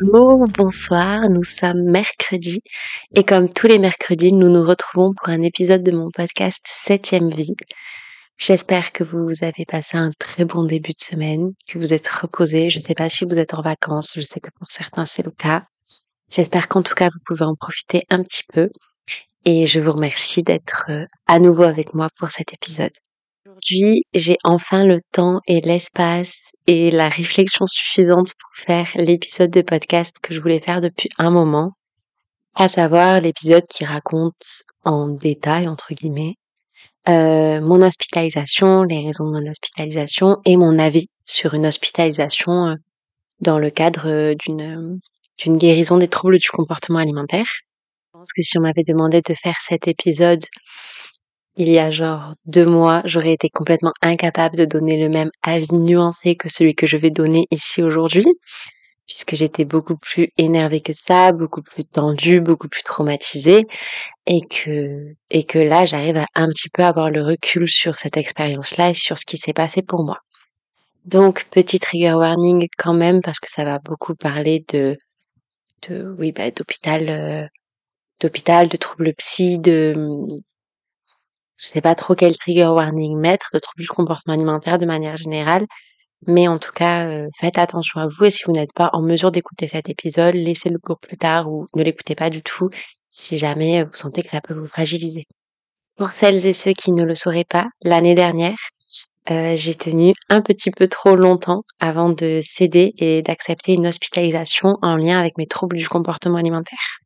Bonjour, 0.00 0.44
bonsoir, 0.48 1.28
nous 1.30 1.42
sommes 1.42 1.82
mercredi 1.84 2.60
et 3.14 3.24
comme 3.24 3.48
tous 3.48 3.66
les 3.66 3.78
mercredis, 3.78 4.32
nous 4.32 4.50
nous 4.50 4.62
retrouvons 4.62 5.14
pour 5.14 5.30
un 5.30 5.40
épisode 5.40 5.82
de 5.82 5.90
mon 5.90 6.10
podcast 6.10 6.66
7ème 6.66 7.34
vie. 7.34 7.54
J'espère 8.36 8.92
que 8.92 9.04
vous 9.04 9.30
avez 9.40 9.64
passé 9.64 9.96
un 9.96 10.10
très 10.18 10.44
bon 10.44 10.64
début 10.64 10.92
de 10.92 11.02
semaine, 11.02 11.52
que 11.66 11.78
vous 11.78 11.94
êtes 11.94 12.08
reposés. 12.08 12.68
Je 12.68 12.76
ne 12.76 12.82
sais 12.82 12.94
pas 12.94 13.08
si 13.08 13.24
vous 13.24 13.38
êtes 13.38 13.54
en 13.54 13.62
vacances, 13.62 14.12
je 14.14 14.20
sais 14.20 14.40
que 14.40 14.50
pour 14.58 14.70
certains 14.70 15.06
c'est 15.06 15.24
le 15.24 15.30
cas. 15.30 15.64
J'espère 16.30 16.68
qu'en 16.68 16.82
tout 16.82 16.94
cas 16.94 17.08
vous 17.08 17.20
pouvez 17.24 17.46
en 17.46 17.54
profiter 17.54 18.04
un 18.10 18.22
petit 18.22 18.44
peu 18.52 18.68
et 19.46 19.66
je 19.66 19.80
vous 19.80 19.92
remercie 19.92 20.42
d'être 20.42 20.84
euh, 20.90 21.06
à 21.26 21.38
nouveau 21.38 21.62
avec 21.62 21.94
moi 21.94 22.08
pour 22.18 22.30
cet 22.30 22.52
épisode. 22.52 22.92
Aujourd'hui, 23.46 24.02
j'ai 24.12 24.36
enfin 24.44 24.84
le 24.84 25.00
temps 25.12 25.40
et 25.46 25.62
l'espace 25.62 26.50
et 26.66 26.90
la 26.90 27.08
réflexion 27.08 27.66
suffisante 27.66 28.32
pour 28.38 28.50
faire 28.54 28.88
l'épisode 28.96 29.50
de 29.50 29.62
podcast 29.62 30.18
que 30.20 30.34
je 30.34 30.40
voulais 30.40 30.60
faire 30.60 30.80
depuis 30.80 31.08
un 31.18 31.30
moment, 31.30 31.72
à 32.54 32.68
savoir 32.68 33.20
l'épisode 33.20 33.64
qui 33.68 33.84
raconte 33.84 34.62
en 34.84 35.08
détail, 35.08 35.68
entre 35.68 35.94
guillemets, 35.94 36.34
euh, 37.08 37.60
mon 37.60 37.82
hospitalisation, 37.82 38.82
les 38.82 39.04
raisons 39.06 39.30
de 39.30 39.38
mon 39.38 39.50
hospitalisation 39.50 40.38
et 40.44 40.56
mon 40.56 40.78
avis 40.78 41.06
sur 41.24 41.54
une 41.54 41.66
hospitalisation 41.66 42.66
euh, 42.66 42.74
dans 43.40 43.58
le 43.58 43.70
cadre 43.70 44.08
euh, 44.08 44.34
d'une 44.34 44.98
d'une 45.38 45.58
guérison 45.58 45.98
des 45.98 46.08
troubles 46.08 46.38
du 46.38 46.48
comportement 46.48 46.98
alimentaire. 46.98 47.44
Je 47.44 48.10
pense 48.12 48.28
que 48.34 48.42
si 48.42 48.58
on 48.58 48.62
m'avait 48.62 48.84
demandé 48.84 49.20
de 49.20 49.34
faire 49.34 49.58
cet 49.60 49.86
épisode 49.86 50.42
il 51.56 51.68
y 51.68 51.78
a 51.78 51.90
genre 51.90 52.34
deux 52.44 52.66
mois, 52.66 53.02
j'aurais 53.04 53.32
été 53.32 53.48
complètement 53.48 53.92
incapable 54.02 54.56
de 54.56 54.64
donner 54.66 54.98
le 54.98 55.08
même 55.08 55.30
avis 55.42 55.72
nuancé 55.72 56.36
que 56.36 56.48
celui 56.48 56.74
que 56.74 56.86
je 56.86 56.96
vais 56.96 57.10
donner 57.10 57.46
ici 57.50 57.82
aujourd'hui, 57.82 58.26
puisque 59.06 59.34
j'étais 59.34 59.64
beaucoup 59.64 59.96
plus 59.96 60.28
énervée 60.36 60.80
que 60.80 60.92
ça, 60.92 61.32
beaucoup 61.32 61.62
plus 61.62 61.84
tendue, 61.84 62.40
beaucoup 62.40 62.68
plus 62.68 62.82
traumatisée, 62.82 63.66
et 64.26 64.40
que, 64.42 65.14
et 65.30 65.44
que 65.44 65.58
là, 65.58 65.86
j'arrive 65.86 66.18
à 66.18 66.26
un 66.34 66.48
petit 66.48 66.68
peu 66.68 66.84
avoir 66.84 67.10
le 67.10 67.22
recul 67.22 67.68
sur 67.68 67.98
cette 67.98 68.16
expérience-là 68.16 68.90
et 68.90 68.94
sur 68.94 69.18
ce 69.18 69.24
qui 69.24 69.38
s'est 69.38 69.52
passé 69.52 69.82
pour 69.82 70.04
moi. 70.04 70.18
Donc, 71.04 71.46
petit 71.50 71.78
trigger 71.78 72.14
warning 72.14 72.66
quand 72.76 72.94
même, 72.94 73.22
parce 73.22 73.38
que 73.40 73.50
ça 73.50 73.64
va 73.64 73.78
beaucoup 73.78 74.14
parler 74.14 74.64
de, 74.72 74.96
de, 75.88 76.14
oui, 76.18 76.32
bah, 76.32 76.50
d'hôpital, 76.50 77.08
euh, 77.08 77.46
d'hôpital, 78.20 78.68
de 78.68 78.76
troubles 78.76 79.14
psy, 79.14 79.58
de, 79.60 79.94
je 81.56 81.66
sais 81.66 81.80
pas 81.80 81.94
trop 81.94 82.14
quel 82.14 82.36
trigger 82.36 82.66
warning 82.66 83.16
mettre, 83.18 83.48
de 83.52 83.58
troubles 83.58 83.82
du 83.82 83.88
comportement 83.88 84.34
alimentaire 84.34 84.78
de 84.78 84.86
manière 84.86 85.16
générale. 85.16 85.66
Mais 86.26 86.48
en 86.48 86.58
tout 86.58 86.72
cas, 86.72 87.06
euh, 87.06 87.28
faites 87.38 87.58
attention 87.58 88.00
à 88.00 88.08
vous 88.08 88.24
et 88.24 88.30
si 88.30 88.44
vous 88.44 88.52
n'êtes 88.52 88.72
pas 88.74 88.90
en 88.92 89.02
mesure 89.02 89.30
d'écouter 89.30 89.68
cet 89.68 89.88
épisode, 89.88 90.34
laissez-le 90.34 90.78
pour 90.78 90.98
plus 90.98 91.16
tard 91.16 91.50
ou 91.50 91.66
ne 91.74 91.82
l'écoutez 91.82 92.14
pas 92.14 92.30
du 92.30 92.42
tout 92.42 92.70
si 93.10 93.38
jamais 93.38 93.84
vous 93.84 93.94
sentez 93.94 94.22
que 94.22 94.30
ça 94.30 94.40
peut 94.40 94.54
vous 94.54 94.66
fragiliser. 94.66 95.24
Pour 95.96 96.10
celles 96.10 96.46
et 96.46 96.52
ceux 96.52 96.72
qui 96.72 96.92
ne 96.92 97.04
le 97.04 97.14
sauraient 97.14 97.46
pas, 97.48 97.66
l'année 97.82 98.14
dernière, 98.14 98.58
euh, 99.30 99.56
j'ai 99.56 99.74
tenu 99.74 100.12
un 100.28 100.40
petit 100.40 100.70
peu 100.70 100.86
trop 100.88 101.16
longtemps 101.16 101.62
avant 101.80 102.10
de 102.10 102.40
céder 102.44 102.92
et 102.98 103.22
d'accepter 103.22 103.72
une 103.74 103.86
hospitalisation 103.86 104.76
en 104.82 104.96
lien 104.96 105.18
avec 105.18 105.36
mes 105.38 105.46
troubles 105.46 105.76
du 105.76 105.88
comportement 105.88 106.36
alimentaire. 106.38 106.98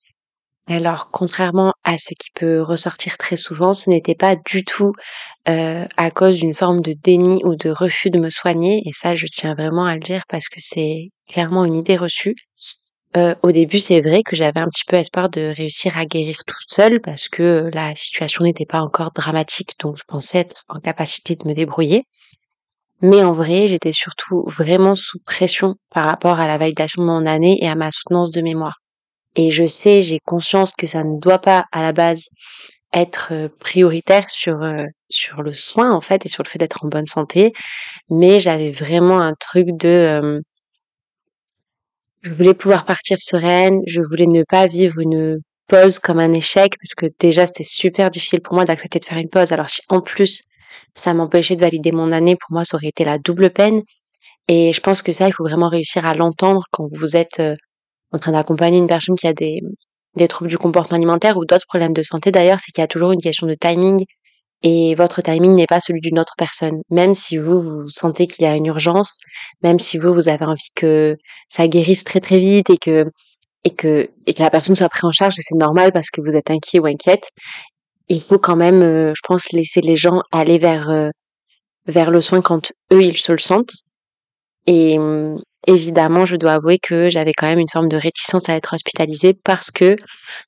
Alors, 0.71 1.11
contrairement 1.11 1.73
à 1.83 1.99
ce 1.99 2.11
qui 2.11 2.31
peut 2.33 2.63
ressortir 2.63 3.19
très 3.19 3.37
souvent, 3.37 3.75
ce 3.75 3.91
n'était 3.91 4.15
pas 4.15 4.37
du 4.37 4.65
tout 4.65 4.93
euh, 5.49 5.85
à 5.97 6.11
cause 6.13 6.37
d'une 6.37 6.55
forme 6.55 6.81
de 6.81 6.93
déni 6.93 7.43
ou 7.45 7.57
de 7.57 7.71
refus 7.71 8.09
de 8.11 8.21
me 8.21 8.31
soigner. 8.31 8.81
Et 8.87 8.93
ça, 8.93 9.17
je 9.17 9.27
tiens 9.27 9.55
vraiment 9.55 9.85
à 9.85 9.95
le 9.95 10.01
dire 10.01 10.23
parce 10.29 10.49
que 10.49 10.61
c'est 10.61 11.09
clairement 11.29 11.65
une 11.65 11.75
idée 11.75 11.97
reçue. 11.97 12.37
Euh, 13.17 13.35
au 13.43 13.51
début, 13.51 13.81
c'est 13.81 14.01
vrai 14.01 14.23
que 14.23 14.37
j'avais 14.37 14.61
un 14.61 14.69
petit 14.69 14.85
peu 14.87 14.95
espoir 14.95 15.29
de 15.29 15.53
réussir 15.57 15.99
à 15.99 16.07
guérir 16.07 16.37
toute 16.47 16.69
seule 16.69 17.01
parce 17.01 17.29
que 17.29 17.69
la 17.75 17.93
situation 17.97 18.45
n'était 18.45 18.65
pas 18.65 18.81
encore 18.81 19.11
dramatique, 19.11 19.75
donc 19.81 19.97
je 19.97 20.05
pensais 20.07 20.39
être 20.39 20.63
en 20.69 20.79
capacité 20.79 21.35
de 21.35 21.49
me 21.49 21.53
débrouiller. 21.53 22.05
Mais 23.03 23.25
en 23.25 23.33
vrai, 23.33 23.67
j'étais 23.67 23.91
surtout 23.91 24.45
vraiment 24.47 24.95
sous 24.95 25.19
pression 25.27 25.75
par 25.93 26.05
rapport 26.05 26.39
à 26.39 26.47
la 26.47 26.59
validation 26.59 27.03
de 27.03 27.09
mon 27.09 27.27
année 27.27 27.59
et 27.61 27.69
à 27.69 27.75
ma 27.75 27.91
soutenance 27.91 28.31
de 28.31 28.41
mémoire. 28.41 28.79
Et 29.37 29.51
je 29.51 29.67
sais, 29.67 30.03
j'ai 30.03 30.19
conscience 30.25 30.73
que 30.77 30.87
ça 30.87 31.05
ne 31.05 31.19
doit 31.21 31.39
pas 31.41 31.67
à 31.73 31.83
la 31.83 31.93
base 31.93 32.29
être 32.93 33.29
euh, 33.33 33.49
prioritaire 33.61 34.29
sur 34.31 34.63
euh, 34.63 34.85
sur 35.09 35.43
le 35.43 35.53
soin 35.53 35.93
en 35.93 36.01
fait 36.01 36.27
et 36.27 36.29
sur 36.29 36.43
le 36.43 36.49
fait 36.49 36.59
d'être 36.59 36.85
en 36.85 36.89
bonne 36.89 37.07
santé, 37.07 37.53
mais 38.11 38.41
j'avais 38.41 38.73
vraiment 38.73 39.21
un 39.21 39.35
truc 39.35 39.69
de 39.77 39.89
euh, 39.89 40.41
je 42.23 42.33
voulais 42.33 42.55
pouvoir 42.55 42.85
partir 42.85 43.17
sereine, 43.21 43.81
je 43.87 44.01
voulais 44.03 44.27
ne 44.27 44.45
pas 44.45 44.67
vivre 44.67 44.99
une 45.01 45.41
pause 45.69 45.99
comme 45.99 46.19
un 46.19 46.33
échec 46.33 46.73
parce 46.81 46.95
que 46.95 47.07
déjà 47.19 47.47
c'était 47.47 47.65
super 47.65 48.11
difficile 48.11 48.41
pour 48.43 48.55
moi 48.55 48.65
d'accepter 48.65 48.99
de 48.99 49.05
faire 49.05 49.19
une 49.19 49.31
pause. 49.31 49.53
Alors 49.53 49.71
si 49.71 49.81
en 49.89 50.01
plus 50.01 50.43
ça 50.95 51.15
m'empêchait 51.15 51.57
de 51.57 51.61
valider 51.63 51.93
mon 51.93 52.13
année, 52.13 52.37
pour 52.37 52.53
moi 52.53 52.65
ça 52.65 52.77
aurait 52.77 52.89
été 52.89 53.05
la 53.05 53.19
double 53.19 53.51
peine. 53.51 53.83
Et 54.49 54.73
je 54.73 54.81
pense 54.81 55.03
que 55.03 55.13
ça, 55.13 55.29
il 55.29 55.33
faut 55.33 55.45
vraiment 55.45 55.69
réussir 55.69 56.05
à 56.07 56.15
l'entendre 56.15 56.65
quand 56.73 56.89
vous 56.93 57.17
êtes 57.17 57.41
en 58.13 58.19
train 58.19 58.33
d'accompagner 58.33 58.79
une 58.79 58.87
personne 58.87 59.17
qui 59.17 59.27
a 59.27 59.33
des, 59.33 59.61
des 60.17 60.29
troubles 60.29 60.51
du 60.51 60.59
comportement 60.59 60.97
alimentaire 60.97 61.37
ou 61.37 61.45
d'autres 61.45 61.67
problèmes 61.67 61.93
de 61.93 62.03
santé 62.03 62.31
d'ailleurs, 62.31 62.59
c'est 62.61 62.73
qu'il 62.73 62.83
y 62.83 62.85
a 62.85 62.89
toujours 62.89 63.13
une 63.13 63.21
question 63.21 63.47
de 63.47 63.55
timing 63.55 64.05
et 64.63 64.95
votre 64.95 65.23
timing 65.23 65.55
n'est 65.55 65.67
pas 65.67 65.81
celui 65.81 66.01
d'une 66.01 66.19
autre 66.19 66.35
personne. 66.37 66.83
Même 66.91 67.15
si 67.15 67.39
vous, 67.39 67.63
vous 67.63 67.89
sentez 67.89 68.27
qu'il 68.27 68.45
y 68.45 68.49
a 68.49 68.57
une 68.57 68.67
urgence, 68.67 69.19
même 69.63 69.79
si 69.79 69.97
vous, 69.97 70.13
vous 70.13 70.29
avez 70.29 70.45
envie 70.45 70.69
que 70.75 71.17
ça 71.49 71.67
guérisse 71.67 72.05
très 72.05 72.21
très 72.21 72.39
vite 72.39 72.69
et 72.69 72.77
que, 72.77 73.07
et 73.65 73.71
que, 73.71 74.11
et 74.27 74.35
que 74.35 74.43
la 74.43 74.51
personne 74.51 74.77
soit 74.77 74.89
prise 74.89 75.05
en 75.05 75.13
charge, 75.13 75.39
et 75.39 75.43
c'est 75.43 75.57
normal 75.57 75.93
parce 75.93 76.11
que 76.11 76.21
vous 76.21 76.37
êtes 76.37 76.51
inquiet 76.51 76.79
ou 76.79 76.87
inquiète, 76.87 77.29
il 78.09 78.21
faut 78.21 78.39
quand 78.39 78.57
même, 78.57 78.83
euh, 78.83 79.13
je 79.15 79.21
pense, 79.25 79.53
laisser 79.53 79.81
les 79.81 79.97
gens 79.97 80.21
aller 80.33 80.59
vers, 80.59 80.91
euh, 80.91 81.11
vers 81.87 82.11
le 82.11 82.21
soin 82.21 82.43
quand 82.43 82.73
eux, 82.93 83.03
ils 83.03 83.19
se 83.19 83.33
le 83.33 83.39
sentent. 83.39 83.73
Et, 84.67 84.99
évidemment, 85.75 86.27
je 86.27 86.37
dois 86.37 86.55
avouer 86.55 86.79
que 86.79 87.11
j'avais 87.11 87.33
quand 87.33 87.47
même 87.47 87.59
une 87.59 87.69
forme 87.69 87.89
de 87.89 87.97
réticence 87.97 88.49
à 88.49 88.55
être 88.55 88.75
hospitalisée 88.75 89.35
parce 89.35 89.71
que 89.71 89.97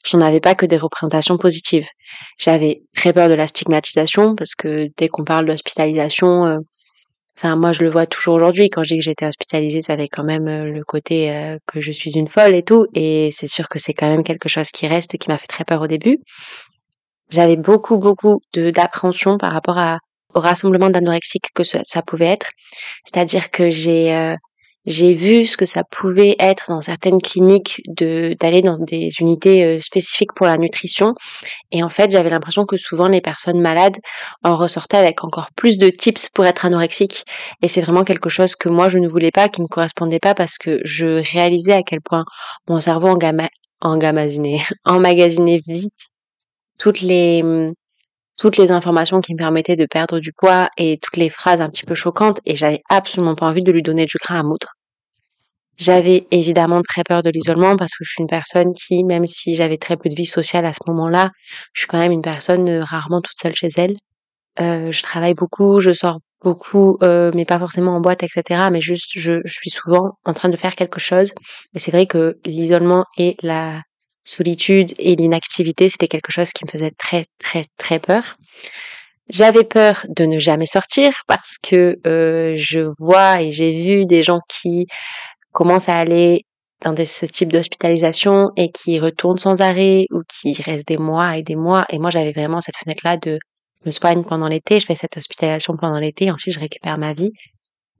j'en 0.04 0.20
avais 0.20 0.40
pas 0.40 0.54
que 0.54 0.66
des 0.66 0.76
représentations 0.76 1.38
positives. 1.38 1.86
J'avais 2.38 2.82
très 2.96 3.12
peur 3.12 3.28
de 3.28 3.34
la 3.34 3.46
stigmatisation 3.46 4.34
parce 4.34 4.54
que 4.54 4.88
dès 4.96 5.08
qu'on 5.08 5.24
parle 5.24 5.46
d'hospitalisation, 5.46 6.46
euh, 6.46 6.58
enfin 7.36 7.56
moi 7.56 7.72
je 7.72 7.82
le 7.82 7.90
vois 7.90 8.06
toujours 8.06 8.34
aujourd'hui 8.34 8.68
quand 8.68 8.82
je 8.82 8.94
dis 8.94 8.98
que 8.98 9.04
j'étais 9.04 9.26
hospitalisée, 9.26 9.82
ça 9.82 9.94
avait 9.94 10.08
quand 10.08 10.24
même 10.24 10.48
euh, 10.48 10.64
le 10.64 10.84
côté 10.84 11.30
euh, 11.30 11.56
que 11.66 11.80
je 11.80 11.92
suis 11.92 12.12
une 12.12 12.28
folle 12.28 12.54
et 12.54 12.62
tout 12.62 12.84
et 12.94 13.30
c'est 13.36 13.46
sûr 13.46 13.68
que 13.68 13.78
c'est 13.78 13.94
quand 13.94 14.08
même 14.08 14.24
quelque 14.24 14.48
chose 14.48 14.70
qui 14.70 14.86
reste 14.86 15.14
et 15.14 15.18
qui 15.18 15.28
m'a 15.28 15.38
fait 15.38 15.46
très 15.46 15.64
peur 15.64 15.82
au 15.82 15.86
début. 15.86 16.18
J'avais 17.30 17.56
beaucoup 17.56 17.98
beaucoup 17.98 18.40
d'appréhension 18.54 19.38
par 19.38 19.52
rapport 19.52 19.78
au 20.34 20.40
rassemblement 20.40 20.90
d'anorexiques 20.90 21.48
que 21.54 21.62
ça, 21.64 22.02
pouvait 22.02 22.26
être, 22.26 22.50
c'est-à-dire 23.04 23.50
que 23.50 23.70
j'ai 23.70 24.36
j'ai 24.84 25.14
vu 25.14 25.46
ce 25.46 25.56
que 25.56 25.66
ça 25.66 25.84
pouvait 25.84 26.36
être 26.38 26.66
dans 26.68 26.80
certaines 26.80 27.20
cliniques 27.20 27.82
de 27.86 28.34
d'aller 28.40 28.62
dans 28.62 28.78
des 28.78 29.10
unités 29.20 29.64
euh, 29.64 29.80
spécifiques 29.80 30.32
pour 30.34 30.46
la 30.46 30.58
nutrition. 30.58 31.14
Et 31.70 31.82
en 31.82 31.88
fait 31.88 32.10
j'avais 32.10 32.30
l'impression 32.30 32.66
que 32.66 32.76
souvent 32.76 33.08
les 33.08 33.20
personnes 33.20 33.60
malades 33.60 33.96
en 34.42 34.56
ressortaient 34.56 34.96
avec 34.96 35.24
encore 35.24 35.50
plus 35.56 35.78
de 35.78 35.90
tips 35.90 36.28
pour 36.30 36.46
être 36.46 36.64
anorexique 36.64 37.24
et 37.62 37.68
c'est 37.68 37.80
vraiment 37.80 38.04
quelque 38.04 38.28
chose 38.28 38.56
que 38.56 38.68
moi 38.68 38.88
je 38.88 38.98
ne 38.98 39.08
voulais 39.08 39.30
pas 39.30 39.48
qui 39.48 39.62
ne 39.62 39.66
correspondait 39.66 40.20
pas 40.20 40.34
parce 40.34 40.58
que 40.58 40.80
je 40.84 41.22
réalisais 41.32 41.72
à 41.74 41.82
quel 41.82 42.00
point 42.00 42.24
mon 42.68 42.80
cerveau 42.80 43.08
engamasinait 43.80 44.60
emmagasinait 44.84 45.60
vite 45.66 46.08
toutes 46.78 47.02
les 47.02 47.42
toutes 48.38 48.56
les 48.56 48.70
informations 48.72 49.20
qui 49.20 49.34
me 49.34 49.38
permettaient 49.38 49.76
de 49.76 49.86
perdre 49.86 50.18
du 50.18 50.32
poids 50.32 50.68
et 50.76 50.98
toutes 51.02 51.16
les 51.16 51.30
phrases 51.30 51.60
un 51.60 51.68
petit 51.68 51.84
peu 51.84 51.94
choquantes 51.94 52.40
et 52.44 52.56
j'avais 52.56 52.80
absolument 52.88 53.34
pas 53.34 53.46
envie 53.46 53.62
de 53.62 53.72
lui 53.72 53.82
donner 53.82 54.06
du 54.06 54.16
grain 54.20 54.40
à 54.40 54.42
moudre. 54.42 54.68
J'avais 55.78 56.26
évidemment 56.30 56.82
très 56.82 57.02
peur 57.02 57.22
de 57.22 57.30
l'isolement 57.30 57.76
parce 57.76 57.92
que 57.92 58.04
je 58.04 58.10
suis 58.10 58.22
une 58.22 58.28
personne 58.28 58.74
qui, 58.74 59.04
même 59.04 59.26
si 59.26 59.54
j'avais 59.54 59.78
très 59.78 59.96
peu 59.96 60.08
de 60.08 60.14
vie 60.14 60.26
sociale 60.26 60.66
à 60.66 60.72
ce 60.72 60.80
moment-là, 60.86 61.30
je 61.72 61.80
suis 61.80 61.88
quand 61.88 61.98
même 61.98 62.12
une 62.12 62.22
personne 62.22 62.68
euh, 62.68 62.84
rarement 62.84 63.20
toute 63.20 63.38
seule 63.40 63.54
chez 63.54 63.68
elle. 63.76 63.96
Euh, 64.60 64.92
je 64.92 65.02
travaille 65.02 65.34
beaucoup, 65.34 65.80
je 65.80 65.92
sors 65.92 66.18
beaucoup, 66.42 66.98
euh, 67.02 67.30
mais 67.34 67.46
pas 67.46 67.58
forcément 67.58 67.96
en 67.96 68.00
boîte, 68.00 68.22
etc. 68.22 68.68
Mais 68.70 68.80
juste, 68.82 69.12
je, 69.16 69.40
je 69.44 69.52
suis 69.52 69.70
souvent 69.70 70.12
en 70.24 70.34
train 70.34 70.50
de 70.50 70.56
faire 70.56 70.76
quelque 70.76 71.00
chose. 71.00 71.32
Et 71.74 71.78
c'est 71.78 71.90
vrai 71.90 72.06
que 72.06 72.38
l'isolement 72.44 73.04
et 73.16 73.36
la 73.42 73.80
solitude 74.24 74.92
et 74.98 75.16
l'inactivité, 75.16 75.88
c'était 75.88 76.08
quelque 76.08 76.32
chose 76.32 76.52
qui 76.52 76.64
me 76.64 76.70
faisait 76.70 76.92
très, 76.98 77.26
très, 77.38 77.66
très 77.76 77.98
peur. 77.98 78.36
J'avais 79.28 79.64
peur 79.64 80.04
de 80.08 80.24
ne 80.24 80.38
jamais 80.38 80.66
sortir 80.66 81.22
parce 81.26 81.56
que 81.58 81.98
euh, 82.06 82.54
je 82.56 82.90
vois 82.98 83.40
et 83.40 83.52
j'ai 83.52 83.72
vu 83.72 84.06
des 84.06 84.22
gens 84.22 84.40
qui 84.48 84.86
commencent 85.52 85.88
à 85.88 85.96
aller 85.96 86.44
dans 86.84 86.94
ce 86.96 87.26
type 87.26 87.52
d'hospitalisation 87.52 88.50
et 88.56 88.70
qui 88.70 88.98
retournent 88.98 89.38
sans 89.38 89.60
arrêt 89.60 90.06
ou 90.10 90.22
qui 90.28 90.60
restent 90.60 90.88
des 90.88 90.98
mois 90.98 91.38
et 91.38 91.42
des 91.42 91.56
mois. 91.56 91.84
Et 91.90 91.98
moi, 91.98 92.10
j'avais 92.10 92.32
vraiment 92.32 92.60
cette 92.60 92.76
fenêtre-là 92.76 93.16
de 93.16 93.38
me 93.84 93.90
soigne 93.90 94.22
pendant 94.24 94.48
l'été, 94.48 94.80
je 94.80 94.86
fais 94.86 94.94
cette 94.94 95.16
hospitalisation 95.16 95.76
pendant 95.76 95.98
l'été, 95.98 96.30
ensuite 96.30 96.54
je 96.54 96.60
récupère 96.60 96.98
ma 96.98 97.14
vie. 97.14 97.32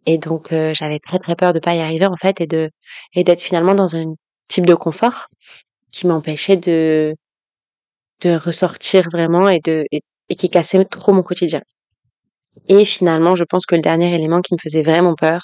Et 0.07 0.19
donc 0.19 0.53
euh, 0.53 0.75
j'avais 0.75 0.99
très 0.99 1.19
très 1.19 1.37
peur 1.37 1.53
de 1.53 1.61
pas 1.61 1.75
y 1.75 1.81
arriver 1.81 2.07
en 2.07 2.17
fait 2.17 2.41
et 2.41 2.47
de 2.47 2.71
et 3.15 3.25
d'être 3.25 3.41
finalement 3.41 3.75
dans 3.75 3.89
une 3.89 4.17
type 4.49 4.67
de 4.67 4.75
confort 4.75 5.29
qui 5.93 6.07
m'empêchait 6.07 6.57
de 6.57 7.15
de 8.23 8.37
ressortir 8.37 9.09
vraiment 9.13 9.49
et 9.49 9.61
de 9.61 9.85
et, 9.93 10.03
qui 10.37 10.51
cassait 10.51 10.85
trop 10.87 11.13
mon 11.13 11.23
quotidien. 11.23 11.61
Et 12.69 12.85
finalement, 12.85 13.37
je 13.37 13.45
pense 13.45 13.67
que 13.67 13.75
le 13.75 13.83
dernier 13.83 14.15
élément 14.15 14.41
qui 14.41 14.55
me 14.55 14.59
faisait 14.63 14.83
vraiment 14.83 15.15
peur, 15.15 15.43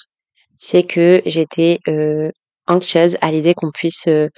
c'est 0.57 0.83
que 0.83 1.23
j'étais 1.27 1.79
euh, 1.89 2.31
anxieuse 2.67 3.17
à 3.21 3.31
l'idée 3.31 3.55
qu'on 3.55 3.71
puisse 3.71 4.07
euh, 4.09 4.29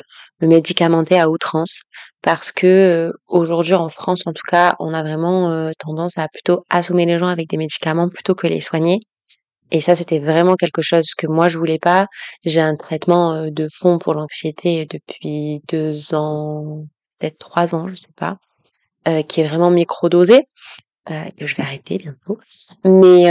me 0.41 0.49
médicamenter 0.49 1.19
à 1.21 1.31
outrance 1.31 1.83
parce 2.23 2.53
que 2.53 2.67
euh, 2.67 3.13
aujourd'hui 3.29 3.75
en 3.75 3.89
France 3.89 4.23
en 4.27 4.33
tout 4.33 4.47
cas 4.49 4.77
on 4.81 4.95
a 4.95 5.03
vraiment 5.03 5.71
tendance 5.79 6.19
à 6.19 6.29
plutôt 6.29 6.65
assommer 6.71 7.07
les 7.07 7.19
gens 7.19 7.27
avec 7.27 7.49
des 7.49 7.57
médicaments 7.57 8.09
plutôt 8.09 8.35
que 8.35 8.47
les 8.47 8.61
soigner 8.61 9.01
et 9.71 9.81
ça 9.81 9.95
c'était 9.95 10.19
vraiment 10.19 10.57
quelque 10.57 10.83
chose 10.83 11.15
que 11.17 11.27
moi 11.27 11.49
je 11.49 11.59
voulais 11.59 11.79
pas. 11.79 12.07
J'ai 12.45 12.61
un 12.61 12.77
traitement 12.77 13.47
de 13.51 13.69
fond 13.73 13.99
pour 13.99 14.15
l'anxiété 14.15 14.87
depuis 14.87 15.63
deux 15.69 16.15
ans 16.15 16.85
peut-être 17.19 17.39
trois 17.39 17.75
ans 17.75 17.89
je 17.89 17.95
sais 17.95 18.13
pas 18.17 18.37
qui 19.29 19.41
est 19.41 19.49
vraiment 19.49 19.71
microdosé 19.71 20.45
que 21.07 21.47
je 21.47 21.57
vais 21.57 21.63
arrêter 21.63 21.99
bientôt. 21.99 22.39
Mais 22.85 23.27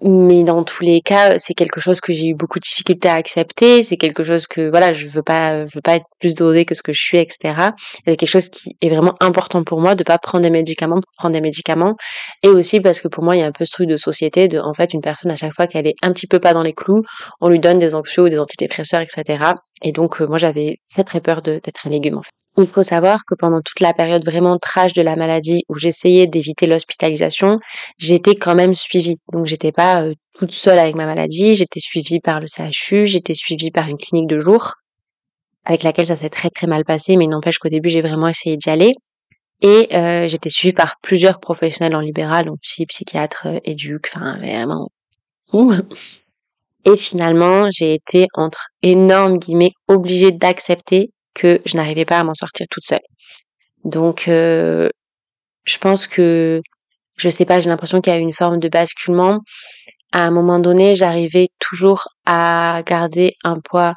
mais 0.00 0.44
dans 0.44 0.62
tous 0.62 0.84
les 0.84 1.00
cas, 1.00 1.38
c'est 1.38 1.54
quelque 1.54 1.80
chose 1.80 2.00
que 2.00 2.12
j'ai 2.12 2.28
eu 2.28 2.34
beaucoup 2.34 2.58
de 2.58 2.62
difficultés 2.62 3.08
à 3.08 3.14
accepter. 3.14 3.82
C'est 3.82 3.96
quelque 3.96 4.22
chose 4.22 4.46
que 4.46 4.70
voilà, 4.70 4.92
je 4.92 5.06
veux 5.06 5.22
pas, 5.22 5.64
veux 5.64 5.80
pas 5.82 5.96
être 5.96 6.06
plus 6.20 6.34
dosée 6.34 6.64
que 6.64 6.74
ce 6.74 6.82
que 6.82 6.92
je 6.92 7.00
suis, 7.00 7.18
etc. 7.18 7.54
C'est 8.06 8.16
quelque 8.16 8.28
chose 8.28 8.48
qui 8.48 8.76
est 8.80 8.90
vraiment 8.90 9.14
important 9.20 9.64
pour 9.64 9.80
moi 9.80 9.94
de 9.94 10.04
pas 10.04 10.18
prendre 10.18 10.42
des 10.42 10.50
médicaments 10.50 10.96
pour 10.96 11.12
prendre 11.16 11.34
des 11.34 11.40
médicaments, 11.40 11.96
et 12.42 12.48
aussi 12.48 12.80
parce 12.80 13.00
que 13.00 13.08
pour 13.08 13.24
moi, 13.24 13.36
il 13.36 13.40
y 13.40 13.42
a 13.42 13.46
un 13.46 13.52
peu 13.52 13.64
ce 13.64 13.72
truc 13.72 13.88
de 13.88 13.96
société 13.96 14.48
de, 14.48 14.58
en 14.58 14.74
fait, 14.74 14.94
une 14.94 15.00
personne 15.00 15.30
à 15.30 15.36
chaque 15.36 15.52
fois 15.52 15.66
qu'elle 15.66 15.86
est 15.86 15.96
un 16.02 16.12
petit 16.12 16.26
peu 16.26 16.38
pas 16.38 16.54
dans 16.54 16.62
les 16.62 16.74
clous, 16.74 17.02
on 17.40 17.48
lui 17.48 17.60
donne 17.60 17.78
des 17.78 17.94
anxios 17.94 18.26
ou 18.26 18.28
des 18.28 18.38
antidépresseurs, 18.38 19.00
etc. 19.00 19.52
Et 19.82 19.92
donc, 19.92 20.20
euh, 20.20 20.26
moi, 20.26 20.38
j'avais 20.38 20.78
très 20.92 21.04
très 21.04 21.20
peur 21.20 21.42
d'être 21.42 21.86
un 21.86 21.90
légume 21.90 22.18
en 22.18 22.22
fait. 22.22 22.30
Il 22.60 22.66
faut 22.66 22.82
savoir 22.82 23.20
que 23.24 23.36
pendant 23.36 23.60
toute 23.60 23.78
la 23.78 23.94
période 23.94 24.24
vraiment 24.24 24.58
trash 24.58 24.92
de 24.92 25.00
la 25.00 25.14
maladie 25.14 25.62
où 25.68 25.76
j'essayais 25.76 26.26
d'éviter 26.26 26.66
l'hospitalisation, 26.66 27.60
j'étais 27.98 28.34
quand 28.34 28.56
même 28.56 28.74
suivie. 28.74 29.18
Donc 29.32 29.46
j'étais 29.46 29.70
pas 29.70 30.02
euh, 30.02 30.14
toute 30.34 30.50
seule 30.50 30.80
avec 30.80 30.96
ma 30.96 31.06
maladie, 31.06 31.54
j'étais 31.54 31.78
suivie 31.78 32.18
par 32.18 32.40
le 32.40 32.46
CHU, 32.48 33.06
j'étais 33.06 33.34
suivie 33.34 33.70
par 33.70 33.86
une 33.88 33.96
clinique 33.96 34.28
de 34.28 34.40
jour 34.40 34.74
avec 35.64 35.84
laquelle 35.84 36.08
ça 36.08 36.16
s'est 36.16 36.30
très 36.30 36.50
très 36.50 36.66
mal 36.66 36.84
passé, 36.84 37.16
mais 37.16 37.26
n'empêche 37.26 37.58
qu'au 37.58 37.68
début 37.68 37.90
j'ai 37.90 38.02
vraiment 38.02 38.26
essayé 38.26 38.56
d'y 38.56 38.70
aller. 38.70 38.94
Et 39.60 39.94
euh, 39.96 40.26
j'étais 40.26 40.48
suivie 40.48 40.72
par 40.72 40.96
plusieurs 41.00 41.38
professionnels 41.38 41.94
en 41.94 42.00
libéral, 42.00 42.46
donc 42.46 42.58
psy, 42.62 42.86
psychiatre, 42.86 43.46
euh, 43.46 43.58
éduc, 43.64 44.08
enfin 44.12 44.36
vraiment 44.38 44.88
Et 46.84 46.96
finalement, 46.96 47.68
j'ai 47.70 47.94
été 47.94 48.26
entre 48.34 48.70
énormes 48.82 49.38
guillemets 49.38 49.72
obligée 49.88 50.32
d'accepter 50.32 51.10
que 51.38 51.60
je 51.64 51.76
n'arrivais 51.76 52.04
pas 52.04 52.20
à 52.20 52.24
m'en 52.24 52.34
sortir 52.34 52.66
toute 52.70 52.84
seule. 52.84 53.00
Donc, 53.84 54.28
euh, 54.28 54.88
je 55.64 55.78
pense 55.78 56.06
que, 56.06 56.60
je 57.16 57.28
sais 57.28 57.44
pas, 57.46 57.60
j'ai 57.60 57.70
l'impression 57.70 58.00
qu'il 58.00 58.12
y 58.12 58.16
a 58.16 58.18
eu 58.18 58.22
une 58.22 58.32
forme 58.32 58.58
de 58.58 58.68
basculement. 58.68 59.40
À 60.12 60.26
un 60.26 60.30
moment 60.30 60.58
donné, 60.58 60.94
j'arrivais 60.94 61.48
toujours 61.60 62.04
à 62.26 62.82
garder 62.86 63.34
un 63.44 63.60
poids 63.60 63.94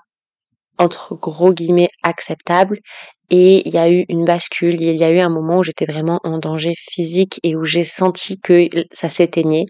entre 0.77 1.15
gros 1.15 1.53
guillemets 1.53 1.89
acceptable 2.03 2.79
et 3.29 3.67
il 3.67 3.73
y 3.73 3.77
a 3.77 3.89
eu 3.89 4.05
une 4.09 4.25
bascule, 4.25 4.81
il 4.81 4.95
y 4.97 5.03
a 5.03 5.11
eu 5.11 5.19
un 5.19 5.29
moment 5.29 5.59
où 5.59 5.63
j'étais 5.63 5.85
vraiment 5.85 6.19
en 6.23 6.38
danger 6.38 6.73
physique 6.91 7.39
et 7.43 7.55
où 7.55 7.63
j'ai 7.65 7.85
senti 7.85 8.39
que 8.41 8.67
ça 8.91 9.09
s'éteignait. 9.09 9.65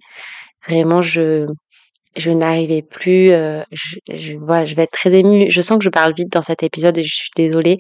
Vraiment, 0.68 1.02
je 1.02 1.46
je 2.16 2.32
n'arrivais 2.32 2.82
plus. 2.82 3.32
Euh, 3.32 3.64
je, 3.72 3.98
je, 4.10 4.38
voilà, 4.38 4.66
je 4.66 4.76
vais 4.76 4.84
être 4.84 4.92
très 4.92 5.14
émue. 5.14 5.50
Je 5.50 5.62
sens 5.62 5.78
que 5.78 5.84
je 5.84 5.90
parle 5.90 6.14
vite 6.14 6.32
dans 6.32 6.42
cet 6.42 6.64
épisode 6.64 6.98
et 6.98 7.04
je 7.04 7.16
suis 7.16 7.32
désolée. 7.36 7.80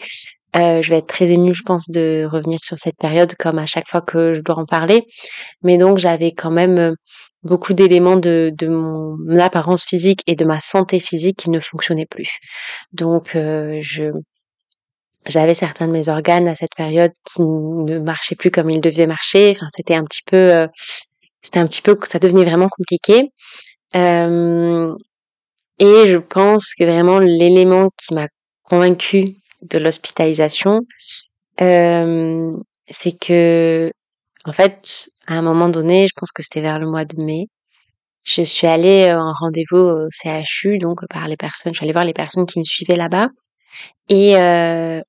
Euh, 0.55 0.81
je 0.81 0.89
vais 0.89 0.97
être 0.97 1.07
très 1.07 1.29
émue, 1.29 1.53
je 1.53 1.63
pense, 1.63 1.89
de 1.89 2.27
revenir 2.29 2.59
sur 2.61 2.77
cette 2.77 2.97
période 2.97 3.33
comme 3.35 3.57
à 3.59 3.65
chaque 3.65 3.87
fois 3.87 4.01
que 4.01 4.33
je 4.33 4.41
dois 4.41 4.57
en 4.57 4.65
parler. 4.65 5.05
Mais 5.63 5.77
donc 5.77 5.97
j'avais 5.97 6.33
quand 6.33 6.51
même 6.51 6.77
euh, 6.77 6.93
beaucoup 7.43 7.73
d'éléments 7.73 8.17
de, 8.17 8.51
de 8.53 8.67
mon 8.67 9.17
apparence 9.39 9.83
physique 9.85 10.21
et 10.27 10.35
de 10.35 10.45
ma 10.45 10.59
santé 10.59 10.99
physique 10.99 11.37
qui 11.37 11.49
ne 11.49 11.59
fonctionnaient 11.59 12.05
plus. 12.05 12.29
Donc 12.91 13.35
euh, 13.35 13.81
j'avais 15.25 15.53
certains 15.53 15.87
de 15.87 15.93
mes 15.93 16.09
organes 16.09 16.47
à 16.47 16.55
cette 16.55 16.75
période 16.75 17.11
qui 17.33 17.41
ne 17.43 17.99
marchaient 17.99 18.35
plus 18.35 18.51
comme 18.51 18.69
ils 18.69 18.81
devaient 18.81 19.07
marcher. 19.07 19.53
Enfin, 19.55 19.67
c'était 19.75 19.95
un 19.95 20.03
petit 20.03 20.23
peu, 20.25 20.51
euh, 20.51 20.67
c'était 21.41 21.59
un 21.59 21.67
petit 21.67 21.81
peu, 21.81 21.97
ça 22.09 22.19
devenait 22.19 22.45
vraiment 22.45 22.69
compliqué. 22.69 23.31
Euh, 23.95 24.95
et 25.79 26.07
je 26.09 26.17
pense 26.17 26.73
que 26.75 26.83
vraiment 26.85 27.19
l'élément 27.19 27.89
qui 27.97 28.13
m'a 28.13 28.27
convaincu 28.63 29.35
de 29.61 29.77
l'hospitalisation, 29.79 30.81
euh, 31.61 32.53
c'est 32.89 33.17
que, 33.19 33.91
en 34.45 34.53
fait, 34.53 35.09
à 35.27 35.35
un 35.35 35.41
moment 35.41 35.69
donné, 35.69 36.07
je 36.07 36.13
pense 36.15 36.31
que 36.31 36.43
c'était 36.43 36.61
vers 36.61 36.79
le 36.79 36.89
mois 36.89 37.05
de 37.05 37.23
mai, 37.23 37.47
je 38.23 38.43
suis 38.43 38.67
allée 38.67 39.11
en 39.13 39.33
rendez-vous 39.33 39.77
au 39.77 40.07
CHU, 40.11 40.77
donc 40.79 41.01
par 41.09 41.27
les 41.27 41.37
personnes, 41.37 41.73
je 41.73 41.79
suis 41.79 41.85
allée 41.85 41.93
voir 41.93 42.05
les 42.05 42.13
personnes 42.13 42.45
qui 42.45 42.59
me 42.59 42.63
suivaient 42.65 42.95
là-bas, 42.97 43.29
et 44.09 44.37
euh, 44.37 45.01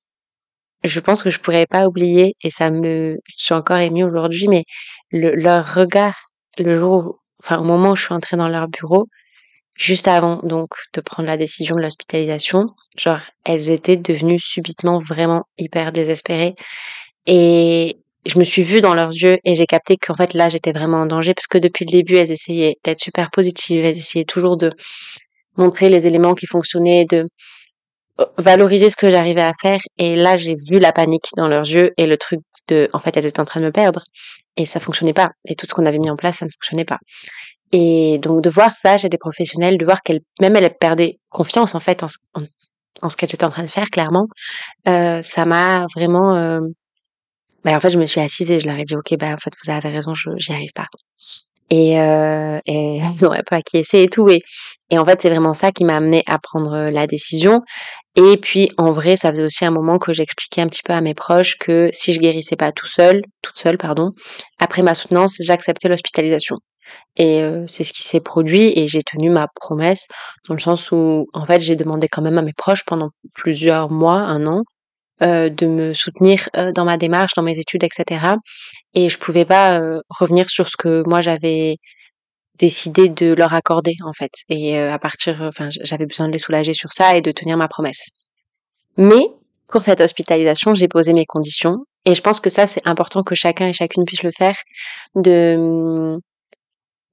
je 0.83 0.99
pense 0.99 1.23
que 1.23 1.29
je 1.31 1.39
pourrais 1.39 1.67
pas 1.67 1.87
oublier, 1.87 2.33
et 2.43 2.49
ça 2.51 2.71
me, 2.71 3.17
je 3.25 3.43
suis 3.45 3.53
encore 3.55 3.77
émue 3.79 4.03
aujourd'hui, 4.05 4.47
mais 4.49 4.63
le, 5.11 5.35
leur 5.35 5.73
regard 5.75 6.17
le 6.59 6.79
jour 6.79 7.19
enfin 7.43 7.59
au 7.59 7.63
moment 7.63 7.91
où 7.91 7.95
je 7.95 8.03
suis 8.03 8.13
entrée 8.13 8.37
dans 8.37 8.47
leur 8.47 8.67
bureau, 8.67 9.07
juste 9.75 10.07
avant 10.07 10.39
donc 10.43 10.69
de 10.93 11.01
prendre 11.01 11.27
la 11.27 11.37
décision 11.37 11.75
de 11.75 11.81
l'hospitalisation, 11.81 12.67
genre 12.97 13.21
elles 13.45 13.69
étaient 13.69 13.97
devenues 13.97 14.39
subitement 14.39 14.99
vraiment 14.99 15.43
hyper 15.57 15.91
désespérées. 15.91 16.55
Et 17.25 17.97
je 18.25 18.39
me 18.39 18.43
suis 18.43 18.63
vue 18.63 18.81
dans 18.81 18.93
leurs 18.93 19.11
yeux 19.11 19.37
et 19.43 19.55
j'ai 19.55 19.65
capté 19.65 19.97
qu'en 19.97 20.15
fait 20.15 20.33
là 20.33 20.49
j'étais 20.49 20.71
vraiment 20.71 21.01
en 21.01 21.05
danger 21.05 21.33
parce 21.33 21.47
que 21.47 21.57
depuis 21.57 21.85
le 21.85 21.91
début 21.91 22.15
elles 22.15 22.31
essayaient 22.31 22.77
d'être 22.83 23.01
super 23.01 23.29
positives, 23.31 23.83
elles 23.85 23.97
essayaient 23.97 24.25
toujours 24.25 24.57
de 24.57 24.71
montrer 25.57 25.89
les 25.89 26.07
éléments 26.07 26.35
qui 26.35 26.47
fonctionnaient, 26.47 27.05
de 27.05 27.25
valoriser 28.37 28.89
ce 28.89 28.95
que 28.95 29.09
j'arrivais 29.09 29.41
à 29.41 29.53
faire. 29.61 29.79
Et 29.97 30.15
là 30.15 30.37
j'ai 30.37 30.55
vu 30.55 30.79
la 30.79 30.91
panique 30.93 31.29
dans 31.37 31.47
leurs 31.47 31.67
yeux 31.67 31.91
et 31.97 32.07
le 32.07 32.17
truc 32.17 32.39
en 32.71 32.99
fait 32.99 33.17
elles 33.17 33.25
étaient 33.25 33.39
en 33.39 33.45
train 33.45 33.59
de 33.59 33.65
me 33.65 33.71
perdre 33.71 34.03
et 34.57 34.65
ça 34.65 34.79
fonctionnait 34.79 35.13
pas 35.13 35.31
et 35.45 35.55
tout 35.55 35.65
ce 35.65 35.73
qu'on 35.73 35.85
avait 35.85 35.99
mis 35.99 36.09
en 36.09 36.15
place 36.15 36.37
ça 36.37 36.45
ne 36.45 36.51
fonctionnait 36.51 36.85
pas. 36.85 36.99
Et 37.71 38.19
donc 38.19 38.41
de 38.41 38.49
voir 38.49 38.71
ça 38.71 38.97
chez 38.97 39.09
des 39.09 39.17
professionnels 39.17 39.77
de 39.77 39.85
voir 39.85 40.01
qu'elles 40.01 40.21
même 40.39 40.55
elles 40.55 40.75
perdaient 40.79 41.17
confiance 41.29 41.75
en 41.75 41.79
fait 41.79 42.03
en, 42.03 42.07
ce 43.09 43.17
qu'elles 43.17 43.33
étaient 43.33 43.43
en 43.43 43.49
train 43.49 43.63
de 43.63 43.67
faire 43.67 43.89
clairement 43.89 44.27
euh, 44.87 45.21
ça 45.21 45.45
m'a 45.45 45.87
vraiment 45.95 46.35
euh... 46.35 46.59
bah, 47.63 47.75
en 47.75 47.79
fait 47.79 47.89
je 47.89 47.97
me 47.97 48.05
suis 48.05 48.21
assise 48.21 48.51
et 48.51 48.59
je 48.59 48.67
leur 48.67 48.77
ai 48.77 48.85
dit 48.85 48.95
ok 48.95 49.17
bah 49.17 49.33
en 49.33 49.37
fait 49.37 49.53
vous 49.63 49.71
avez 49.71 49.89
raison 49.89 50.13
je 50.13 50.29
j'y 50.37 50.53
arrive 50.53 50.73
pas. 50.73 50.87
Et, 51.69 51.99
euh, 51.99 52.59
ils 52.67 53.01
ont 53.25 53.31
un 53.31 53.41
peu 53.49 53.55
acquiescé 53.55 54.03
et 54.03 54.07
tout 54.07 54.29
et, 54.29 54.41
et 54.91 54.99
en 54.99 55.05
fait 55.05 55.21
c'est 55.21 55.29
vraiment 55.29 55.55
ça 55.55 55.71
qui 55.71 55.83
m'a 55.85 55.95
amené 55.95 56.23
à 56.27 56.37
prendre 56.37 56.89
la 56.91 57.07
décision 57.07 57.61
et 58.15 58.37
puis 58.37 58.71
en 58.77 58.91
vrai, 58.91 59.15
ça 59.15 59.31
faisait 59.31 59.43
aussi 59.43 59.65
un 59.65 59.71
moment 59.71 59.97
que 59.97 60.13
j'expliquais 60.13 60.61
un 60.61 60.67
petit 60.67 60.83
peu 60.83 60.93
à 60.93 61.01
mes 61.01 61.15
proches 61.15 61.57
que 61.57 61.89
si 61.91 62.13
je 62.13 62.19
guérissais 62.19 62.55
pas 62.55 62.71
tout 62.71 62.85
seul, 62.87 63.23
toute 63.41 63.57
seule, 63.57 63.77
pardon, 63.77 64.11
après 64.59 64.83
ma 64.83 64.93
soutenance, 64.93 65.37
j'acceptais 65.39 65.89
l'hospitalisation. 65.89 66.57
Et 67.15 67.41
euh, 67.41 67.65
c'est 67.67 67.83
ce 67.83 67.93
qui 67.93 68.03
s'est 68.03 68.19
produit 68.19 68.71
et 68.77 68.87
j'ai 68.87 69.01
tenu 69.03 69.29
ma 69.29 69.47
promesse 69.55 70.07
dans 70.47 70.53
le 70.53 70.59
sens 70.59 70.91
où 70.91 71.27
en 71.33 71.45
fait 71.45 71.61
j'ai 71.61 71.75
demandé 71.75 72.07
quand 72.07 72.21
même 72.21 72.37
à 72.37 72.41
mes 72.43 72.53
proches 72.53 72.83
pendant 72.85 73.09
plusieurs 73.33 73.89
mois, 73.89 74.15
un 74.15 74.45
an, 74.47 74.63
euh, 75.23 75.49
de 75.49 75.65
me 75.65 75.93
soutenir 75.93 76.49
euh, 76.55 76.71
dans 76.71 76.85
ma 76.85 76.97
démarche, 76.97 77.33
dans 77.35 77.43
mes 77.43 77.57
études, 77.59 77.83
etc. 77.83 78.35
Et 78.93 79.09
je 79.09 79.17
pouvais 79.17 79.45
pas 79.45 79.79
revenir 80.09 80.49
sur 80.49 80.67
ce 80.69 80.77
que 80.77 81.03
moi 81.07 81.21
j'avais 81.21 81.77
décidé 82.59 83.09
de 83.09 83.33
leur 83.33 83.53
accorder 83.53 83.95
en 84.05 84.13
fait. 84.13 84.31
Et 84.49 84.77
euh, 84.77 84.93
à 84.93 84.99
partir, 84.99 85.41
enfin, 85.41 85.69
j'avais 85.83 86.05
besoin 86.05 86.27
de 86.27 86.33
les 86.33 86.39
soulager 86.39 86.73
sur 86.73 86.91
ça 86.93 87.17
et 87.17 87.21
de 87.21 87.31
tenir 87.31 87.57
ma 87.57 87.67
promesse. 87.67 88.09
Mais 88.97 89.25
pour 89.67 89.81
cette 89.81 90.01
hospitalisation, 90.01 90.75
j'ai 90.75 90.87
posé 90.87 91.13
mes 91.13 91.25
conditions 91.25 91.77
et 92.05 92.15
je 92.15 92.21
pense 92.21 92.39
que 92.39 92.49
ça 92.49 92.67
c'est 92.67 92.85
important 92.85 93.23
que 93.23 93.35
chacun 93.35 93.67
et 93.67 93.73
chacune 93.73 94.05
puisse 94.05 94.23
le 94.23 94.31
faire, 94.31 94.55
de 95.15 95.55
hum, 95.57 96.19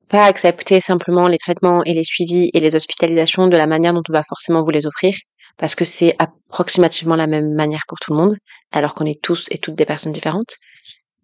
pas 0.09 0.25
accepter 0.25 0.81
simplement 0.81 1.29
les 1.29 1.39
traitements 1.39 1.83
et 1.85 1.95
les 1.95 2.05
suivis 2.05 2.51
et 2.53 2.61
les 2.61 2.75
hospitalisations 2.75 3.47
de 3.47 3.57
la 3.57 3.67
manière 3.67 3.95
dont 3.95 4.03
on 4.09 4.13
va 4.13 4.23
forcément 4.25 4.63
vous 4.63 4.71
les 4.71 4.85
offrir, 4.85 5.15
parce 5.57 5.75
que 5.75 5.85
c'est 5.85 6.17
approximativement 6.19 7.15
la 7.15 7.29
même 7.29 7.55
manière 7.55 7.85
pour 7.89 7.99
tout 8.01 8.13
le 8.13 8.19
monde, 8.19 8.37
alors 8.73 8.95
qu'on 8.95 9.07
est 9.07 9.23
tous 9.23 9.47
et 9.51 9.59
toutes 9.59 9.77
des 9.77 9.87
personnes 9.87 10.13
différentes. 10.13 10.57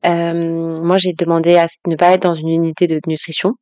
Euh, 0.04 0.80
moi, 0.82 0.98
j'ai 0.98 1.12
demandé 1.12 1.56
à 1.56 1.66
ne 1.86 1.96
pas 1.96 2.12
être 2.12 2.22
dans 2.22 2.34
une 2.34 2.48
unité 2.48 2.86
de 2.86 3.00
nutrition, 3.08 3.54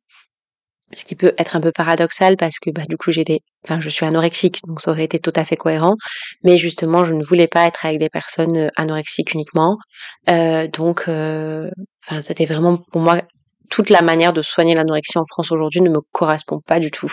ce 0.93 1.03
qui 1.05 1.15
peut 1.15 1.33
être 1.37 1.55
un 1.55 1.61
peu 1.61 1.71
paradoxal 1.71 2.37
parce 2.37 2.59
que 2.59 2.69
bah 2.69 2.83
du 2.87 2.97
coup 2.97 3.11
j'ai 3.11 3.23
des 3.23 3.41
enfin 3.63 3.79
je 3.79 3.89
suis 3.89 4.05
anorexique 4.05 4.61
donc 4.67 4.81
ça 4.81 4.91
aurait 4.91 5.03
été 5.03 5.19
tout 5.19 5.33
à 5.35 5.43
fait 5.43 5.57
cohérent 5.57 5.95
mais 6.43 6.57
justement 6.57 7.05
je 7.05 7.13
ne 7.13 7.23
voulais 7.23 7.47
pas 7.47 7.65
être 7.65 7.85
avec 7.85 7.99
des 7.99 8.09
personnes 8.09 8.57
euh, 8.57 8.69
anorexiques 8.75 9.33
uniquement 9.33 9.77
euh, 10.29 10.67
donc 10.67 11.05
euh, 11.07 11.69
enfin 12.07 12.21
c'était 12.21 12.45
vraiment 12.45 12.77
pour 12.77 13.01
moi 13.01 13.21
toute 13.69 13.89
la 13.89 14.01
manière 14.01 14.33
de 14.33 14.41
soigner 14.41 14.75
l'anorexie 14.75 15.17
en 15.17 15.25
France 15.25 15.51
aujourd'hui 15.51 15.81
ne 15.81 15.89
me 15.89 16.01
correspond 16.11 16.59
pas 16.59 16.79
du 16.79 16.91
tout. 16.91 17.11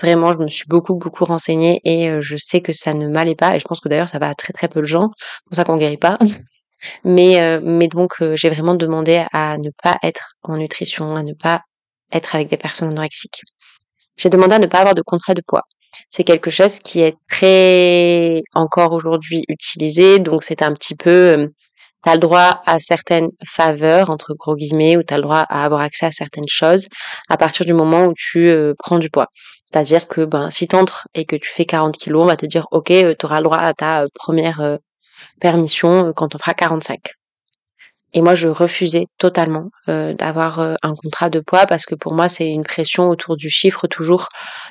Vraiment, 0.00 0.32
je 0.32 0.38
me 0.38 0.48
suis 0.48 0.66
beaucoup, 0.68 0.96
beaucoup 0.96 1.24
renseignée 1.24 1.80
et 1.84 2.10
euh, 2.10 2.20
je 2.20 2.36
sais 2.36 2.60
que 2.60 2.72
ça 2.72 2.94
ne 2.94 3.08
m'allait 3.08 3.34
pas. 3.34 3.56
Et 3.56 3.60
je 3.60 3.64
pense 3.64 3.80
que 3.80 3.88
d'ailleurs, 3.88 4.08
ça 4.08 4.18
va 4.18 4.28
à 4.28 4.34
très, 4.34 4.52
très 4.52 4.68
peu 4.68 4.80
de 4.80 4.86
gens. 4.86 5.10
C'est 5.16 5.48
pour 5.48 5.56
ça 5.56 5.64
qu'on 5.64 5.76
guérit 5.76 5.96
pas. 5.96 6.18
Mais, 7.04 7.40
euh, 7.40 7.58
mais 7.64 7.88
donc, 7.88 8.16
euh, 8.20 8.36
j'ai 8.36 8.50
vraiment 8.50 8.74
demandé 8.74 9.24
à 9.32 9.56
ne 9.56 9.70
pas 9.82 9.96
être 10.02 10.34
en 10.42 10.58
nutrition, 10.58 11.16
à 11.16 11.22
ne 11.22 11.32
pas 11.32 11.62
être 12.12 12.34
avec 12.34 12.48
des 12.48 12.56
personnes 12.56 12.90
anorexiques. 12.90 13.42
J'ai 14.16 14.30
demandé 14.30 14.54
à 14.54 14.58
ne 14.58 14.66
pas 14.66 14.78
avoir 14.78 14.94
de 14.94 15.02
contrat 15.02 15.34
de 15.34 15.42
poids. 15.46 15.62
C'est 16.10 16.24
quelque 16.24 16.50
chose 16.50 16.78
qui 16.78 17.00
est 17.00 17.16
très 17.28 18.42
encore 18.54 18.92
aujourd'hui 18.92 19.44
utilisé. 19.48 20.18
Donc, 20.18 20.42
c'est 20.42 20.62
un 20.62 20.72
petit 20.72 20.94
peu 20.94 21.48
tu 22.06 22.10
as 22.10 22.14
le 22.14 22.20
droit 22.20 22.62
à 22.66 22.78
certaines 22.78 23.28
faveurs, 23.44 24.10
entre 24.10 24.34
gros 24.34 24.54
guillemets, 24.54 24.96
ou 24.96 25.02
tu 25.02 25.14
le 25.14 25.22
droit 25.22 25.44
à 25.48 25.64
avoir 25.64 25.80
accès 25.80 26.06
à 26.06 26.12
certaines 26.12 26.48
choses 26.48 26.86
à 27.28 27.36
partir 27.36 27.66
du 27.66 27.72
moment 27.72 28.06
où 28.06 28.14
tu 28.16 28.46
euh, 28.48 28.74
prends 28.78 28.98
du 29.00 29.10
poids. 29.10 29.26
C'est-à-dire 29.64 30.06
que 30.06 30.24
ben, 30.24 30.50
si 30.50 30.68
tu 30.68 30.76
entres 30.76 31.08
et 31.14 31.24
que 31.24 31.34
tu 31.34 31.50
fais 31.50 31.64
40 31.64 31.96
kilos, 31.96 32.22
on 32.22 32.26
va 32.26 32.36
te 32.36 32.46
dire, 32.46 32.66
OK, 32.70 32.92
euh, 32.92 33.14
tu 33.18 33.26
auras 33.26 33.38
le 33.38 33.44
droit 33.44 33.58
à 33.58 33.74
ta 33.74 34.02
euh, 34.02 34.06
première 34.14 34.78
permission 35.40 36.12
quand 36.14 36.34
on 36.34 36.38
fera 36.38 36.54
45. 36.54 37.00
Et 38.12 38.22
moi, 38.22 38.34
je 38.34 38.48
refusais 38.48 39.06
totalement 39.18 39.68
d'avoir 39.86 40.60
un 40.60 40.94
contrat 40.94 41.28
de 41.28 41.40
poids 41.40 41.66
parce 41.66 41.84
que 41.84 41.94
pour 41.94 42.14
moi, 42.14 42.28
c'est 42.28 42.48
une 42.48 42.62
pression 42.62 43.08
autour 43.08 43.36
du 43.36 43.50
chiffre 43.50 43.86
toujours 43.88 44.28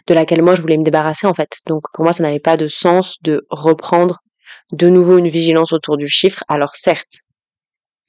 de 0.07 0.13
laquelle 0.13 0.41
moi, 0.41 0.55
je 0.55 0.61
voulais 0.61 0.77
me 0.77 0.83
débarrasser 0.83 1.27
en 1.27 1.33
fait. 1.33 1.59
Donc 1.67 1.83
pour 1.93 2.03
moi, 2.03 2.13
ça 2.13 2.23
n'avait 2.23 2.39
pas 2.39 2.57
de 2.57 2.67
sens 2.67 3.17
de 3.21 3.45
reprendre 3.49 4.19
de 4.71 4.89
nouveau 4.89 5.17
une 5.17 5.29
vigilance 5.29 5.73
autour 5.73 5.97
du 5.97 6.07
chiffre. 6.07 6.43
Alors 6.47 6.75
certes, 6.75 7.21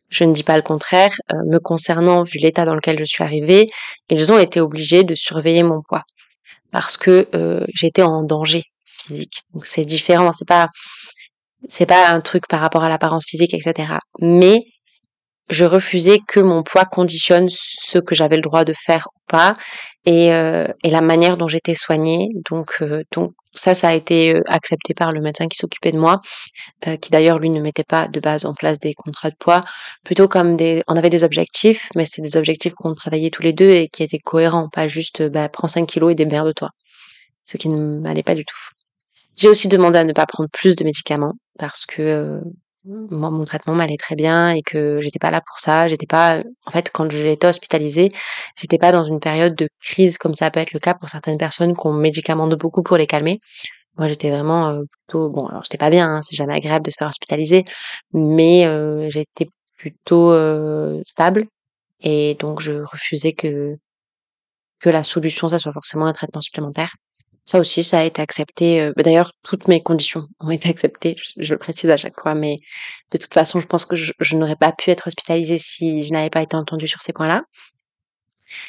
je 0.09 0.25
ne 0.25 0.33
dis 0.33 0.43
pas 0.43 0.57
le 0.57 0.63
contraire. 0.63 1.13
Euh, 1.33 1.37
me 1.47 1.59
concernant, 1.59 2.23
vu 2.23 2.39
l'état 2.39 2.65
dans 2.65 2.75
lequel 2.75 2.99
je 2.99 3.05
suis 3.05 3.25
arrivée, 3.25 3.69
ils 4.11 4.33
ont 4.33 4.39
été 4.39 4.61
obligés 4.61 5.05
de 5.05 5.15
surveiller 5.15 5.63
mon 5.63 5.83
poids 5.83 6.03
parce 6.71 6.97
que 6.97 7.29
euh, 7.35 7.65
j'étais 7.75 8.03
en 8.03 8.23
danger 8.23 8.65
physique. 8.85 9.43
Donc 9.53 9.67
c'est 9.67 9.85
différent. 9.85 10.33
C'est 10.33 10.49
pas 10.49 10.69
c'est 11.69 11.87
pas 11.87 12.09
un 12.11 12.21
truc 12.21 12.47
par 12.49 12.61
rapport 12.61 12.85
à 12.85 12.89
l'apparence 12.89 13.25
physique, 13.27 13.55
etc. 13.55 13.95
Mais 14.21 14.63
je 15.49 15.65
refusais 15.65 16.19
que 16.27 16.41
mon 16.41 16.63
poids 16.63 16.85
conditionne 16.85 17.49
ce 17.51 17.99
que 17.99 18.15
j'avais 18.15 18.37
le 18.37 18.43
droit 18.43 18.65
de 18.65 18.75
faire 18.75 19.09
ou 19.15 19.19
pas 19.29 19.57
et, 20.05 20.33
euh, 20.33 20.67
et 20.83 20.91
la 20.91 21.01
manière 21.01 21.37
dont 21.37 21.49
j'étais 21.49 21.75
soignée. 21.75 22.29
Donc, 22.51 22.83
donc 23.13 23.33
ça, 23.55 23.75
ça 23.75 23.89
a 23.89 23.95
été 23.95 24.41
accepté 24.47 24.93
par 24.95 25.13
le 25.13 25.21
médecin 25.21 25.49
qui 25.49 25.57
s'occupait 25.57 25.93
de 25.93 25.99
moi, 25.99 26.21
qui 27.01 27.11
d'ailleurs 27.11 27.39
lui 27.39 27.51
ne 27.51 27.61
mettait 27.61 27.85
pas 27.85 28.07
de 28.09 28.21
base 28.21 28.45
en 28.45 28.55
place 28.55 28.79
des 28.79 28.95
contrats 28.95 29.31
de 29.31 29.37
poids, 29.39 29.65
plutôt 30.05 30.29
comme 30.29 30.57
des, 30.57 30.83
on 30.89 30.97
avait 30.97 31.11
des 31.11 31.25
objectifs, 31.25 31.89
mais 31.97 32.05
c'est 32.05 32.23
des 32.23 32.37
objectifs 32.37 32.75
qu'on 32.75 32.93
travaillait 32.93 33.31
tous 33.31 33.43
les 33.43 33.55
deux 33.55 33.71
et 33.71 33.89
qui 33.89 34.03
étaient 34.03 34.19
cohérents, 34.19 34.69
pas 34.69 34.89
juste 34.89 35.23
bah, 35.23 35.49
prends 35.49 35.69
5 35.69 35.87
kilos 35.87 36.13
et 36.13 36.15
démerde 36.15 36.49
de 36.49 36.53
toi, 36.53 36.71
ce 37.45 37.57
qui 37.57 37.69
ne 37.69 37.99
m'allait 38.01 38.23
pas 38.23 38.35
du 38.35 38.45
tout. 38.45 38.59
J'ai 39.37 39.49
aussi 39.49 39.69
demandé 39.69 39.99
à 39.99 40.05
ne 40.05 40.13
pas 40.13 40.27
prendre 40.27 40.49
plus 40.51 40.77
de 40.77 40.85
médicaments 40.85 41.35
parce 41.59 41.85
que 41.87 42.41
moi, 42.87 43.31
mon 43.31 43.45
traitement 43.45 43.75
m'allait 43.75 43.97
très 43.97 44.15
bien 44.17 44.51
et 44.51 44.63
que 44.63 45.01
j'étais 45.03 45.19
pas 45.19 45.31
là 45.31 45.41
pour 45.41 45.59
ça. 45.61 45.89
J'étais 45.89 46.07
pas, 46.07 46.43
en 46.67 46.71
fait, 46.71 46.91
quand 46.93 47.11
j'ai 47.11 47.33
été 47.33 47.47
hospitalisée, 47.47 48.13
j'étais 48.57 48.79
pas 48.79 48.93
dans 48.93 49.05
une 49.05 49.21
période 49.21 49.55
de 49.55 49.69
crise 49.83 50.19
comme 50.19 50.35
ça 50.35 50.51
peut 50.51 50.61
être 50.61 50.73
le 50.73 50.81
cas 50.81 50.95
pour 50.95 51.09
certaines 51.09 51.39
personnes 51.39 51.75
qu'on 51.75 51.93
médicamente 51.93 52.55
beaucoup 52.55 52.83
pour 52.83 52.97
les 52.97 53.07
calmer. 53.07 53.41
Moi, 53.99 54.09
j'étais 54.09 54.31
vraiment 54.31 54.69
euh, 54.71 54.83
plutôt, 55.07 55.31
bon, 55.31 55.47
alors 55.49 55.63
j'étais 55.65 55.79
pas 55.79 55.91
bien, 55.91 56.09
hein, 56.09 56.23
c'est 56.23 56.37
jamais 56.37 56.55
agréable 56.57 56.87
de 56.87 56.91
se 56.93 56.97
faire 56.99 57.09
hospitaliser, 57.09 57.65
mais 58.13 58.67
euh, 58.67 59.11
j'étais 59.11 59.49
plutôt 59.77 60.33
euh, 60.33 61.01
stable 61.07 61.47
et 62.01 62.37
donc 62.41 62.61
je 62.63 62.73
refusais 62.85 63.33
que 63.35 63.77
que 64.81 64.89
la 64.91 65.05
solution 65.05 65.49
ça 65.51 65.59
soit 65.59 65.73
forcément 65.75 66.07
un 66.07 66.13
traitement 66.15 66.41
supplémentaire. 66.41 66.95
Ça 67.47 67.61
aussi, 67.61 67.85
ça 67.85 68.01
a 68.01 68.05
été 68.05 68.21
accepté. 68.21 68.81
Euh, 68.81 68.93
bah, 68.97 69.05
d'ailleurs, 69.05 69.33
toutes 69.45 69.69
mes 69.69 69.81
conditions 69.81 70.27
ont 70.41 70.51
été 70.51 70.69
acceptées. 70.69 71.17
Je, 71.39 71.55
le 71.55 71.59
précise 71.59 71.91
à 71.91 71.97
chaque 71.97 72.21
fois, 72.21 72.35
mais 72.35 72.59
de 73.13 73.19
toute 73.19 73.33
façon, 73.33 73.61
je 73.61 73.67
pense 73.67 73.85
que 73.87 73.95
je, 73.97 74.13
n'aurais 74.37 74.57
pas 74.57 74.73
pu 74.73 74.91
être 74.91 75.07
hospitalisée 75.07 75.59
si 75.59 76.03
je 76.03 76.13
n'avais 76.13 76.31
pas 76.31 76.43
été 76.43 76.57
entendue 76.57 76.89
sur 76.89 77.03
ces 77.03 77.13
points-là. 77.13 77.45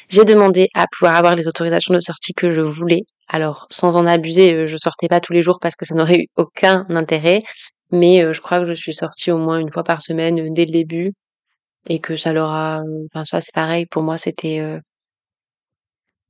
J'ai 0.10 0.26
demandé 0.26 0.70
à 0.76 0.86
pouvoir 0.88 1.16
avoir 1.16 1.36
les 1.36 1.48
autorisations 1.48 1.94
de 1.94 2.00
sortie 2.00 2.34
que 2.34 2.52
je 2.52 2.62
voulais. 2.62 3.02
Alors, 3.28 3.68
sans 3.72 3.98
en 3.98 4.06
abuser, 4.06 4.54
euh, 4.54 4.66
je 4.68 4.78
sortais 4.78 5.08
pas 5.08 5.22
tous 5.22 5.34
les 5.34 5.42
jours 5.42 5.60
parce 5.60 5.76
que 5.76 5.86
ça 5.86 5.96
n'aurait 5.96 6.20
eu 6.20 6.28
aucun 6.36 6.86
intérêt. 6.90 7.42
Mais 7.92 8.24
euh, 8.24 8.34
je 8.34 8.42
crois 8.42 8.60
que 8.60 8.66
je 8.66 8.74
suis 8.74 8.94
sortie 8.94 9.32
au 9.32 9.38
moins 9.40 9.60
une 9.60 9.72
fois 9.72 9.84
par 9.84 10.02
semaine 10.04 10.54
dès 10.54 10.66
le 10.66 10.72
début 10.72 11.14
et 11.88 12.00
que 12.00 12.18
ça 12.18 12.34
leur 12.34 12.52
a. 12.52 12.82
Enfin, 13.14 13.26
ça 13.26 13.42
c'est 13.42 13.54
pareil. 13.54 13.86
Pour 13.88 14.04
moi, 14.04 14.18
c'était 14.18 14.80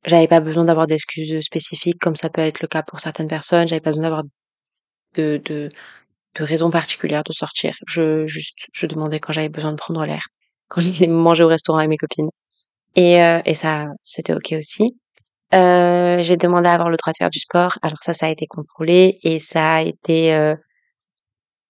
j'avais 0.08 0.28
pas 0.28 0.40
besoin 0.40 0.66
d'avoir 0.66 0.88
d'excuses 0.88 1.40
spécifiques 1.42 2.00
comme 2.00 2.16
ça 2.16 2.30
peut 2.30 2.42
être 2.42 2.62
le 2.62 2.68
cas 2.68 2.84
pour 2.84 3.00
certaines 3.00 3.28
personnes. 3.28 3.68
J'avais 3.68 3.82
pas 3.82 3.92
besoin 3.92 4.04
d'avoir 4.04 4.24
de, 5.16 5.42
de, 5.46 5.70
de 6.36 6.44
raisons 6.44 6.70
particulières 6.72 7.24
de 7.24 7.34
sortir. 7.34 7.76
Je 7.88 8.28
juste 8.28 8.68
je 8.74 8.88
demandais 8.88 9.20
quand 9.20 9.34
j'avais 9.34 9.50
besoin 9.50 9.72
de 9.72 9.78
prendre 9.78 10.06
l'air, 10.06 10.26
quand 10.70 10.82
j'allais 10.82 11.08
manger 11.08 11.44
au 11.44 11.48
restaurant 11.48 11.80
avec 11.80 11.90
mes 11.90 11.98
copines. 11.98 12.30
Et, 12.96 13.22
euh, 13.24 13.42
et 13.46 13.56
ça, 13.56 13.88
c'était 14.04 14.34
ok 14.34 14.56
aussi. 14.58 14.98
Euh, 15.54 16.22
j'ai 16.24 16.38
demandé 16.38 16.68
à 16.68 16.74
avoir 16.74 16.90
le 16.90 16.98
droit 16.98 17.14
de 17.14 17.18
faire 17.18 17.30
du 17.30 17.40
sport. 17.40 17.78
Alors 17.82 17.98
ça, 18.00 18.14
ça 18.14 18.28
a 18.28 18.30
été 18.30 18.48
contrôlé 18.48 19.20
et 19.24 19.40
ça 19.40 19.76
a 19.76 19.82
été 19.82 20.34
euh, 20.36 20.56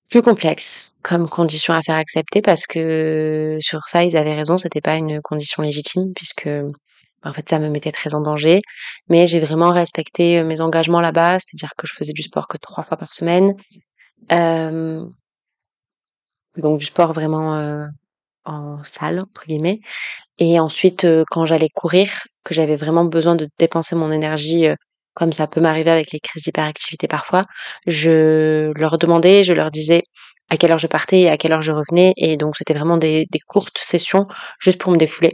plus 0.09 0.21
complexe 0.21 0.95
comme 1.03 1.29
condition 1.29 1.73
à 1.73 1.81
faire 1.81 1.95
accepter 1.95 2.41
parce 2.41 2.65
que 2.65 3.57
sur 3.61 3.81
ça, 3.87 4.03
ils 4.03 4.17
avaient 4.17 4.33
raison. 4.33 4.57
C'était 4.57 4.81
pas 4.81 4.95
une 4.95 5.21
condition 5.21 5.63
légitime 5.63 6.13
puisque 6.15 6.49
en 7.23 7.33
fait, 7.33 7.49
ça 7.49 7.59
me 7.59 7.69
mettait 7.69 7.91
très 7.91 8.15
en 8.15 8.21
danger. 8.21 8.61
Mais 9.09 9.27
j'ai 9.27 9.39
vraiment 9.39 9.71
respecté 9.71 10.43
mes 10.43 10.61
engagements 10.61 11.01
là-bas, 11.01 11.39
c'est-à-dire 11.39 11.71
que 11.77 11.87
je 11.87 11.93
faisais 11.93 12.13
du 12.13 12.23
sport 12.23 12.47
que 12.47 12.57
trois 12.57 12.83
fois 12.83 12.97
par 12.97 13.13
semaine. 13.13 13.53
Donc 16.57 16.79
du 16.79 16.85
sport 16.85 17.13
vraiment 17.13 17.87
en 18.45 18.83
salle, 18.83 19.19
entre 19.19 19.45
guillemets. 19.45 19.79
Et 20.39 20.59
ensuite, 20.59 21.05
quand 21.31 21.45
j'allais 21.45 21.69
courir, 21.69 22.09
que 22.43 22.53
j'avais 22.53 22.75
vraiment 22.75 23.05
besoin 23.05 23.35
de 23.35 23.49
dépenser 23.59 23.95
mon 23.95 24.11
énergie, 24.11 24.67
comme 25.13 25.33
ça 25.33 25.47
peut 25.47 25.59
m'arriver 25.61 25.91
avec 25.91 26.11
les 26.11 26.19
crises 26.19 26.43
d'hyperactivité 26.43 27.07
parfois, 27.07 27.43
je 27.87 28.71
leur 28.79 28.97
demandais, 28.99 29.43
je 29.43 29.53
leur 29.53 29.71
disais 29.71 30.03
à 30.49 30.55
quelle 30.55 30.71
heure 30.71 30.77
je 30.77 30.87
partais 30.87 31.21
et 31.21 31.29
à 31.29 31.37
quelle 31.37 31.51
heure 31.51 31.61
je 31.61 31.71
revenais. 31.71 32.13
Et 32.17 32.37
donc 32.37 32.55
c'était 32.55 32.73
vraiment 32.73 32.97
des 32.97 33.27
courtes 33.47 33.79
sessions 33.81 34.27
juste 34.59 34.77
pour 34.77 34.91
me 34.91 34.97
défouler. 34.97 35.33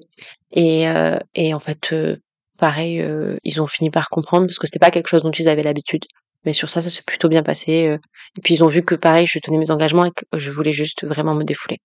Et, 0.54 0.88
euh, 0.88 1.18
et 1.36 1.54
en 1.54 1.60
fait, 1.60 1.92
euh, 1.92 2.18
pareil, 2.58 3.02
euh, 3.02 3.38
ils 3.44 3.62
ont 3.62 3.68
fini 3.68 3.90
par 3.90 4.10
comprendre 4.10 4.46
parce 4.46 4.60
que 4.60 4.68
c'était 4.68 4.80
pas 4.80 4.92
quelque 4.92 5.10
chose 5.10 5.24
dont 5.24 5.32
ils 5.32 5.50
avaient 5.50 5.64
l'habitude. 5.64 6.06
Mais 6.46 6.54
sur 6.54 6.70
ça, 6.70 6.82
ça 6.82 6.90
s'est 6.90 7.02
plutôt 7.02 7.30
bien 7.30 7.44
passé. 7.44 7.98
et 8.38 8.42
puis 8.42 8.56
ils 8.56 8.64
ont 8.64 8.68
vu 8.68 8.84
que 8.84 8.96
pareil, 8.96 9.28
je 9.28 9.40
tenais 9.40 9.58
mes 9.58 9.72
engagements 9.72 10.06
et 10.06 10.12
que 10.12 10.26
je 10.38 10.52
voulais 10.52 10.74
juste 10.74 11.06
vraiment 11.06 11.36
me 11.36 11.44
défouler. 11.44 11.80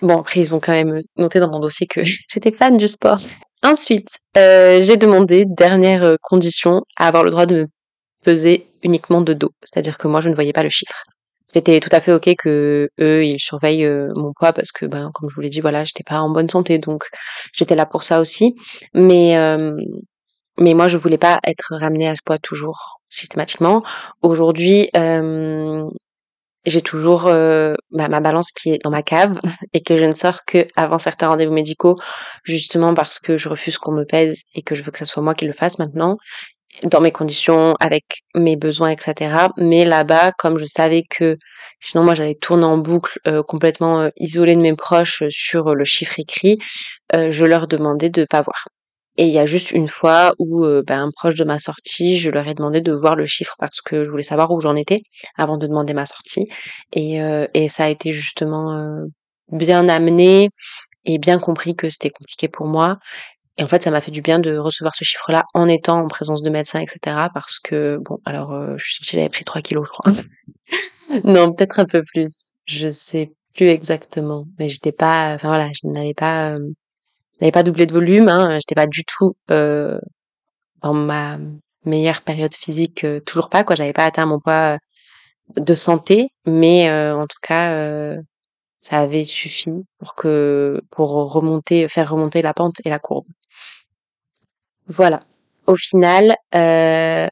Bon, 0.00 0.20
après, 0.20 0.40
ils 0.40 0.54
ont 0.54 0.60
quand 0.60 0.72
même 0.72 1.00
noté 1.16 1.40
dans 1.40 1.50
mon 1.50 1.60
dossier 1.60 1.86
que 1.86 2.02
j'étais 2.28 2.52
fan 2.52 2.78
du 2.78 2.88
sport. 2.88 3.18
Ensuite, 3.64 4.18
j'ai 4.36 4.96
demandé, 4.96 5.44
dernière 5.46 6.16
condition, 6.22 6.82
à 6.96 7.08
avoir 7.08 7.24
le 7.24 7.30
droit 7.30 7.46
de 7.46 7.62
me 7.62 7.66
peser 8.24 8.68
uniquement 8.82 9.22
de 9.22 9.34
dos. 9.34 9.50
C'est-à-dire 9.64 9.98
que 9.98 10.06
moi, 10.06 10.20
je 10.20 10.28
ne 10.28 10.34
voyais 10.34 10.52
pas 10.52 10.62
le 10.62 10.70
chiffre 10.70 11.04
j'étais 11.54 11.80
tout 11.80 11.90
à 11.92 12.00
fait 12.00 12.12
ok 12.12 12.30
que 12.36 12.90
eux 13.00 13.24
ils 13.24 13.40
surveillent 13.40 13.88
mon 14.14 14.32
poids 14.32 14.52
parce 14.52 14.72
que 14.72 14.86
ben 14.86 15.10
comme 15.14 15.28
je 15.28 15.34
vous 15.34 15.40
l'ai 15.40 15.50
dit 15.50 15.60
voilà 15.60 15.84
j'étais 15.84 16.04
pas 16.04 16.20
en 16.20 16.30
bonne 16.30 16.48
santé 16.48 16.78
donc 16.78 17.04
j'étais 17.52 17.76
là 17.76 17.86
pour 17.86 18.04
ça 18.04 18.20
aussi. 18.20 18.54
Mais 18.94 19.36
mais 20.58 20.74
moi 20.74 20.88
je 20.88 20.96
voulais 20.96 21.18
pas 21.18 21.40
être 21.46 21.74
ramenée 21.76 22.08
à 22.08 22.14
ce 22.14 22.22
poids 22.24 22.38
toujours 22.38 23.00
systématiquement. 23.10 23.82
Aujourd'hui 24.22 24.90
j'ai 26.66 26.80
toujours 26.80 27.24
bah, 27.24 28.08
ma 28.08 28.20
balance 28.20 28.50
qui 28.50 28.70
est 28.70 28.82
dans 28.82 28.90
ma 28.90 29.02
cave 29.02 29.38
et 29.72 29.82
que 29.82 29.96
je 29.96 30.04
ne 30.04 30.12
sors 30.12 30.44
que 30.46 30.66
avant 30.76 30.98
certains 30.98 31.28
rendez-vous 31.28 31.52
médicaux 31.52 31.96
justement 32.44 32.94
parce 32.94 33.18
que 33.18 33.36
je 33.36 33.48
refuse 33.48 33.78
qu'on 33.78 33.92
me 33.92 34.04
pèse 34.04 34.44
et 34.54 34.62
que 34.62 34.74
je 34.74 34.82
veux 34.82 34.90
que 34.90 34.98
ça 34.98 35.04
soit 35.04 35.22
moi 35.22 35.34
qui 35.34 35.46
le 35.46 35.52
fasse 35.52 35.78
maintenant 35.78 36.16
dans 36.82 37.00
mes 37.00 37.12
conditions, 37.12 37.74
avec 37.80 38.04
mes 38.34 38.56
besoins, 38.56 38.90
etc. 38.90 39.48
Mais 39.56 39.84
là-bas, 39.84 40.32
comme 40.32 40.58
je 40.58 40.64
savais 40.64 41.04
que 41.08 41.36
sinon 41.80 42.04
moi 42.04 42.14
j'allais 42.14 42.34
tourner 42.34 42.64
en 42.64 42.78
boucle 42.78 43.18
euh, 43.26 43.42
complètement 43.42 44.00
euh, 44.00 44.08
isolée 44.16 44.56
de 44.56 44.60
mes 44.60 44.74
proches 44.74 45.22
euh, 45.22 45.28
sur 45.30 45.74
le 45.74 45.84
chiffre 45.84 46.18
écrit, 46.18 46.58
je 47.12 47.44
leur 47.44 47.68
demandais 47.68 48.10
de 48.10 48.26
pas 48.28 48.42
voir. 48.42 48.66
Et 49.16 49.26
il 49.26 49.32
y 49.32 49.38
a 49.38 49.46
juste 49.46 49.70
une 49.70 49.86
fois 49.86 50.34
où 50.40 50.66
ben, 50.84 51.02
un 51.04 51.10
proche 51.12 51.36
de 51.36 51.44
ma 51.44 51.60
sortie, 51.60 52.18
je 52.18 52.28
leur 52.30 52.48
ai 52.48 52.54
demandé 52.54 52.80
de 52.80 52.92
voir 52.92 53.14
le 53.14 53.26
chiffre 53.26 53.54
parce 53.60 53.80
que 53.80 54.02
je 54.02 54.10
voulais 54.10 54.24
savoir 54.24 54.50
où 54.50 54.60
j'en 54.60 54.74
étais 54.74 55.02
avant 55.36 55.56
de 55.56 55.68
demander 55.68 55.94
ma 55.94 56.06
sortie. 56.06 56.48
Et, 56.92 57.20
et 57.54 57.68
ça 57.68 57.84
a 57.84 57.88
été 57.88 58.12
justement 58.12 59.06
bien 59.52 59.88
amené 59.88 60.50
et 61.04 61.18
bien 61.18 61.38
compris 61.38 61.76
que 61.76 61.90
c'était 61.90 62.10
compliqué 62.10 62.48
pour 62.48 62.66
moi 62.66 62.98
et 63.56 63.62
en 63.62 63.68
fait, 63.68 63.82
ça 63.82 63.90
m'a 63.90 64.00
fait 64.00 64.10
du 64.10 64.20
bien 64.20 64.38
de 64.40 64.56
recevoir 64.56 64.94
ce 64.94 65.04
chiffre-là 65.04 65.44
en 65.54 65.68
étant 65.68 66.00
en 66.00 66.08
présence 66.08 66.42
de 66.42 66.50
médecins, 66.50 66.80
etc. 66.80 67.28
Parce 67.32 67.58
que, 67.60 67.98
bon, 68.02 68.18
alors, 68.24 68.52
euh, 68.52 68.74
je 68.76 68.84
suis 68.84 68.94
sortie, 68.96 69.16
j'avais 69.16 69.28
pris 69.28 69.44
3 69.44 69.62
kilos, 69.62 69.86
je 69.86 69.92
crois. 69.92 70.12
non, 71.24 71.52
peut-être 71.52 71.78
un 71.78 71.84
peu 71.84 72.02
plus. 72.02 72.54
Je 72.66 72.88
sais 72.88 73.32
plus 73.54 73.68
exactement. 73.68 74.46
Mais 74.58 74.68
j'étais 74.68 74.92
pas, 74.92 75.34
enfin 75.34 75.48
voilà, 75.48 75.70
je 75.72 75.88
n'avais 75.88 76.14
pas, 76.14 76.54
euh, 76.54 76.58
n'avais 77.40 77.52
pas 77.52 77.62
doublé 77.62 77.86
de 77.86 77.92
volume, 77.92 78.28
hein, 78.28 78.58
j'étais 78.60 78.74
pas 78.74 78.86
du 78.86 79.04
tout 79.04 79.36
euh, 79.50 80.00
dans 80.82 80.94
ma 80.94 81.38
meilleure 81.84 82.22
période 82.22 82.54
physique, 82.54 83.04
euh, 83.04 83.20
toujours 83.20 83.48
pas 83.50 83.64
quoi. 83.64 83.76
J'avais 83.76 83.92
pas 83.92 84.04
atteint 84.04 84.26
mon 84.26 84.40
poids 84.40 84.78
de 85.56 85.74
santé, 85.74 86.28
mais 86.46 86.88
euh, 86.90 87.16
en 87.16 87.26
tout 87.26 87.38
cas, 87.42 87.72
euh, 87.72 88.18
ça 88.80 89.00
avait 89.00 89.24
suffi 89.24 89.72
pour 89.98 90.14
que 90.14 90.80
pour 90.90 91.10
remonter, 91.32 91.88
faire 91.88 92.10
remonter 92.10 92.42
la 92.42 92.54
pente 92.54 92.76
et 92.84 92.90
la 92.90 92.98
courbe. 92.98 93.26
Voilà. 94.88 95.20
Au 95.66 95.76
final, 95.76 96.36
euh, 96.54 97.28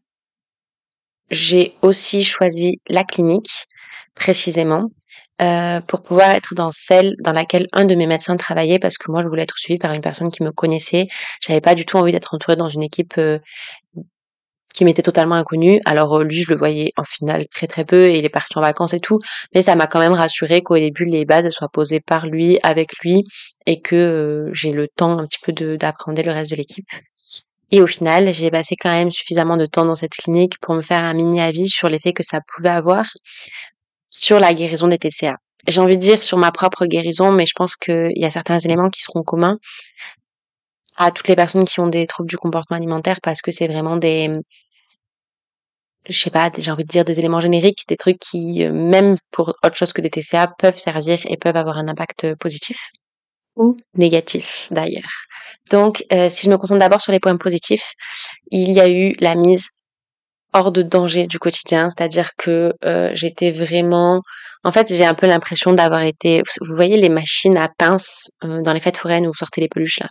j'ai 1.30 1.74
aussi 1.82 2.24
choisi 2.24 2.80
la 2.88 3.04
clinique 3.04 3.66
précisément 4.14 4.88
euh, 5.40 5.80
pour 5.80 6.02
pouvoir 6.02 6.30
être 6.30 6.54
dans 6.54 6.70
celle 6.72 7.14
dans 7.24 7.32
laquelle 7.32 7.66
un 7.72 7.84
de 7.84 7.94
mes 7.94 8.06
médecins 8.06 8.36
travaillait 8.36 8.78
parce 8.78 8.96
que 8.98 9.10
moi 9.10 9.22
je 9.22 9.28
voulais 9.28 9.42
être 9.42 9.58
suivie 9.58 9.78
par 9.78 9.92
une 9.92 10.00
personne 10.00 10.30
qui 10.30 10.42
me 10.42 10.52
connaissait. 10.52 11.08
J'avais 11.40 11.60
pas 11.60 11.74
du 11.74 11.84
tout 11.84 11.96
envie 11.96 12.12
d'être 12.12 12.34
entourée 12.34 12.56
dans 12.56 12.68
une 12.68 12.82
équipe 12.82 13.14
euh, 13.18 13.38
qui 14.74 14.84
m'était 14.84 15.02
totalement 15.02 15.34
inconnue. 15.34 15.80
Alors 15.84 16.18
euh, 16.18 16.24
lui 16.24 16.42
je 16.42 16.50
le 16.50 16.58
voyais 16.58 16.92
en 16.96 17.04
finale 17.04 17.46
très 17.48 17.66
très 17.66 17.84
peu 17.84 18.08
et 18.08 18.18
il 18.18 18.24
est 18.24 18.30
parti 18.30 18.58
en 18.58 18.60
vacances 18.60 18.94
et 18.94 19.00
tout, 19.00 19.18
mais 19.54 19.62
ça 19.62 19.76
m'a 19.76 19.86
quand 19.86 20.00
même 20.00 20.12
rassuré 20.12 20.62
qu'au 20.62 20.76
début 20.76 21.04
les 21.04 21.24
bases 21.24 21.48
soient 21.50 21.68
posées 21.68 22.00
par 22.00 22.26
lui 22.26 22.58
avec 22.62 22.98
lui 23.02 23.24
et 23.66 23.80
que 23.80 24.50
j'ai 24.52 24.72
le 24.72 24.88
temps 24.88 25.18
un 25.18 25.26
petit 25.26 25.38
peu 25.42 25.52
d'apprendre 25.76 26.22
le 26.22 26.32
reste 26.32 26.50
de 26.50 26.56
l'équipe. 26.56 26.86
Et 27.70 27.80
au 27.80 27.86
final, 27.86 28.32
j'ai 28.34 28.50
passé 28.50 28.76
quand 28.76 28.90
même 28.90 29.10
suffisamment 29.10 29.56
de 29.56 29.64
temps 29.64 29.86
dans 29.86 29.94
cette 29.94 30.12
clinique 30.12 30.58
pour 30.60 30.74
me 30.74 30.82
faire 30.82 31.02
un 31.02 31.14
mini 31.14 31.40
avis 31.40 31.68
sur 31.68 31.88
l'effet 31.88 32.12
que 32.12 32.22
ça 32.22 32.40
pouvait 32.54 32.68
avoir 32.68 33.06
sur 34.10 34.38
la 34.38 34.52
guérison 34.52 34.88
des 34.88 34.98
TCA. 34.98 35.36
J'ai 35.66 35.80
envie 35.80 35.96
de 35.96 36.02
dire 36.02 36.22
sur 36.22 36.36
ma 36.36 36.52
propre 36.52 36.84
guérison, 36.84 37.32
mais 37.32 37.46
je 37.46 37.54
pense 37.56 37.76
qu'il 37.76 38.12
y 38.14 38.26
a 38.26 38.30
certains 38.30 38.58
éléments 38.58 38.90
qui 38.90 39.00
seront 39.00 39.22
communs 39.22 39.58
à 40.96 41.10
toutes 41.10 41.28
les 41.28 41.36
personnes 41.36 41.64
qui 41.64 41.80
ont 41.80 41.86
des 41.86 42.06
troubles 42.06 42.28
du 42.28 42.36
comportement 42.36 42.76
alimentaire 42.76 43.20
parce 43.22 43.40
que 43.40 43.50
c'est 43.50 43.68
vraiment 43.68 43.96
des, 43.96 44.30
je 46.08 46.18
sais 46.18 46.30
pas, 46.30 46.50
j'ai 46.56 46.70
envie 46.70 46.84
de 46.84 46.88
dire 46.88 47.04
des 47.04 47.18
éléments 47.18 47.40
génériques, 47.40 47.84
des 47.88 47.96
trucs 47.96 48.18
qui, 48.18 48.64
euh, 48.64 48.72
même 48.72 49.16
pour 49.30 49.54
autre 49.64 49.76
chose 49.76 49.92
que 49.92 50.00
des 50.00 50.10
TCA, 50.10 50.48
peuvent 50.58 50.78
servir 50.78 51.18
et 51.26 51.36
peuvent 51.36 51.56
avoir 51.56 51.78
un 51.78 51.88
impact 51.88 52.34
positif 52.36 52.90
ou 53.56 53.76
négatif 53.94 54.68
d'ailleurs. 54.70 55.02
Donc, 55.70 56.04
euh, 56.12 56.28
si 56.28 56.46
je 56.46 56.50
me 56.50 56.56
concentre 56.58 56.80
d'abord 56.80 57.00
sur 57.00 57.12
les 57.12 57.20
points 57.20 57.36
positifs, 57.36 57.92
il 58.50 58.72
y 58.72 58.80
a 58.80 58.88
eu 58.88 59.14
la 59.20 59.34
mise 59.34 59.68
hors 60.52 60.72
de 60.72 60.82
danger 60.82 61.26
du 61.26 61.38
quotidien, 61.38 61.88
c'est-à-dire 61.88 62.30
que 62.36 62.74
euh, 62.84 63.10
j'étais 63.14 63.50
vraiment... 63.50 64.22
En 64.64 64.72
fait, 64.72 64.94
j'ai 64.94 65.04
un 65.04 65.14
peu 65.14 65.26
l'impression 65.26 65.72
d'avoir 65.72 66.02
été... 66.02 66.42
Vous 66.60 66.74
voyez 66.74 66.96
les 66.96 67.08
machines 67.08 67.56
à 67.56 67.68
pince 67.78 68.28
euh, 68.44 68.62
dans 68.62 68.72
les 68.72 68.80
fêtes 68.80 68.98
foraines 68.98 69.26
où 69.26 69.30
vous 69.30 69.38
sortez 69.38 69.60
les 69.60 69.68
peluches 69.68 70.00
là 70.00 70.08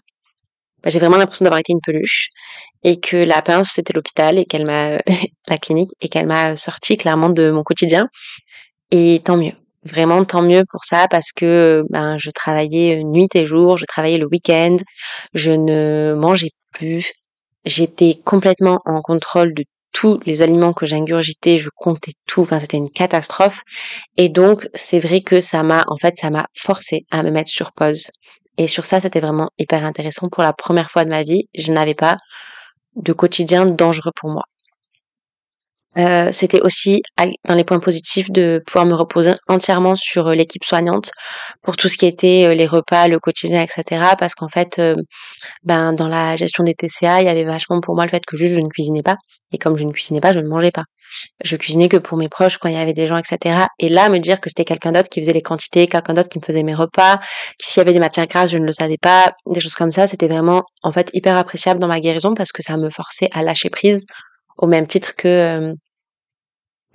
bah, 0.84 0.90
J'ai 0.90 1.00
vraiment 1.00 1.18
l'impression 1.18 1.44
d'avoir 1.44 1.60
été 1.60 1.74
une 1.74 1.82
peluche 1.82 2.30
et 2.84 3.00
que 3.00 3.18
la 3.18 3.42
pince, 3.42 3.72
c'était 3.74 3.94
l'hôpital 3.94 4.38
et 4.38 4.46
qu'elle 4.46 4.66
m'a... 4.66 5.00
la 5.48 5.58
clinique 5.58 5.92
et 6.02 6.10
qu'elle 6.10 6.28
m'a 6.28 6.56
sorti 6.56 6.98
clairement 6.98 7.30
de 7.30 7.52
mon 7.52 7.64
quotidien. 7.64 8.08
Et 8.92 9.22
tant 9.24 9.38
mieux. 9.38 9.54
Vraiment 9.84 10.24
tant 10.26 10.44
mieux 10.44 10.64
pour 10.70 10.86
ça 10.86 11.08
parce 11.10 11.32
que 11.32 11.84
ben 11.90 12.16
je 12.20 12.30
travaillais 12.30 13.04
nuit 13.04 13.30
et 13.34 13.48
jour, 13.48 13.78
je 13.78 13.86
travaillais 13.86 14.20
le 14.20 14.28
week-end, 14.28 14.78
je 15.34 15.52
ne 15.52 16.14
mangeais 16.16 16.52
plus, 16.72 17.12
j'étais 17.66 18.20
complètement 18.24 18.80
en 18.86 19.02
contrôle 19.02 19.56
de 19.56 19.64
tous 19.92 20.20
les 20.26 20.42
aliments 20.42 20.74
que 20.74 20.86
j'ingurgitais, 20.86 21.58
je 21.58 21.70
comptais 21.76 22.14
tout, 22.28 22.42
enfin 22.42 22.60
c'était 22.60 22.78
une 22.78 22.92
catastrophe. 22.92 23.64
Et 24.18 24.30
donc 24.30 24.68
c'est 24.74 25.00
vrai 25.00 25.22
que 25.22 25.42
ça 25.42 25.64
m'a, 25.64 25.84
en 25.88 25.98
fait, 25.98 26.16
ça 26.18 26.30
m'a 26.30 26.48
forcé 26.56 27.06
à 27.12 27.24
me 27.24 27.32
mettre 27.32 27.50
sur 27.50 27.72
pause. 27.74 28.12
Et 28.58 28.67
sur 28.67 28.86
ça, 28.86 29.00
c'était 29.00 29.20
vraiment 29.20 29.50
hyper 29.57 29.85
intéressant. 29.85 30.29
Pour 30.29 30.44
la 30.44 30.53
première 30.53 30.92
fois 30.92 31.05
de 31.05 31.09
ma 31.09 31.24
vie, 31.24 31.50
je 31.55 31.72
n'avais 31.72 31.96
pas 31.96 32.18
de 32.96 33.14
quotidien 33.14 33.66
dangereux 33.66 34.11
pour 34.16 34.31
moi. 34.31 34.44
Euh, 35.98 36.30
c'était 36.32 36.62
aussi 36.62 37.01
dans 37.18 37.56
les 37.56 37.66
points 37.66 37.80
positifs 37.80 38.32
de 38.32 38.64
pouvoir 38.66 38.86
me 38.86 38.94
reposer 38.94 39.34
entièrement 39.50 39.96
sur 39.96 40.27
euh, 40.27 40.36
l'équipe 40.36 40.64
soignante 40.64 41.12
pour 41.62 41.75
tout 41.75 41.90
ce 41.90 41.98
qui 41.98 42.06
était 42.06 42.46
euh, 42.48 42.54
les 42.54 42.66
repas, 42.66 43.10
le 43.10 43.20
quotidien, 43.20 43.62
etc. 43.62 44.01
Parce 44.18 44.34
qu'en 44.34 44.48
fait, 44.48 44.82
ben 45.64 45.92
dans 45.94 46.08
la 46.08 46.38
gestion 46.38 46.64
des 46.64 46.75
TCA, 46.75 47.22
il 47.22 47.25
y 47.25 47.30
avait 47.30 47.44
vachement 47.44 47.82
pour 47.82 47.96
moi 47.96 48.06
le 48.06 48.10
fait 48.10 48.24
que 48.25 48.38
juste 48.38 48.56
je 48.56 48.62
ne 48.62 48.70
cuisinais 48.70 49.04
pas. 49.04 49.18
Et 49.54 49.58
comme 49.58 49.77
je 49.77 49.84
ne 49.84 49.92
cuisinais 49.92 50.22
pas, 50.22 50.32
je 50.32 50.40
ne 50.40 50.48
mangeais 50.48 50.72
pas. 50.72 50.86
Je 51.44 51.58
cuisinais 51.58 51.90
que 51.90 51.98
pour 51.98 52.18
mes 52.18 52.30
proches 52.30 52.58
quand 52.58 52.70
il 52.70 52.75
y 52.75 52.77
avait 52.77 52.94
des 52.94 53.08
gens, 53.10 53.18
etc. 53.18 53.66
Et 53.80 53.90
là, 53.90 54.08
me 54.08 54.20
dire 54.20 54.40
que 54.40 54.50
c'était 54.50 54.64
quelqu'un 54.64 54.94
d'autre 54.94 55.10
qui 55.10 55.20
faisait 55.20 55.34
les 55.34 55.42
quantités, 55.42 55.88
quelqu'un 55.88 56.14
d'autre 56.14 56.30
qui 56.30 56.40
me 56.40 56.44
faisait 56.46 56.64
mes 56.64 56.74
repas, 56.74 57.20
s'il 57.62 57.82
y 57.82 57.82
avait 57.82 57.92
des 57.92 58.00
matières 58.00 58.27
grasses, 58.27 58.51
je 58.51 58.58
ne 58.58 58.66
le 58.66 58.72
savais 58.72 58.98
pas, 58.98 59.34
des 59.46 59.60
choses 59.60 59.75
comme 59.75 59.92
ça, 59.92 60.08
c'était 60.08 60.30
vraiment 60.30 60.64
en 60.84 60.94
fait 60.94 61.10
hyper 61.14 61.36
appréciable 61.36 61.82
dans 61.82 61.90
ma 61.90 62.00
guérison 62.00 62.34
parce 62.34 62.54
que 62.54 62.64
ça 62.64 62.77
me 62.77 62.90
forçait 62.90 63.27
à 63.34 63.44
lâcher 63.44 63.70
prise 63.70 64.06
au 64.62 64.68
même 64.68 64.88
titre 64.88 65.16
que 65.16 65.28
euh, 65.28 65.74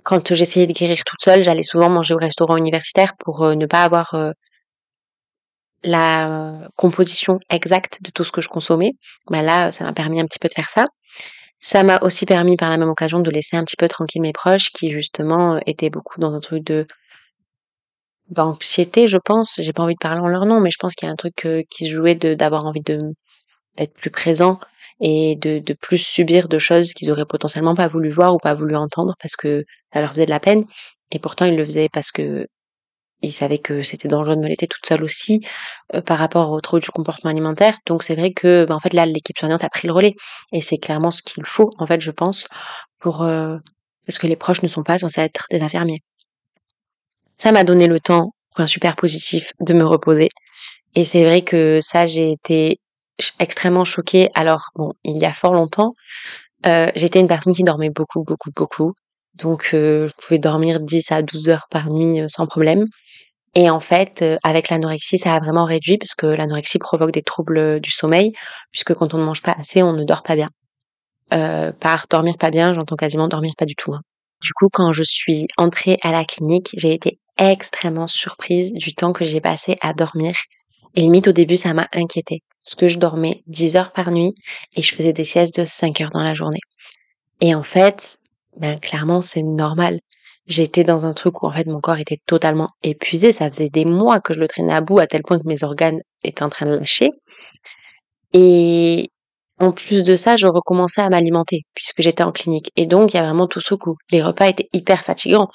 quand 0.03 0.33
j'essayais 0.33 0.67
de 0.67 0.73
guérir 0.73 1.03
toute 1.05 1.21
seule, 1.21 1.43
j'allais 1.43 1.63
souvent 1.63 1.89
manger 1.89 2.13
au 2.13 2.17
restaurant 2.17 2.57
universitaire 2.57 3.13
pour 3.19 3.43
euh, 3.43 3.55
ne 3.55 3.65
pas 3.65 3.83
avoir 3.83 4.13
euh, 4.15 4.31
la 5.83 6.69
composition 6.77 7.39
exacte 7.49 7.99
de 8.03 8.09
tout 8.09 8.23
ce 8.23 8.31
que 8.31 8.41
je 8.41 8.47
consommais. 8.49 8.93
Mais 9.29 9.39
bah 9.39 9.43
là, 9.43 9.71
ça 9.71 9.83
m'a 9.83 9.93
permis 9.93 10.19
un 10.19 10.25
petit 10.25 10.39
peu 10.39 10.47
de 10.47 10.53
faire 10.53 10.69
ça. 10.69 10.85
Ça 11.59 11.83
m'a 11.83 11.99
aussi 12.01 12.25
permis 12.25 12.55
par 12.55 12.69
la 12.69 12.77
même 12.77 12.89
occasion 12.89 13.19
de 13.19 13.31
laisser 13.31 13.57
un 13.57 13.63
petit 13.63 13.75
peu 13.77 13.87
tranquille 13.89 14.21
mes 14.21 14.33
proches 14.33 14.69
qui 14.71 14.89
justement 14.89 15.59
étaient 15.65 15.89
beaucoup 15.89 16.19
dans 16.19 16.33
un 16.33 16.39
truc 16.39 16.63
de 16.63 16.87
d'anxiété, 18.29 19.07
je 19.07 19.17
pense. 19.17 19.55
J'ai 19.59 19.73
pas 19.73 19.83
envie 19.83 19.93
de 19.95 19.99
parler 19.99 20.19
en 20.21 20.27
leur 20.27 20.45
nom, 20.45 20.59
mais 20.61 20.71
je 20.71 20.77
pense 20.79 20.95
qu'il 20.95 21.07
y 21.07 21.09
a 21.09 21.13
un 21.13 21.15
truc 21.15 21.47
qui 21.69 21.85
se 21.85 21.91
jouait 21.91 22.15
d'avoir 22.15 22.65
envie 22.65 22.81
de 22.81 22.99
d'être 23.77 23.93
plus 23.93 24.11
présent 24.11 24.59
et 24.99 25.35
de, 25.35 25.59
de 25.59 25.73
plus 25.73 25.99
subir 25.99 26.47
de 26.47 26.59
choses 26.59 26.93
qu'ils 26.93 27.11
auraient 27.11 27.25
potentiellement 27.25 27.75
pas 27.75 27.87
voulu 27.87 28.09
voir 28.09 28.33
ou 28.33 28.37
pas 28.37 28.53
voulu 28.53 28.75
entendre 28.75 29.15
parce 29.21 29.35
que 29.35 29.63
ça 29.93 30.01
leur 30.01 30.11
faisait 30.11 30.25
de 30.25 30.31
la 30.31 30.39
peine. 30.39 30.65
Et 31.11 31.19
pourtant, 31.19 31.45
ils 31.45 31.55
le 31.55 31.65
faisaient 31.65 31.89
parce 31.91 32.11
que 32.11 32.47
ils 33.21 33.31
savaient 33.31 33.57
que 33.57 33.81
c'était 33.81 34.07
dangereux 34.07 34.35
de 34.35 34.41
me 34.41 34.47
laisser 34.47 34.67
toute 34.67 34.85
seule 34.85 35.03
aussi 35.03 35.41
euh, 35.95 36.01
par 36.01 36.19
rapport 36.19 36.51
au 36.51 36.61
trouble 36.61 36.83
du 36.83 36.89
comportement 36.91 37.31
alimentaire. 37.31 37.77
Donc 37.87 38.03
c'est 38.03 38.15
vrai 38.15 38.31
que, 38.31 38.65
bah, 38.65 38.75
en 38.75 38.79
fait, 38.79 38.93
là, 38.93 39.05
l'équipe 39.05 39.37
soignante 39.37 39.63
a 39.63 39.69
pris 39.69 39.87
le 39.87 39.93
relais 39.93 40.15
et 40.51 40.61
c'est 40.61 40.77
clairement 40.77 41.11
ce 41.11 41.23
qu'il 41.23 41.45
faut, 41.45 41.71
en 41.79 41.87
fait, 41.87 42.01
je 42.01 42.11
pense, 42.11 42.47
pour 42.99 43.23
euh, 43.23 43.57
parce 44.05 44.19
que 44.19 44.27
les 44.27 44.35
proches 44.35 44.61
ne 44.63 44.67
sont 44.67 44.83
pas 44.83 44.99
censés 44.99 45.21
être 45.21 45.45
des 45.51 45.61
infirmiers. 45.63 46.01
Ça 47.37 47.51
m'a 47.51 47.63
donné 47.63 47.87
le 47.87 47.99
temps, 47.99 48.31
point 48.55 48.67
super 48.67 48.95
positif, 48.95 49.51
de 49.61 49.73
me 49.73 49.85
reposer. 49.85 50.29
Et 50.95 51.03
c'est 51.03 51.23
vrai 51.23 51.43
que 51.43 51.79
ça, 51.81 52.07
j'ai 52.07 52.31
été 52.31 52.79
extrêmement 53.39 53.85
choquée. 53.85 54.29
Alors, 54.35 54.69
bon, 54.75 54.93
il 55.03 55.17
y 55.17 55.25
a 55.25 55.33
fort 55.33 55.53
longtemps, 55.53 55.93
euh, 56.65 56.89
j'étais 56.95 57.19
une 57.19 57.27
personne 57.27 57.53
qui 57.53 57.63
dormait 57.63 57.89
beaucoup, 57.89 58.23
beaucoup, 58.23 58.51
beaucoup. 58.51 58.93
Donc, 59.35 59.71
euh, 59.73 60.07
je 60.07 60.13
pouvais 60.13 60.39
dormir 60.39 60.79
10 60.79 61.11
à 61.11 61.21
12 61.21 61.49
heures 61.49 61.67
par 61.69 61.89
nuit 61.89 62.21
euh, 62.21 62.27
sans 62.27 62.47
problème. 62.47 62.85
Et 63.55 63.69
en 63.69 63.79
fait, 63.79 64.23
avec 64.43 64.69
l'anorexie, 64.69 65.17
ça 65.17 65.33
a 65.33 65.39
vraiment 65.39 65.65
réduit 65.65 65.97
parce 65.97 66.13
que 66.13 66.27
l'anorexie 66.27 66.77
provoque 66.77 67.11
des 67.11 67.23
troubles 67.23 67.79
du 67.79 67.89
sommeil, 67.89 68.33
puisque 68.71 68.93
quand 68.93 69.15
on 69.15 69.17
ne 69.17 69.23
mange 69.23 69.41
pas 69.41 69.53
assez, 69.57 69.81
on 69.81 69.93
ne 69.93 70.03
dort 70.03 70.21
pas 70.21 70.35
bien. 70.35 70.49
par 71.79 72.05
dormir 72.09 72.37
pas 72.37 72.51
bien, 72.51 72.73
j'entends 72.73 72.95
quasiment 72.95 73.27
dormir 73.27 73.53
pas 73.57 73.65
du 73.65 73.75
tout. 73.75 73.93
Hein. 73.93 74.01
Du 74.43 74.53
coup, 74.53 74.69
quand 74.71 74.91
je 74.91 75.03
suis 75.03 75.47
entrée 75.57 75.97
à 76.03 76.11
la 76.11 76.23
clinique, 76.23 76.69
j'ai 76.77 76.93
été 76.93 77.19
extrêmement 77.37 78.05
surprise 78.05 78.73
du 78.73 78.93
temps 78.93 79.13
que 79.13 79.25
j'ai 79.25 79.41
passé 79.41 79.77
à 79.81 79.93
dormir. 79.93 80.35
Et 80.95 81.01
limite, 81.01 81.27
au 81.27 81.31
début, 81.31 81.57
ça 81.57 81.73
m'a 81.73 81.87
inquiétée 81.93 82.43
parce 82.67 82.75
que 82.75 82.89
je 82.89 82.99
dormais 82.99 83.43
10 83.47 83.77
heures 83.77 83.93
par 83.93 84.11
nuit 84.11 84.35
et 84.75 84.81
je 84.81 84.93
faisais 84.93 85.13
des 85.13 85.23
siestes 85.23 85.57
de 85.57 85.63
5 85.63 86.01
heures 86.01 86.11
dans 86.11 86.21
la 86.21 86.33
journée. 86.33 86.59
Et 87.39 87.55
en 87.55 87.63
fait, 87.63 88.19
ben 88.57 88.77
clairement, 88.77 89.21
c'est 89.21 89.41
normal. 89.41 90.01
J'étais 90.47 90.83
dans 90.83 91.05
un 91.05 91.13
truc 91.13 91.41
où 91.41 91.47
en 91.47 91.51
fait 91.53 91.65
mon 91.65 91.79
corps 91.79 91.97
était 91.97 92.19
totalement 92.25 92.67
épuisé. 92.83 93.31
Ça 93.31 93.49
faisait 93.49 93.69
des 93.69 93.85
mois 93.85 94.19
que 94.19 94.33
je 94.33 94.39
le 94.39 94.49
traînais 94.49 94.73
à 94.73 94.81
bout 94.81 94.99
à 94.99 95.07
tel 95.07 95.23
point 95.23 95.39
que 95.39 95.47
mes 95.47 95.63
organes 95.63 96.01
étaient 96.25 96.43
en 96.43 96.49
train 96.49 96.65
de 96.65 96.75
lâcher. 96.75 97.11
Et 98.33 99.11
en 99.59 99.71
plus 99.71 100.03
de 100.03 100.17
ça, 100.17 100.35
je 100.35 100.47
recommençais 100.47 101.01
à 101.01 101.09
m'alimenter 101.09 101.61
puisque 101.73 102.01
j'étais 102.01 102.23
en 102.23 102.33
clinique. 102.33 102.71
Et 102.75 102.85
donc, 102.85 103.13
il 103.13 103.17
y 103.17 103.19
a 103.19 103.23
vraiment 103.23 103.47
tout 103.47 103.61
ce 103.61 103.75
coup. 103.75 103.95
Les 104.11 104.21
repas 104.21 104.49
étaient 104.49 104.67
hyper 104.73 105.05
fatigants 105.05 105.49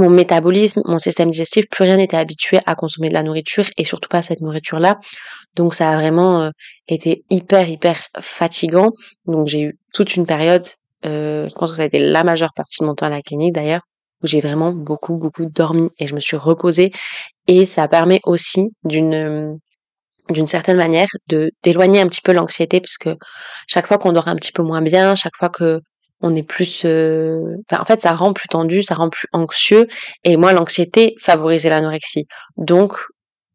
mon 0.00 0.10
métabolisme, 0.10 0.82
mon 0.84 0.98
système 0.98 1.30
digestif, 1.30 1.66
plus 1.70 1.84
rien 1.84 1.96
n'était 1.96 2.16
habitué 2.16 2.58
à 2.66 2.74
consommer 2.74 3.08
de 3.08 3.14
la 3.14 3.22
nourriture 3.22 3.66
et 3.76 3.84
surtout 3.84 4.08
pas 4.08 4.22
cette 4.22 4.40
nourriture-là. 4.40 4.98
Donc 5.56 5.74
ça 5.74 5.90
a 5.90 5.96
vraiment 5.96 6.42
euh, 6.42 6.50
été 6.88 7.24
hyper 7.30 7.68
hyper 7.68 8.00
fatigant. 8.20 8.90
Donc 9.26 9.46
j'ai 9.46 9.62
eu 9.62 9.78
toute 9.92 10.16
une 10.16 10.26
période, 10.26 10.66
euh, 11.06 11.48
je 11.48 11.54
pense 11.54 11.70
que 11.70 11.76
ça 11.76 11.82
a 11.82 11.86
été 11.86 11.98
la 11.98 12.24
majeure 12.24 12.52
partie 12.54 12.80
de 12.80 12.86
mon 12.86 12.94
temps 12.94 13.06
à 13.06 13.10
la 13.10 13.22
clinique 13.22 13.54
d'ailleurs, 13.54 13.82
où 14.22 14.26
j'ai 14.26 14.40
vraiment 14.40 14.72
beaucoup 14.72 15.16
beaucoup 15.16 15.46
dormi 15.46 15.90
et 15.98 16.06
je 16.06 16.14
me 16.14 16.20
suis 16.20 16.36
reposée 16.36 16.92
et 17.46 17.64
ça 17.64 17.88
permet 17.88 18.20
aussi 18.24 18.70
d'une 18.84 19.58
d'une 20.30 20.46
certaine 20.46 20.76
manière 20.76 21.08
d'éloigner 21.62 22.00
un 22.00 22.08
petit 22.08 22.20
peu 22.20 22.32
l'anxiété 22.32 22.80
parce 22.80 22.98
que 22.98 23.16
chaque 23.66 23.86
fois 23.86 23.98
qu'on 23.98 24.12
dort 24.12 24.28
un 24.28 24.36
petit 24.36 24.52
peu 24.52 24.62
moins 24.62 24.82
bien, 24.82 25.14
chaque 25.16 25.36
fois 25.36 25.48
que 25.48 25.80
on 26.20 26.34
est 26.34 26.42
plus 26.42 26.82
euh, 26.84 27.56
en 27.72 27.84
fait 27.84 28.00
ça 28.00 28.14
rend 28.14 28.32
plus 28.32 28.48
tendu 28.48 28.82
ça 28.82 28.94
rend 28.94 29.08
plus 29.08 29.28
anxieux. 29.32 29.86
Et 30.24 30.36
moi 30.36 30.52
l'anxiété 30.52 31.14
favorisait 31.20 31.70
l'anorexie. 31.70 32.26
Donc 32.56 32.94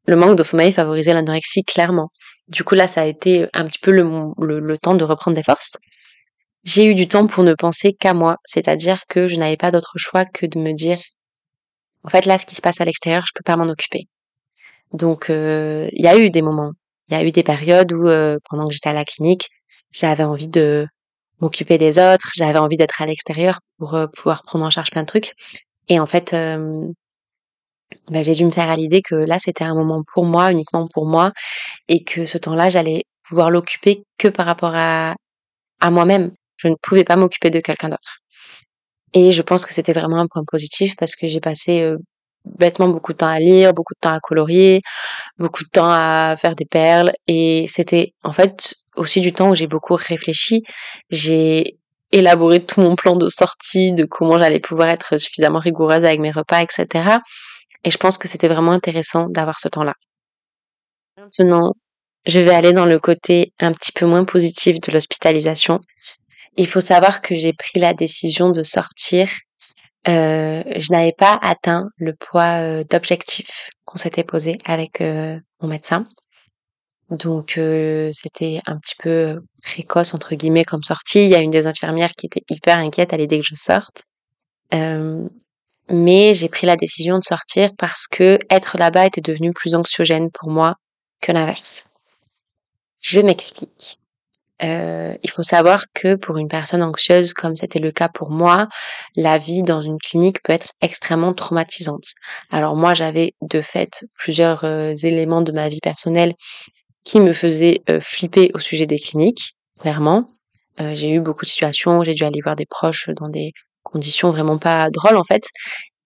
le 0.08 0.16
manque 0.16 0.38
de 0.38 0.44
sommeil 0.44 0.72
favorisait 0.72 1.14
l'anorexie 1.14 1.64
clairement. 1.64 2.08
Du 2.48 2.64
coup 2.64 2.76
là 2.76 2.88
ça 2.88 3.02
a 3.02 3.06
été 3.06 3.48
un 3.54 3.66
petit 3.66 3.80
peu 3.80 3.92
le, 3.92 4.04
le, 4.40 4.60
le 4.60 4.78
temps 4.78 4.96
de 4.96 5.04
reprendre 5.04 5.36
des 5.36 5.44
forces. 5.44 5.74
J'ai 6.64 6.86
eu 6.86 6.96
du 6.96 7.08
temps 7.08 7.28
pour 7.28 7.44
ne 7.44 7.54
penser 7.54 7.94
qu'à 7.94 8.16
moi, 8.16 8.38
c'est-à-dire 8.46 9.02
que 9.08 9.28
je 9.28 9.36
n'avais 9.36 9.58
pas 9.58 9.70
d'autre 9.72 9.94
choix 9.98 10.26
que 10.26 10.48
de 10.48 10.58
me 10.58 10.74
dire 10.74 11.00
en 12.04 12.10
fait 12.10 12.26
là 12.26 12.38
ce 12.38 12.46
qui 12.46 12.56
se 12.56 12.62
passe 12.62 12.82
à 12.82 12.86
l'extérieur, 12.86 13.24
je 13.28 13.32
peux 13.36 13.44
pas 13.44 13.58
m'en 13.58 13.70
occuper. 13.70 14.08
Donc 14.94 15.28
il 15.30 16.02
y 16.02 16.08
a 16.08 16.18
eu 16.18 16.32
des 16.32 16.42
moments, 16.42 16.72
il 17.10 17.14
y 17.16 17.18
a 17.18 17.24
eu 17.24 17.32
des 17.32 17.44
périodes 17.44 17.94
où 17.94 18.04
pendant 18.50 18.68
que 18.68 18.74
j'étais 18.74 18.90
à 18.90 18.94
la 18.94 19.06
clinique, 19.06 19.50
j'avais 19.92 20.24
envie 20.24 20.48
de 20.48 20.88
m'occuper 21.40 21.78
des 21.78 22.00
autres, 22.00 22.30
j'avais 22.36 22.60
envie 22.60 22.78
d'être 22.78 23.02
à 23.02 23.06
l'extérieur 23.06 23.60
pour 23.78 23.98
pouvoir 24.16 24.44
prendre 24.44 24.66
en 24.66 24.70
charge 24.70 24.92
plein 24.92 25.02
de 25.04 25.08
trucs. 25.08 25.34
Et 25.90 26.00
en 26.00 26.06
fait, 26.06 26.36
bah, 28.10 28.24
j'ai 28.24 28.34
dû 28.34 28.46
me 28.46 28.52
faire 28.52 28.70
à 28.70 28.76
l'idée 28.76 29.02
que 29.02 29.16
là, 29.16 29.40
c'était 29.40 29.64
un 29.64 29.76
moment 29.76 30.04
pour 30.14 30.26
moi, 30.26 30.52
uniquement 30.52 30.88
pour 30.88 31.06
moi, 31.06 31.32
et 31.88 32.04
que 32.04 32.26
ce 32.26 32.38
temps-là, 32.38 32.70
j'allais 32.70 33.04
pouvoir 33.28 33.50
l'occuper 33.52 34.04
que 34.18 34.28
par 34.28 34.46
rapport 34.46 34.74
à, 34.76 35.16
à 35.82 35.92
moi-même. 35.92 36.32
Je 36.58 36.68
ne 36.70 36.76
pouvais 36.82 37.04
pas 37.04 37.16
m'occuper 37.16 37.50
de 37.50 37.60
quelqu'un 37.60 37.90
d'autre. 37.90 38.20
Et 39.14 39.32
je 39.32 39.42
pense 39.42 39.66
que 39.66 39.74
c'était 39.74 39.94
vraiment 39.94 40.18
un 40.20 40.28
point 40.28 40.44
positif 40.46 40.96
parce 40.98 41.16
que 41.16 41.28
j'ai 41.28 41.40
passé 41.40 41.94
bêtement 42.46 42.88
beaucoup 42.88 43.14
de 43.14 43.18
temps 43.18 43.28
à 43.28 43.40
lire, 43.40 43.74
beaucoup 43.74 43.94
de 43.94 44.00
temps 44.00 44.14
à 44.14 44.20
colorier, 44.20 44.82
beaucoup 45.38 45.64
de 45.64 45.70
temps 45.70 45.90
à 45.92 46.36
faire 46.38 46.56
des 46.56 46.66
perles. 46.66 47.14
Et 47.28 47.68
c'était 47.70 48.14
en 48.24 48.34
fait 48.34 48.76
aussi 48.96 49.22
du 49.22 49.34
temps 49.34 49.50
où 49.52 49.56
j'ai 49.56 49.68
beaucoup 49.68 49.96
réfléchi. 49.96 50.64
J'ai 51.10 51.78
élaboré 52.12 52.64
tout 52.64 52.82
mon 52.82 52.96
plan 52.96 53.16
de 53.16 53.28
sortie, 53.28 53.94
de 53.94 54.06
comment 54.06 54.38
j'allais 54.40 54.60
pouvoir 54.60 54.90
être 54.90 55.18
suffisamment 55.18 55.60
rigoureuse 55.60 56.06
avec 56.06 56.20
mes 56.20 56.32
repas, 56.32 56.62
etc. 56.62 57.18
Et 57.84 57.92
je 57.92 57.98
pense 57.98 58.18
que 58.18 58.28
c'était 58.28 58.48
vraiment 58.48 58.72
intéressant 58.72 59.28
d'avoir 59.30 59.60
ce 59.60 59.68
temps-là. 59.68 59.94
Maintenant, 61.18 61.74
je 62.26 62.40
vais 62.40 62.54
aller 62.54 62.74
dans 62.74 62.86
le 62.86 63.00
côté 63.00 63.54
un 63.60 63.72
petit 63.72 63.92
peu 63.92 64.06
moins 64.06 64.26
positif 64.26 64.80
de 64.80 64.92
l'hospitalisation. 64.92 65.80
Il 66.58 66.68
faut 66.68 66.82
savoir 66.82 67.22
que 67.22 67.36
j'ai 67.36 67.54
pris 67.54 67.80
la 67.80 67.94
décision 67.94 68.50
de 68.50 68.62
sortir 68.62 69.30
euh, 70.08 70.64
je 70.76 70.92
n'avais 70.92 71.14
pas 71.14 71.40
atteint 71.42 71.90
le 71.98 72.14
poids 72.14 72.62
euh, 72.62 72.84
d'objectif 72.84 73.70
qu'on 73.86 73.98
s'était 73.98 74.24
posé 74.24 74.60
avec 74.66 75.02
euh, 75.02 75.40
mon 75.62 75.68
médecin. 75.68 76.06
Donc 77.10 77.60
c'était 78.14 78.62
un 78.66 78.78
petit 78.78 78.96
peu 78.98 79.42
précoce 79.62 80.14
entre 80.14 80.36
guillemets 80.36 80.66
comme 80.66 80.84
sortie. 80.84 81.24
Il 81.24 81.30
y 81.30 81.36
a 81.36 81.40
une 81.40 81.52
des 81.52 81.68
infirmières 81.68 82.14
qui 82.14 82.26
était 82.26 82.44
hyper 82.50 82.78
inquiète 82.78 83.14
à 83.14 83.18
l'idée 83.18 83.40
que 83.40 83.46
je 83.48 83.56
sorte. 83.56 84.04
mais 84.72 86.34
j'ai 86.34 86.50
pris 86.50 86.66
la 86.68 86.76
décision 86.76 87.20
de 87.20 87.24
sortir 87.24 87.70
parce 87.78 88.08
que 88.08 88.40
être 88.50 88.78
là-bas 88.78 89.06
était 89.06 89.22
devenu 89.22 89.54
plus 89.54 89.76
anxiogène 89.76 90.32
pour 90.32 90.50
moi 90.50 90.76
que 91.22 91.32
l'inverse. 91.32 91.90
Je 93.02 93.20
m'explique. 93.20 94.00
Euh, 94.64 95.16
il 95.22 95.30
faut 95.32 95.44
savoir 95.44 95.86
que 95.94 96.16
pour 96.16 96.38
une 96.38 96.48
personne 96.48 96.82
anxieuse, 96.82 97.34
comme 97.34 97.56
c'était 97.56 97.80
le 97.80 97.92
cas 97.92 98.08
pour 98.08 98.32
moi, 98.32 98.68
la 99.16 99.38
vie 99.38 99.64
dans 99.64 99.82
une 99.82 100.00
clinique 100.00 100.42
peut 100.44 100.54
être 100.54 100.72
extrêmement 100.82 101.34
traumatisante. 101.34 102.06
Alors 102.52 102.76
moi, 102.76 102.94
j'avais 102.94 103.34
de 103.42 103.62
fait 103.62 104.06
plusieurs 104.18 104.64
euh, 104.64 104.94
éléments 105.04 105.42
de 105.42 105.52
ma 105.52 105.68
vie 105.68 105.82
personnelle 105.82 106.34
qui 107.06 107.20
me 107.22 107.34
faisaient 107.34 107.82
euh, 107.90 108.00
flipper 108.02 108.52
au 108.54 108.60
sujet 108.60 108.86
des 108.86 109.00
cliniques, 109.00 109.56
clairement. 109.80 110.32
j'ai 110.94 111.12
eu 111.12 111.22
beaucoup 111.22 111.46
de 111.46 111.50
situations, 111.50 112.04
j'ai 112.04 112.14
dû 112.14 112.24
aller 112.24 112.42
voir 112.44 112.56
des 112.58 112.66
proches 112.66 113.10
dans 113.10 113.30
des 113.30 113.52
conditions 113.84 114.32
vraiment 114.32 114.58
pas 114.58 114.90
drôles 114.90 115.16
en 115.16 115.24
fait. 115.24 115.46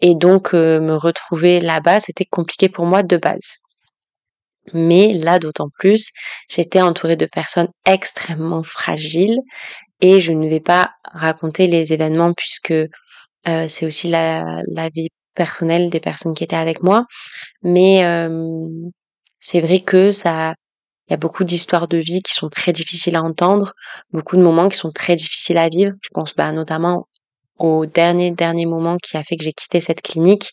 Et 0.02 0.16
donc 0.16 0.54
me 0.54 0.94
retrouver 0.94 1.60
là-bas, 1.60 2.00
c'était 2.00 2.26
compliqué 2.26 2.70
pour 2.70 2.86
moi 2.86 3.02
de 3.04 3.18
base. 3.18 3.58
Mais 4.74 5.14
là, 5.14 5.40
d'autant 5.40 5.70
plus, 5.80 6.12
j'étais 6.50 6.82
entourée 6.82 7.16
de 7.16 7.26
personnes 7.26 7.70
extrêmement 7.86 8.64
fragiles 8.64 9.40
et 10.02 10.22
je 10.22 10.32
ne 10.32 10.48
vais 10.48 10.60
pas 10.60 10.92
raconter 11.04 11.68
les 11.68 11.94
événements 11.94 12.34
puisque 12.34 12.72
euh, 12.72 13.68
c'est 13.68 13.86
aussi 13.86 14.10
la, 14.10 14.62
la, 14.68 14.90
vie 14.90 15.10
personnelle 15.36 15.90
des 15.90 16.00
personnes 16.00 16.34
qui 16.34 16.44
étaient 16.44 16.56
avec 16.56 16.84
moi. 16.84 17.06
Mais 17.64 18.04
euh, 18.06 18.68
c'est 19.40 19.62
vrai 19.62 19.80
que 19.80 20.12
ça, 20.12 20.54
il 21.10 21.14
y 21.14 21.16
a 21.16 21.18
beaucoup 21.18 21.44
d'histoires 21.44 21.88
de 21.88 21.98
vie 21.98 22.22
qui 22.22 22.34
sont 22.34 22.50
très 22.50 22.72
difficiles 22.72 23.16
à 23.16 23.24
entendre, 23.24 23.74
beaucoup 24.14 24.38
de 24.38 24.44
moments 24.44 24.70
qui 24.70 24.78
sont 24.78 24.92
très 24.92 25.16
difficiles 25.16 25.58
à 25.58 25.68
vivre. 25.68 25.94
Je 26.02 26.10
pense 26.14 26.36
bah, 26.36 26.52
notamment 26.52 27.08
au 27.58 27.88
dernier 27.88 28.32
dernier 28.32 28.66
moment 28.68 28.98
qui 28.98 29.18
a 29.18 29.24
fait 29.24 29.36
que 29.36 29.44
j'ai 29.44 29.54
quitté 29.54 29.82
cette 29.82 30.02
clinique 30.02 30.52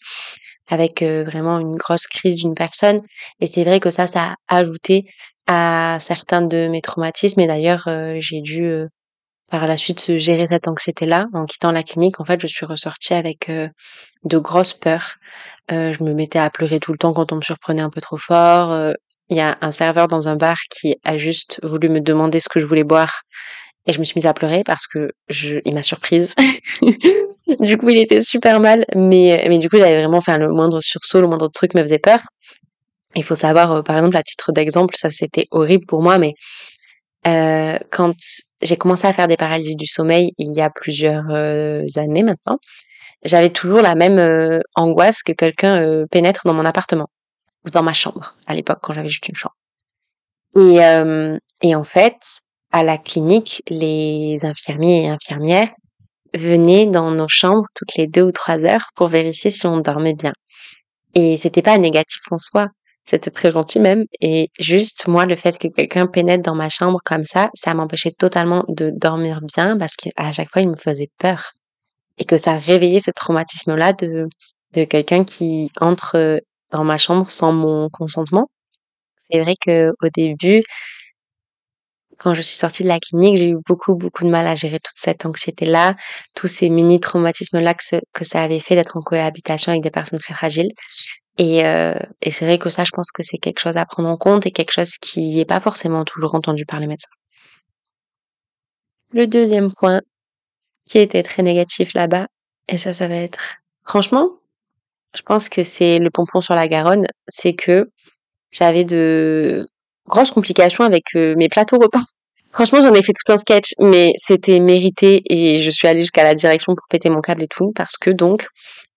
avec 0.68 1.02
vraiment 1.02 1.58
une 1.58 1.74
grosse 1.74 2.06
crise 2.06 2.36
d'une 2.36 2.54
personne. 2.54 3.00
Et 3.40 3.46
c'est 3.46 3.64
vrai 3.64 3.80
que 3.80 3.90
ça, 3.90 4.06
ça 4.06 4.34
a 4.48 4.56
ajouté 4.56 5.04
à 5.46 5.98
certains 6.00 6.42
de 6.42 6.68
mes 6.68 6.80
traumatismes. 6.80 7.40
Et 7.40 7.46
d'ailleurs, 7.46 7.88
j'ai 8.18 8.40
dû 8.40 8.72
par 9.48 9.66
la 9.68 9.76
suite 9.76 10.16
gérer 10.16 10.48
cette 10.48 10.66
anxiété-là. 10.66 11.26
En 11.34 11.44
quittant 11.44 11.70
la 11.70 11.84
clinique, 11.84 12.18
en 12.18 12.24
fait, 12.24 12.40
je 12.40 12.48
suis 12.48 12.66
ressortie 12.66 13.14
avec 13.14 13.48
de 14.24 14.38
grosses 14.38 14.72
peurs. 14.72 15.14
je 15.70 16.02
me 16.02 16.14
mettais 16.14 16.40
à 16.40 16.50
pleurer 16.50 16.80
tout 16.80 16.90
le 16.92 16.98
temps 16.98 17.12
quand 17.12 17.30
on 17.30 17.36
me 17.36 17.42
surprenait 17.42 17.82
un 17.82 17.90
peu 17.90 18.00
trop 18.00 18.18
fort. 18.18 18.94
Il 19.28 19.36
y 19.36 19.40
a 19.40 19.58
un 19.60 19.72
serveur 19.72 20.08
dans 20.08 20.28
un 20.28 20.36
bar 20.36 20.56
qui 20.70 20.96
a 21.04 21.16
juste 21.16 21.60
voulu 21.62 21.88
me 21.88 22.00
demander 22.00 22.40
ce 22.40 22.48
que 22.48 22.60
je 22.60 22.64
voulais 22.64 22.84
boire. 22.84 23.22
Et 23.88 23.92
je 23.92 23.98
me 24.00 24.04
suis 24.04 24.14
mise 24.16 24.26
à 24.26 24.34
pleurer 24.34 24.62
parce 24.64 24.86
que 24.86 25.12
je, 25.28 25.58
il 25.64 25.74
m'a 25.74 25.82
surprise. 25.82 26.34
du 27.60 27.78
coup, 27.78 27.88
il 27.90 27.98
était 27.98 28.20
super 28.20 28.58
mal, 28.60 28.84
mais, 28.94 29.46
mais 29.48 29.58
du 29.58 29.68
coup, 29.68 29.78
j'avais 29.78 29.98
vraiment 29.98 30.20
fait 30.20 30.38
le 30.38 30.48
moindre 30.48 30.80
sursaut, 30.80 31.20
le 31.20 31.28
moindre 31.28 31.48
truc 31.48 31.74
me 31.74 31.82
faisait 31.82 31.98
peur. 31.98 32.20
Il 33.14 33.24
faut 33.24 33.36
savoir, 33.36 33.72
euh, 33.72 33.82
par 33.82 33.96
exemple, 33.96 34.16
à 34.16 34.22
titre 34.22 34.52
d'exemple, 34.52 34.94
ça 34.98 35.10
c'était 35.10 35.46
horrible 35.50 35.86
pour 35.86 36.02
moi, 36.02 36.18
mais 36.18 36.34
euh, 37.26 37.78
quand 37.90 38.14
j'ai 38.62 38.76
commencé 38.76 39.06
à 39.06 39.12
faire 39.12 39.26
des 39.26 39.36
paralysies 39.36 39.76
du 39.76 39.86
sommeil 39.86 40.32
il 40.38 40.52
y 40.54 40.60
a 40.60 40.70
plusieurs 40.70 41.24
euh, 41.30 41.82
années 41.96 42.22
maintenant, 42.22 42.58
j'avais 43.24 43.50
toujours 43.50 43.80
la 43.80 43.94
même 43.94 44.18
euh, 44.18 44.60
angoisse 44.76 45.22
que 45.22 45.32
quelqu'un 45.32 46.04
pénètre 46.10 46.42
dans 46.44 46.54
mon 46.54 46.64
appartement 46.64 47.08
dans 47.70 47.82
ma 47.82 47.92
chambre 47.92 48.34
à 48.46 48.54
l'époque 48.54 48.78
quand 48.82 48.92
j'avais 48.92 49.08
juste 49.08 49.28
une 49.28 49.34
chambre. 49.34 49.56
Et, 50.56 50.78
et 51.62 51.74
en 51.74 51.84
fait, 51.84 52.16
à 52.72 52.82
la 52.82 52.98
clinique, 52.98 53.62
les 53.68 54.44
infirmiers 54.44 55.04
et 55.04 55.08
infirmières 55.08 55.70
venaient 56.34 56.86
dans 56.86 57.10
nos 57.10 57.28
chambres 57.28 57.66
toutes 57.74 57.96
les 57.96 58.06
deux 58.06 58.22
ou 58.22 58.32
trois 58.32 58.64
heures 58.64 58.90
pour 58.94 59.08
vérifier 59.08 59.50
si 59.50 59.66
on 59.66 59.78
dormait 59.78 60.14
bien. 60.14 60.32
Et 61.14 61.36
c'était 61.38 61.62
pas 61.62 61.78
négatif 61.78 62.20
en 62.30 62.38
soi. 62.38 62.68
C'était 63.08 63.30
très 63.30 63.52
gentil 63.52 63.78
même. 63.78 64.04
Et 64.20 64.50
juste, 64.58 65.06
moi, 65.06 65.26
le 65.26 65.36
fait 65.36 65.56
que 65.58 65.68
quelqu'un 65.68 66.06
pénètre 66.06 66.42
dans 66.42 66.54
ma 66.54 66.68
chambre 66.68 66.98
comme 67.04 67.24
ça, 67.24 67.50
ça 67.54 67.72
m'empêchait 67.72 68.10
totalement 68.10 68.64
de 68.68 68.90
dormir 68.94 69.40
bien 69.42 69.78
parce 69.78 69.94
qu'à 69.96 70.32
chaque 70.32 70.50
fois, 70.50 70.62
il 70.62 70.70
me 70.70 70.76
faisait 70.76 71.10
peur. 71.18 71.52
Et 72.18 72.24
que 72.24 72.36
ça 72.36 72.56
réveillait 72.56 73.00
ce 73.00 73.10
traumatisme-là 73.10 73.92
de, 73.92 74.26
de 74.74 74.84
quelqu'un 74.84 75.24
qui 75.24 75.70
entre 75.80 76.40
dans 76.76 76.84
ma 76.84 76.98
chambre 76.98 77.28
sans 77.30 77.52
mon 77.52 77.88
consentement. 77.88 78.48
C'est 79.16 79.40
vrai 79.40 79.54
que 79.64 79.90
au 80.02 80.08
début, 80.14 80.62
quand 82.18 82.34
je 82.34 82.42
suis 82.42 82.56
sortie 82.56 82.82
de 82.82 82.88
la 82.88 83.00
clinique, 83.00 83.36
j'ai 83.38 83.50
eu 83.50 83.58
beaucoup, 83.66 83.94
beaucoup 83.94 84.24
de 84.24 84.30
mal 84.30 84.46
à 84.46 84.54
gérer 84.54 84.78
toute 84.78 84.96
cette 84.96 85.26
anxiété-là, 85.26 85.96
tous 86.34 86.46
ces 86.46 86.68
mini-traumatismes-là 86.68 87.74
que, 87.74 88.24
ça 88.24 88.42
avait 88.42 88.60
fait 88.60 88.74
d'être 88.74 88.96
en 88.96 89.02
cohabitation 89.02 89.72
avec 89.72 89.82
des 89.82 89.90
personnes 89.90 90.18
très 90.18 90.34
fragiles. 90.34 90.70
Et, 91.38 91.66
euh, 91.66 91.94
et 92.22 92.30
c'est 92.30 92.46
vrai 92.46 92.58
que 92.58 92.70
ça, 92.70 92.84
je 92.84 92.90
pense 92.92 93.10
que 93.10 93.22
c'est 93.22 93.38
quelque 93.38 93.60
chose 93.60 93.76
à 93.76 93.84
prendre 93.84 94.08
en 94.08 94.16
compte 94.16 94.46
et 94.46 94.50
quelque 94.50 94.72
chose 94.72 94.96
qui 94.96 95.36
n'est 95.36 95.44
pas 95.44 95.60
forcément 95.60 96.04
toujours 96.04 96.34
entendu 96.34 96.64
par 96.64 96.80
les 96.80 96.86
médecins. 96.86 97.10
Le 99.12 99.26
deuxième 99.26 99.72
point 99.72 100.00
qui 100.86 100.98
était 100.98 101.22
très 101.22 101.42
négatif 101.42 101.94
là-bas, 101.94 102.28
et 102.68 102.78
ça, 102.78 102.92
ça 102.92 103.08
va 103.08 103.16
être, 103.16 103.40
franchement, 103.84 104.30
je 105.16 105.22
pense 105.22 105.48
que 105.48 105.62
c'est 105.62 105.98
le 105.98 106.10
pompon 106.10 106.40
sur 106.40 106.54
la 106.54 106.68
Garonne, 106.68 107.06
c'est 107.28 107.54
que 107.54 107.88
j'avais 108.50 108.84
de 108.84 109.66
grosse 110.08 110.30
complication 110.30 110.84
avec 110.84 111.04
euh, 111.16 111.34
mes 111.36 111.48
plateaux 111.48 111.78
repas. 111.78 112.02
Franchement, 112.52 112.80
j'en 112.82 112.94
ai 112.94 113.02
fait 113.02 113.12
tout 113.12 113.32
un 113.32 113.36
sketch, 113.36 113.72
mais 113.80 114.12
c'était 114.16 114.60
mérité 114.60 115.22
et 115.28 115.58
je 115.58 115.70
suis 115.70 115.88
allée 115.88 116.02
jusqu'à 116.02 116.24
la 116.24 116.34
direction 116.34 116.74
pour 116.74 116.86
péter 116.88 117.10
mon 117.10 117.20
câble 117.20 117.42
et 117.42 117.48
tout, 117.48 117.72
parce 117.74 117.96
que 117.98 118.10
donc, 118.10 118.46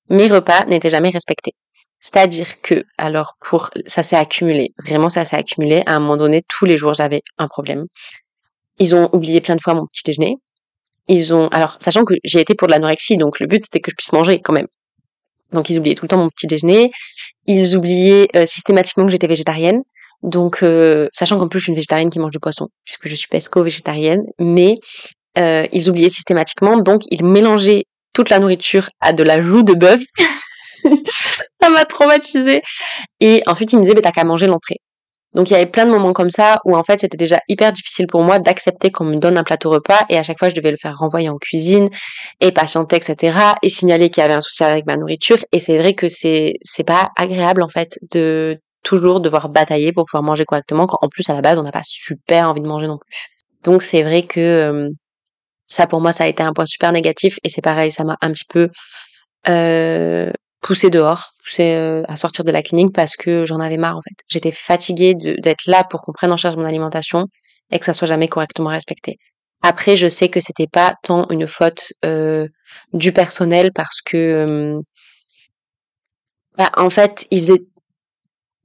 mes 0.10 0.28
repas 0.28 0.66
n'étaient 0.66 0.90
jamais 0.90 1.10
respectés. 1.10 1.54
C'est-à-dire 2.02 2.62
que, 2.62 2.86
alors, 2.98 3.36
pour, 3.42 3.70
ça 3.86 4.04
s'est 4.04 4.16
accumulé. 4.16 4.74
Vraiment, 4.86 5.10
ça 5.10 5.26
s'est 5.26 5.36
accumulé. 5.36 5.84
À 5.86 5.96
un 5.96 6.00
moment 6.00 6.16
donné, 6.16 6.42
tous 6.48 6.66
les 6.66 6.78
jours, 6.78 6.94
j'avais 6.94 7.22
un 7.38 7.48
problème. 7.50 7.86
Ils 8.78 8.96
ont 8.96 9.10
oublié 9.14 9.42
plein 9.42 9.58
de 9.58 9.62
fois 9.62 9.74
mon 9.74 9.86
petit 9.88 10.04
déjeuner. 10.06 10.38
Ils 11.10 11.34
ont, 11.34 11.50
alors, 11.50 11.78
sachant 11.82 12.06
que 12.06 12.14
j'ai 12.24 12.40
été 12.40 12.56
pour 12.56 12.68
de 12.68 12.74
l'anorexie, 12.74 13.18
donc 13.18 13.40
le 13.42 13.48
but, 13.48 13.66
c'était 13.66 13.82
que 13.82 13.92
je 13.92 13.96
puisse 13.96 14.14
manger 14.14 14.40
quand 14.40 14.54
même. 14.54 14.68
Donc, 15.52 15.70
ils 15.70 15.80
oubliaient 15.80 15.96
tout 15.96 16.06
le 16.06 16.10
temps 16.10 16.18
mon 16.18 16.30
petit 16.30 16.48
déjeuner. 16.48 16.92
Ils 17.48 17.76
oubliaient 17.76 18.28
euh, 18.36 18.46
systématiquement 18.46 19.06
que 19.06 19.12
j'étais 19.12 19.28
végétarienne. 19.28 19.82
Donc, 20.22 20.64
euh, 20.64 21.08
sachant 21.14 21.40
qu'en 21.40 21.48
plus 21.48 21.60
je 21.60 21.64
suis 21.66 21.72
une 21.72 21.76
végétarienne 21.76 22.10
qui 22.10 22.20
mange 22.20 22.32
du 22.32 22.40
poisson, 22.40 22.68
puisque 22.84 23.08
je 23.08 23.16
suis 23.16 23.28
pesco-végétarienne, 23.28 24.22
mais 24.38 24.76
euh, 25.38 25.66
ils 25.72 25.90
oubliaient 25.90 26.10
systématiquement, 26.10 26.78
donc 26.78 27.04
ils 27.10 27.24
mélangeaient 27.24 27.86
toute 28.14 28.30
la 28.30 28.40
nourriture 28.40 28.90
à 29.00 29.14
de 29.14 29.24
la 29.24 29.42
joue 29.42 29.64
de 29.64 29.74
bœuf. 29.74 30.02
ça 31.62 31.70
m'a 31.70 31.86
traumatisée. 31.86 32.62
Et 33.20 33.44
ensuite, 33.46 33.72
ils 33.72 33.78
me 33.78 33.84
disaient, 33.84 33.94
bah, 33.94 34.02
t'as 34.02 34.12
qu'à 34.12 34.24
manger 34.24 34.48
l'entrée. 34.48 34.78
Donc 35.36 35.50
il 35.50 35.54
y 35.54 35.56
avait 35.56 35.68
plein 35.68 35.86
de 35.86 35.92
moments 35.92 36.14
comme 36.14 36.32
ça 36.32 36.60
où 36.66 36.76
en 36.76 36.84
fait 36.84 37.00
c'était 37.00 37.18
déjà 37.18 37.40
hyper 37.48 37.72
difficile 37.72 38.08
pour 38.08 38.24
moi 38.24 38.40
d'accepter 38.40 38.92
qu'on 38.92 39.06
me 39.06 39.18
donne 39.18 39.38
un 39.38 39.44
plateau 39.44 39.70
repas 39.70 40.06
et 40.10 40.18
à 40.18 40.24
chaque 40.24 40.40
fois 40.40 40.50
je 40.50 40.56
devais 40.56 40.72
le 40.72 40.78
faire 40.78 40.98
renvoyer 40.98 41.30
en 41.30 41.38
cuisine 41.38 41.90
et 42.40 42.52
patienter 42.52 42.96
etc 42.96 43.38
et 43.62 43.70
signaler 43.70 44.10
qu'il 44.10 44.22
y 44.22 44.26
avait 44.26 44.34
un 44.34 44.42
souci 44.42 44.64
avec 44.64 44.88
ma 44.88 44.98
nourriture 44.98 45.38
et 45.52 45.60
c'est 45.60 45.78
vrai 45.78 45.94
que 45.94 46.08
c'est 46.08 46.54
c'est 46.64 46.84
pas 46.84 47.12
agréable 47.16 47.62
en 47.62 47.70
fait 47.70 48.00
de 48.12 48.60
toujours 48.84 49.20
devoir 49.22 49.50
batailler 49.50 49.92
pour 49.92 50.06
pouvoir 50.06 50.24
manger 50.24 50.46
correctement 50.46 50.88
quand 50.88 50.98
en 51.02 51.10
plus 51.10 51.30
à 51.30 51.34
la 51.34 51.42
base 51.42 51.60
on 51.60 51.64
n'a 51.64 51.72
pas 51.72 51.84
super 51.84 52.50
envie 52.50 52.62
de 52.62 52.68
manger 52.68 52.88
non 52.88 52.98
plus. 52.98 53.10
Donc 53.64 53.84
c'est 53.84 54.04
vrai 54.04 54.24
que 54.24 54.40
euh, 54.40 54.90
ça 55.68 55.88
pour 55.88 56.02
moi 56.02 56.12
ça 56.12 56.24
a 56.26 56.28
été 56.28 56.44
un 56.44 56.54
point 56.54 56.66
super 56.66 56.92
négatif 56.92 57.38
et 57.44 57.50
c'est 57.50 57.62
pareil 57.62 57.92
ça 57.92 58.04
m'a 58.04 58.18
un 58.22 58.32
petit 58.32 58.46
peu 58.50 58.70
euh, 59.48 60.32
poussé 60.62 60.90
dehors, 60.90 61.34
poussé 61.44 61.76
euh, 61.76 62.04
à 62.08 62.18
sortir 62.18 62.44
de 62.44 62.52
la 62.52 62.62
clinique 62.62 62.94
parce 62.94 63.16
que 63.16 63.46
j'en 63.46 63.60
avais 63.60 63.78
marre 63.78 63.98
en 63.98 64.02
fait. 64.02 64.16
J'étais 64.28 64.52
fatiguée 64.52 65.16
d'être 65.16 65.66
là 65.68 65.84
pour 65.84 66.02
qu'on 66.02 66.12
prenne 66.12 66.32
en 66.32 66.38
charge 66.38 66.58
mon 66.58 66.66
alimentation 66.66 67.26
et 67.72 67.80
que 67.80 67.86
ça 67.86 67.94
soit 67.94 68.08
jamais 68.08 68.28
correctement 68.28 68.70
respecté. 68.70 69.18
Après, 69.62 69.98
je 69.98 70.08
sais 70.08 70.30
que 70.30 70.40
c'était 70.40 70.68
pas 70.68 70.96
tant 71.04 71.28
une 71.30 71.48
faute 71.48 71.94
euh, 72.06 72.48
du 72.94 73.12
personnel 73.12 73.72
parce 73.74 74.02
que, 74.02 74.18
euh, 74.18 74.82
bah, 76.58 76.72
en 76.78 76.90
fait, 76.90 77.28
ils 77.32 77.40
faisaient 77.40 77.62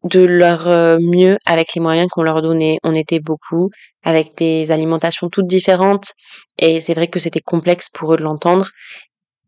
de 0.04 0.20
leur 0.20 0.66
mieux 1.00 1.38
avec 1.46 1.74
les 1.74 1.80
moyens 1.80 2.08
qu'on 2.10 2.22
leur 2.22 2.42
donnait. 2.42 2.78
On 2.84 2.94
était 2.94 3.20
beaucoup 3.20 3.70
avec 4.02 4.36
des 4.36 4.70
alimentations 4.70 5.30
toutes 5.30 5.46
différentes 5.46 6.12
et 6.58 6.82
c'est 6.82 6.92
vrai 6.92 7.08
que 7.08 7.18
c'était 7.18 7.40
complexe 7.40 7.88
pour 7.88 8.12
eux 8.12 8.16
de 8.18 8.22
l'entendre 8.22 8.68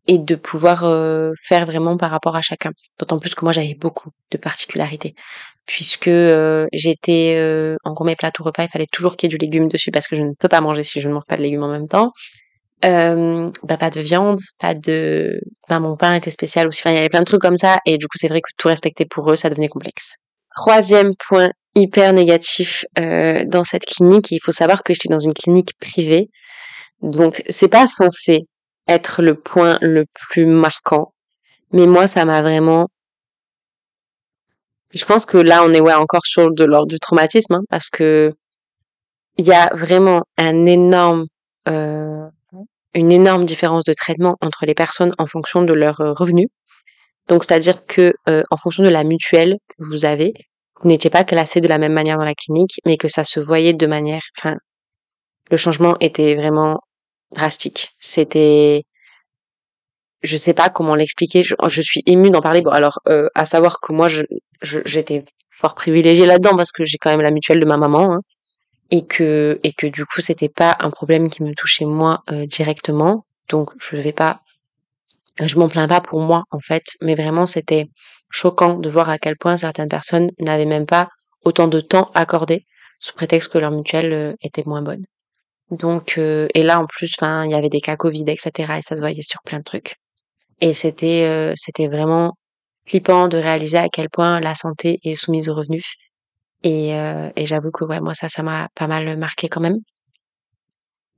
et 0.07 0.17
de 0.17 0.35
pouvoir 0.35 0.83
euh, 0.83 1.31
faire 1.41 1.65
vraiment 1.65 1.97
par 1.97 2.11
rapport 2.11 2.35
à 2.35 2.41
chacun. 2.41 2.71
D'autant 2.99 3.19
plus 3.19 3.35
que 3.35 3.43
moi 3.43 3.51
j'avais 3.51 3.75
beaucoup 3.75 4.09
de 4.31 4.37
particularités 4.37 5.15
puisque 5.65 6.07
euh, 6.07 6.65
j'étais 6.71 7.35
euh, 7.37 7.75
en 7.83 7.93
gourmet 7.93 8.15
plateau 8.15 8.43
repas, 8.43 8.63
il 8.63 8.69
fallait 8.69 8.87
toujours 8.89 9.17
qu'il 9.17 9.29
y 9.29 9.35
ait 9.35 9.37
du 9.37 9.43
légume 9.43 9.67
dessus 9.67 9.91
parce 9.91 10.07
que 10.07 10.15
je 10.15 10.21
ne 10.21 10.31
peux 10.33 10.47
pas 10.47 10.61
manger 10.61 10.83
si 10.83 11.01
je 11.01 11.09
ne 11.09 11.13
mange 11.13 11.25
pas 11.27 11.35
de 11.35 11.41
légumes 11.41 11.63
en 11.63 11.67
même 11.67 11.87
temps. 11.87 12.13
Bah, 12.83 13.77
pas 13.77 13.89
de 13.89 13.99
viande, 13.99 14.39
pas 14.59 14.75
de, 14.75 15.41
bah, 15.67 15.79
mon 15.79 15.97
pain 15.97 16.15
était 16.15 16.31
spécial 16.31 16.67
aussi. 16.67 16.81
Enfin, 16.81 16.91
il 16.91 16.95
y 16.95 16.99
avait 16.99 17.09
plein 17.09 17.19
de 17.19 17.25
trucs 17.25 17.41
comme 17.41 17.57
ça 17.57 17.79
et 17.85 17.97
du 17.97 18.07
coup 18.07 18.17
c'est 18.17 18.29
vrai 18.29 18.39
que 18.39 18.49
tout 18.57 18.69
respecter 18.69 19.05
pour 19.05 19.29
eux, 19.29 19.35
ça 19.35 19.49
devenait 19.49 19.67
complexe. 19.67 20.17
Troisième 20.55 21.13
point 21.27 21.49
hyper 21.77 22.13
négatif 22.13 22.85
euh, 22.97 23.45
dans 23.45 23.63
cette 23.63 23.85
clinique, 23.85 24.31
il 24.31 24.39
faut 24.41 24.51
savoir 24.51 24.83
que 24.83 24.93
j'étais 24.93 25.09
dans 25.09 25.19
une 25.19 25.33
clinique 25.33 25.71
privée, 25.79 26.29
donc 27.01 27.43
c'est 27.49 27.67
pas 27.67 27.85
censé 27.87 28.39
être 28.87 29.21
le 29.21 29.35
point 29.35 29.77
le 29.81 30.05
plus 30.13 30.45
marquant. 30.45 31.13
Mais 31.71 31.87
moi, 31.87 32.07
ça 32.07 32.25
m'a 32.25 32.41
vraiment. 32.41 32.87
Je 34.93 35.05
pense 35.05 35.25
que 35.25 35.37
là, 35.37 35.63
on 35.63 35.73
est 35.73 35.81
ouais 35.81 35.93
encore 35.93 36.25
sur 36.25 36.51
de 36.51 36.63
l'ordre 36.63 36.87
du 36.87 36.99
traumatisme, 36.99 37.55
hein, 37.55 37.61
parce 37.69 37.89
que 37.89 38.33
il 39.37 39.45
y 39.45 39.53
a 39.53 39.69
vraiment 39.73 40.23
un 40.37 40.65
énorme, 40.65 41.25
euh, 41.67 42.27
une 42.93 43.11
énorme 43.11 43.45
différence 43.45 43.83
de 43.83 43.93
traitement 43.93 44.35
entre 44.41 44.65
les 44.65 44.73
personnes 44.73 45.13
en 45.19 45.27
fonction 45.27 45.61
de 45.61 45.73
leurs 45.73 46.01
euh, 46.01 46.11
revenus. 46.13 46.47
Donc, 47.27 47.43
c'est-à-dire 47.43 47.85
que 47.85 48.13
euh, 48.29 48.43
en 48.51 48.57
fonction 48.57 48.83
de 48.83 48.89
la 48.89 49.03
mutuelle 49.03 49.57
que 49.67 49.85
vous 49.85 50.05
avez, 50.05 50.33
vous 50.81 50.89
n'étiez 50.89 51.09
pas 51.09 51.23
classé 51.23 51.61
de 51.61 51.67
la 51.67 51.77
même 51.77 51.93
manière 51.93 52.17
dans 52.17 52.25
la 52.25 52.35
clinique, 52.35 52.79
mais 52.85 52.97
que 52.97 53.07
ça 53.07 53.23
se 53.23 53.39
voyait 53.39 53.73
de 53.73 53.87
manière, 53.87 54.21
enfin, 54.37 54.55
le 55.51 55.57
changement 55.57 55.97
était 55.99 56.35
vraiment 56.35 56.79
drastique. 57.31 57.89
C'était, 57.99 58.83
je 60.23 60.35
sais 60.35 60.53
pas 60.53 60.69
comment 60.69 60.95
l'expliquer. 60.95 61.43
Je, 61.43 61.55
je, 61.67 61.81
suis 61.81 62.03
émue 62.05 62.29
d'en 62.29 62.41
parler. 62.41 62.61
Bon, 62.61 62.71
alors, 62.71 62.99
euh, 63.07 63.29
à 63.35 63.45
savoir 63.45 63.79
que 63.79 63.93
moi, 63.93 64.09
je, 64.09 64.23
j'étais 64.61 65.25
fort 65.51 65.75
privilégiée 65.75 66.25
là-dedans 66.25 66.55
parce 66.55 66.71
que 66.71 66.83
j'ai 66.83 66.97
quand 66.97 67.09
même 67.09 67.21
la 67.21 67.31
mutuelle 67.31 67.59
de 67.59 67.65
ma 67.65 67.77
maman, 67.77 68.13
hein, 68.13 68.21
et 68.91 69.05
que 69.05 69.59
et 69.63 69.73
que 69.73 69.87
du 69.87 70.05
coup, 70.05 70.21
c'était 70.21 70.49
pas 70.49 70.75
un 70.79 70.91
problème 70.91 71.29
qui 71.29 71.43
me 71.43 71.53
touchait 71.53 71.85
moi 71.85 72.21
euh, 72.31 72.45
directement. 72.45 73.25
Donc, 73.49 73.71
je 73.79 73.97
vais 73.97 74.13
pas, 74.13 74.41
je 75.41 75.57
m'en 75.57 75.69
plains 75.69 75.87
pas 75.87 76.01
pour 76.01 76.21
moi 76.21 76.43
en 76.51 76.59
fait, 76.59 76.83
mais 77.01 77.15
vraiment, 77.15 77.45
c'était 77.45 77.87
choquant 78.29 78.75
de 78.75 78.89
voir 78.89 79.09
à 79.09 79.17
quel 79.17 79.37
point 79.37 79.57
certaines 79.57 79.89
personnes 79.89 80.29
n'avaient 80.39 80.65
même 80.65 80.85
pas 80.85 81.09
autant 81.43 81.67
de 81.67 81.79
temps 81.79 82.11
accordé 82.13 82.65
sous 82.99 83.13
prétexte 83.13 83.51
que 83.51 83.57
leur 83.57 83.71
mutuelle 83.71 84.13
euh, 84.13 84.33
était 84.41 84.63
moins 84.65 84.81
bonne. 84.81 85.03
Donc, 85.71 86.17
euh, 86.17 86.47
et 86.53 86.63
là 86.63 86.79
en 86.79 86.85
plus, 86.85 87.13
enfin, 87.19 87.45
il 87.45 87.51
y 87.51 87.55
avait 87.55 87.69
des 87.69 87.81
cas 87.81 87.97
Covid, 87.97 88.23
etc. 88.27 88.51
Et 88.77 88.81
ça 88.81 88.95
se 88.95 89.01
voyait 89.01 89.21
sur 89.21 89.41
plein 89.43 89.59
de 89.59 89.63
trucs. 89.63 89.95
Et 90.61 90.73
c'était, 90.73 91.25
euh, 91.25 91.53
c'était 91.55 91.87
vraiment 91.87 92.33
flippant 92.85 93.27
de 93.27 93.37
réaliser 93.37 93.77
à 93.77 93.89
quel 93.89 94.09
point 94.09 94.39
la 94.39 94.55
santé 94.55 94.99
est 95.03 95.15
soumise 95.15 95.49
aux 95.49 95.55
revenus. 95.55 95.85
Et, 96.63 96.95
euh, 96.95 97.29
et 97.35 97.45
j'avoue 97.45 97.71
que 97.71 97.85
ouais, 97.85 97.99
moi 98.01 98.13
ça, 98.13 98.29
ça 98.29 98.43
m'a 98.43 98.69
pas 98.75 98.87
mal 98.87 99.17
marqué 99.17 99.49
quand 99.49 99.61
même. 99.61 99.77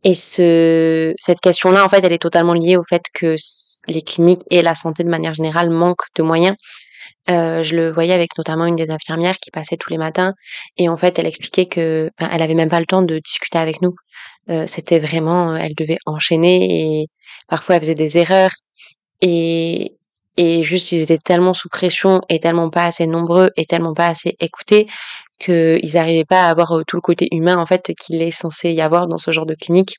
Et 0.03 0.15
ce, 0.15 1.13
cette 1.19 1.41
question-là, 1.41 1.83
en 1.85 1.89
fait, 1.89 2.03
elle 2.03 2.13
est 2.13 2.21
totalement 2.21 2.53
liée 2.53 2.77
au 2.77 2.83
fait 2.83 3.03
que 3.13 3.35
les 3.87 4.01
cliniques 4.01 4.43
et 4.49 4.61
la 4.61 4.73
santé 4.75 5.03
de 5.03 5.09
manière 5.09 5.33
générale 5.33 5.69
manquent 5.69 6.07
de 6.15 6.23
moyens. 6.23 6.55
Euh, 7.29 7.63
je 7.63 7.75
le 7.75 7.91
voyais 7.91 8.13
avec 8.13 8.37
notamment 8.37 8.65
une 8.65 8.75
des 8.75 8.91
infirmières 8.91 9.37
qui 9.37 9.51
passait 9.51 9.77
tous 9.77 9.89
les 9.89 9.97
matins 9.97 10.33
et 10.77 10.89
en 10.89 10.97
fait 10.97 11.19
elle 11.19 11.27
expliquait 11.27 11.65
que 11.67 12.09
ben, 12.19 12.29
elle 12.31 12.41
avait 12.41 12.55
même 12.55 12.69
pas 12.69 12.79
le 12.79 12.85
temps 12.85 13.01
de 13.01 13.19
discuter 13.19 13.57
avec 13.57 13.81
nous 13.81 13.93
euh, 14.49 14.65
c'était 14.67 14.99
vraiment, 14.99 15.53
euh, 15.53 15.55
elle 15.57 15.75
devait 15.75 15.97
enchaîner 16.05 17.01
et 17.01 17.07
parfois 17.47 17.75
elle 17.75 17.81
faisait 17.81 17.95
des 17.95 18.17
erreurs 18.17 18.51
et 19.21 19.95
et 20.37 20.63
juste 20.63 20.91
ils 20.93 21.01
étaient 21.01 21.17
tellement 21.17 21.53
sous 21.53 21.69
pression 21.69 22.21
et 22.29 22.39
tellement 22.39 22.69
pas 22.69 22.85
assez 22.85 23.07
nombreux 23.07 23.49
et 23.57 23.65
tellement 23.65 23.93
pas 23.93 24.07
assez 24.07 24.35
écoutés 24.39 24.87
qu'ils 25.39 25.91
n'arrivaient 25.95 26.25
pas 26.25 26.43
à 26.43 26.49
avoir 26.49 26.71
euh, 26.79 26.83
tout 26.87 26.97
le 26.97 27.01
côté 27.01 27.27
humain 27.31 27.57
en 27.57 27.65
fait 27.65 27.93
qu'il 27.99 28.21
est 28.21 28.31
censé 28.31 28.71
y 28.71 28.81
avoir 28.81 29.07
dans 29.07 29.17
ce 29.17 29.31
genre 29.31 29.45
de 29.45 29.55
clinique. 29.55 29.95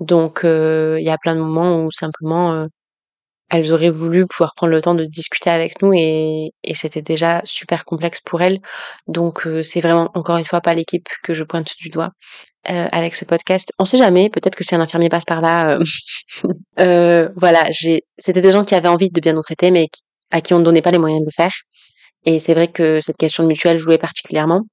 Donc 0.00 0.40
il 0.44 1.02
y 1.02 1.10
a 1.10 1.18
plein 1.18 1.34
de 1.34 1.40
moments 1.40 1.82
où 1.82 1.90
simplement 1.90 2.68
elles 3.50 3.72
auraient 3.72 3.90
voulu 3.90 4.26
pouvoir 4.26 4.54
prendre 4.54 4.72
le 4.72 4.80
temps 4.80 4.94
de 4.94 5.04
discuter 5.04 5.50
avec 5.50 5.80
nous 5.82 5.92
et, 5.94 6.52
et 6.64 6.74
c'était 6.74 7.02
déjà 7.02 7.40
super 7.44 7.84
complexe 7.84 8.20
pour 8.20 8.42
elles. 8.42 8.60
Donc 9.06 9.48
c'est 9.62 9.80
vraiment 9.80 10.10
encore 10.14 10.36
une 10.36 10.44
fois 10.44 10.60
pas 10.60 10.74
l'équipe 10.74 11.08
que 11.22 11.34
je 11.34 11.44
pointe 11.44 11.70
du 11.80 11.88
doigt. 11.88 12.10
Euh, 12.70 12.86
avec 12.92 13.16
ce 13.16 13.24
podcast. 13.24 13.72
On 13.78 13.86
sait 13.86 13.96
jamais, 13.96 14.28
peut-être 14.28 14.54
que 14.54 14.62
si 14.62 14.74
un 14.74 14.80
infirmier 14.80 15.08
passe 15.08 15.24
par 15.24 15.40
là, 15.40 15.78
euh, 15.78 15.84
euh, 16.80 17.30
voilà, 17.34 17.64
j'ai, 17.70 18.02
c'était 18.18 18.42
des 18.42 18.50
gens 18.50 18.62
qui 18.62 18.74
avaient 18.74 18.88
envie 18.88 19.08
de 19.08 19.20
bien 19.22 19.32
nous 19.32 19.40
traiter, 19.40 19.70
mais 19.70 19.88
à 20.30 20.42
qui 20.42 20.52
on 20.52 20.58
ne 20.58 20.64
donnait 20.64 20.82
pas 20.82 20.90
les 20.90 20.98
moyens 20.98 21.20
de 21.22 21.24
le 21.24 21.30
faire. 21.30 21.52
Et 22.26 22.38
c'est 22.38 22.52
vrai 22.52 22.68
que 22.68 23.00
cette 23.00 23.16
question 23.16 23.42
de 23.42 23.48
mutuelle 23.48 23.78
jouait 23.78 23.96
particulièrement. 23.96 24.64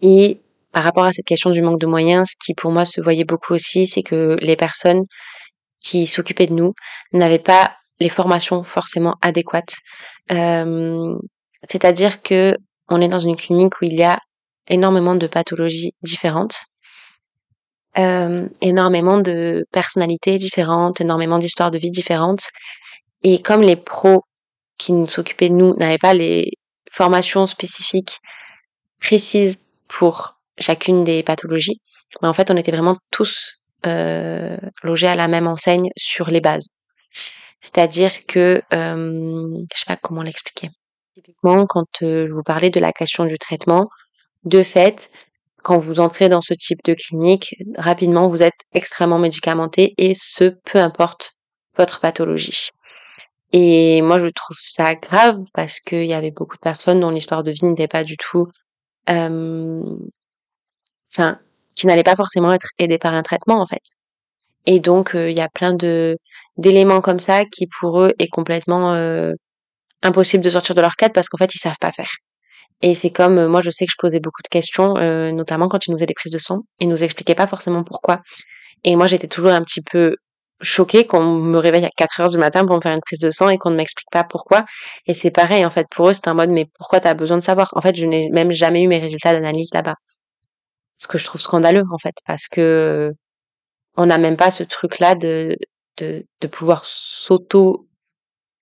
Et 0.00 0.40
par 0.72 0.84
rapport 0.84 1.04
à 1.04 1.12
cette 1.12 1.26
question 1.26 1.50
du 1.50 1.60
manque 1.60 1.80
de 1.80 1.86
moyens, 1.86 2.30
ce 2.30 2.46
qui 2.46 2.54
pour 2.54 2.70
moi 2.70 2.86
se 2.86 3.00
voyait 3.02 3.24
beaucoup 3.24 3.52
aussi, 3.52 3.86
c'est 3.86 4.02
que 4.02 4.38
les 4.40 4.56
personnes 4.56 5.02
qui 5.86 6.06
s'occupaient 6.08 6.48
de 6.48 6.54
nous 6.54 6.74
n'avaient 7.12 7.38
pas 7.38 7.76
les 8.00 8.08
formations 8.08 8.64
forcément 8.64 9.14
adéquates. 9.22 9.76
Euh, 10.32 11.14
c'est-à-dire 11.62 12.22
que 12.22 12.56
on 12.88 13.00
est 13.00 13.08
dans 13.08 13.20
une 13.20 13.36
clinique 13.36 13.80
où 13.80 13.84
il 13.84 13.94
y 13.94 14.02
a 14.02 14.18
énormément 14.68 15.14
de 15.14 15.28
pathologies 15.28 15.92
différentes, 16.02 16.56
euh, 17.98 18.48
énormément 18.60 19.18
de 19.18 19.64
personnalités 19.70 20.38
différentes, 20.38 21.00
énormément 21.00 21.38
d'histoires 21.38 21.70
de 21.70 21.78
vie 21.78 21.92
différentes. 21.92 22.44
Et 23.22 23.40
comme 23.40 23.62
les 23.62 23.76
pros 23.76 24.22
qui 24.78 24.92
nous 24.92 25.08
s'occupaient 25.08 25.48
de 25.48 25.54
nous 25.54 25.74
n'avaient 25.76 25.98
pas 25.98 26.14
les 26.14 26.50
formations 26.90 27.46
spécifiques 27.46 28.18
précises 29.00 29.62
pour 29.86 30.38
chacune 30.58 31.04
des 31.04 31.22
pathologies, 31.22 31.80
ben 32.20 32.28
en 32.28 32.34
fait, 32.34 32.50
on 32.50 32.56
était 32.56 32.72
vraiment 32.72 32.96
tous 33.10 33.60
euh, 33.86 34.56
à 34.84 35.16
la 35.16 35.28
même 35.28 35.46
enseigne 35.46 35.90
sur 35.96 36.28
les 36.28 36.40
bases. 36.40 36.70
C'est-à-dire 37.60 38.26
que, 38.26 38.62
euh, 38.72 39.58
je 39.72 39.78
sais 39.78 39.84
pas 39.86 39.96
comment 39.96 40.22
l'expliquer. 40.22 40.70
Typiquement, 41.14 41.66
quand 41.66 42.02
euh, 42.02 42.26
je 42.26 42.32
vous 42.32 42.42
parlais 42.42 42.70
de 42.70 42.80
la 42.80 42.92
question 42.92 43.24
du 43.24 43.38
traitement, 43.38 43.88
de 44.44 44.62
fait, 44.62 45.10
quand 45.62 45.78
vous 45.78 45.98
entrez 45.98 46.28
dans 46.28 46.40
ce 46.40 46.54
type 46.54 46.78
de 46.84 46.94
clinique, 46.94 47.56
rapidement, 47.76 48.28
vous 48.28 48.42
êtes 48.42 48.54
extrêmement 48.72 49.18
médicamenté 49.18 49.94
et 49.98 50.14
ce, 50.14 50.54
peu 50.64 50.78
importe 50.78 51.32
votre 51.76 52.00
pathologie. 52.00 52.68
Et 53.52 54.02
moi, 54.02 54.18
je 54.18 54.26
trouve 54.26 54.56
ça 54.60 54.94
grave 54.94 55.40
parce 55.54 55.80
qu'il 55.80 56.06
y 56.06 56.14
avait 56.14 56.30
beaucoup 56.30 56.56
de 56.56 56.60
personnes 56.60 57.00
dont 57.00 57.10
l'histoire 57.10 57.42
de 57.44 57.52
vie 57.52 57.64
n'était 57.64 57.88
pas 57.88 58.04
du 58.04 58.16
tout, 58.16 58.46
euh, 59.10 59.82
enfin, 61.12 61.38
qui 61.76 61.86
n'allaient 61.86 62.02
pas 62.02 62.16
forcément 62.16 62.52
être 62.52 62.68
aidées 62.78 62.98
par 62.98 63.14
un 63.14 63.22
traitement, 63.22 63.60
en 63.60 63.66
fait. 63.66 63.82
Et 64.66 64.80
donc, 64.80 65.14
euh, 65.14 65.30
il 65.30 65.36
y 65.36 65.40
a 65.40 65.48
plein 65.48 65.72
de 65.74 66.18
d'éléments 66.58 67.00
comme 67.00 67.20
ça 67.20 67.44
qui, 67.44 67.66
pour 67.66 68.00
eux, 68.02 68.14
est 68.18 68.28
complètement 68.28 68.94
euh, 68.94 69.32
impossible 70.02 70.42
de 70.44 70.50
sortir 70.50 70.74
de 70.74 70.80
leur 70.80 70.96
cadre 70.96 71.14
parce 71.14 71.28
qu'en 71.28 71.38
fait, 71.38 71.54
ils 71.54 71.58
savent 71.58 71.78
pas 71.80 71.92
faire. 71.92 72.10
Et 72.82 72.94
c'est 72.94 73.10
comme, 73.10 73.38
euh, 73.38 73.48
moi 73.48 73.62
je 73.62 73.70
sais 73.70 73.86
que 73.86 73.92
je 73.92 73.96
posais 73.98 74.20
beaucoup 74.20 74.42
de 74.42 74.48
questions, 74.48 74.94
notamment 75.32 75.68
quand 75.68 75.86
ils 75.86 75.90
nous 75.90 75.96
faisaient 75.98 76.06
des 76.06 76.14
prises 76.14 76.32
de 76.32 76.38
sang, 76.38 76.60
ils 76.80 76.88
nous 76.88 77.04
expliquaient 77.04 77.34
pas 77.34 77.46
forcément 77.46 77.84
pourquoi. 77.84 78.20
Et 78.84 78.96
moi 78.96 79.06
j'étais 79.06 79.28
toujours 79.28 79.50
un 79.52 79.62
petit 79.62 79.82
peu 79.82 80.16
choquée 80.60 81.06
qu'on 81.06 81.22
me 81.22 81.58
réveille 81.58 81.84
à 81.84 81.90
4 81.96 82.20
heures 82.20 82.30
du 82.30 82.38
matin 82.38 82.64
pour 82.66 82.76
me 82.76 82.80
faire 82.80 82.94
une 82.94 83.00
prise 83.00 83.20
de 83.20 83.30
sang 83.30 83.48
et 83.48 83.58
qu'on 83.58 83.70
ne 83.70 83.76
m'explique 83.76 84.08
pas 84.10 84.24
pourquoi. 84.24 84.64
Et 85.06 85.14
c'est 85.14 85.30
pareil, 85.30 85.64
en 85.64 85.70
fait, 85.70 85.86
pour 85.90 86.08
eux, 86.08 86.12
c'est 86.12 86.28
un 86.28 86.34
mode, 86.34 86.50
mais 86.50 86.66
pourquoi 86.78 87.00
tu 87.00 87.08
as 87.08 87.14
besoin 87.14 87.38
de 87.38 87.42
savoir? 87.42 87.70
En 87.76 87.80
fait, 87.80 87.96
je 87.96 88.06
n'ai 88.06 88.28
même 88.30 88.52
jamais 88.52 88.82
eu 88.82 88.88
mes 88.88 88.98
résultats 88.98 89.32
d'analyse 89.32 89.70
là-bas. 89.74 89.94
Ce 90.98 91.06
que 91.08 91.18
je 91.18 91.24
trouve 91.24 91.40
scandaleux, 91.40 91.84
en 91.90 91.98
fait, 91.98 92.16
parce 92.26 92.48
que 92.48 93.12
on 93.96 94.06
n'a 94.06 94.18
même 94.18 94.36
pas 94.36 94.50
ce 94.50 94.62
truc-là 94.62 95.14
de, 95.14 95.56
de, 95.98 96.26
de 96.40 96.46
pouvoir 96.46 96.84
s'auto 96.84 97.88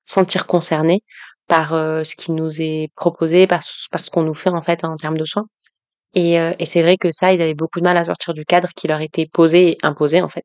sentir 0.07 0.47
concerné 0.47 1.03
par 1.49 1.75
euh, 1.75 2.05
ce 2.05 2.17
qui 2.17 2.33
nous 2.33 2.61
est 2.61 2.89
proposé, 2.97 3.47
par, 3.47 3.63
ce 3.63 4.11
qu'on 4.11 4.23
nous 4.23 4.35
fait, 4.35 4.51
en 4.51 4.63
fait, 4.63 4.85
en 4.85 4.97
termes 4.97 5.19
de 5.19 5.25
soins. 5.25 5.47
Et, 6.15 6.41
euh, 6.41 6.53
et 6.59 6.67
c'est 6.67 6.83
vrai 6.83 6.97
que 6.97 7.11
ça, 7.13 7.33
ils 7.33 7.43
avaient 7.43 7.55
beaucoup 7.55 7.81
de 7.81 7.85
mal 7.85 7.97
à 7.97 8.05
sortir 8.05 8.35
du 8.35 8.45
cadre 8.45 8.69
qui 8.77 8.89
leur 8.89 9.01
était 9.01 9.27
posé 9.27 9.73
et 9.73 9.79
imposé, 9.83 10.23
en 10.23 10.29
fait 10.29 10.45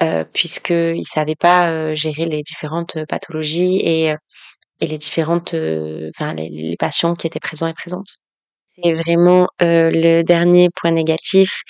euh, 0.00 0.24
puisqu'ils 0.32 1.06
savaient 1.06 1.36
pas 1.36 1.70
euh, 1.70 1.94
gérer 1.94 2.24
les 2.24 2.42
différentes 2.42 2.96
euh, 2.96 3.06
pathologies 3.06 3.76
et, 3.80 4.14
et 4.80 4.86
les 4.86 4.98
différentes, 4.98 5.54
enfin 5.54 6.34
les, 6.34 6.48
les, 6.50 6.76
patients 6.76 7.14
qui 7.14 7.26
étaient 7.26 7.40
présents 7.40 7.68
et 7.68 7.74
présentes. 7.74 8.21
C'est 8.82 8.94
vraiment 8.94 9.48
le 9.60 10.22
dernier 10.22 10.68
point 10.74 10.90
négatif 10.90 11.62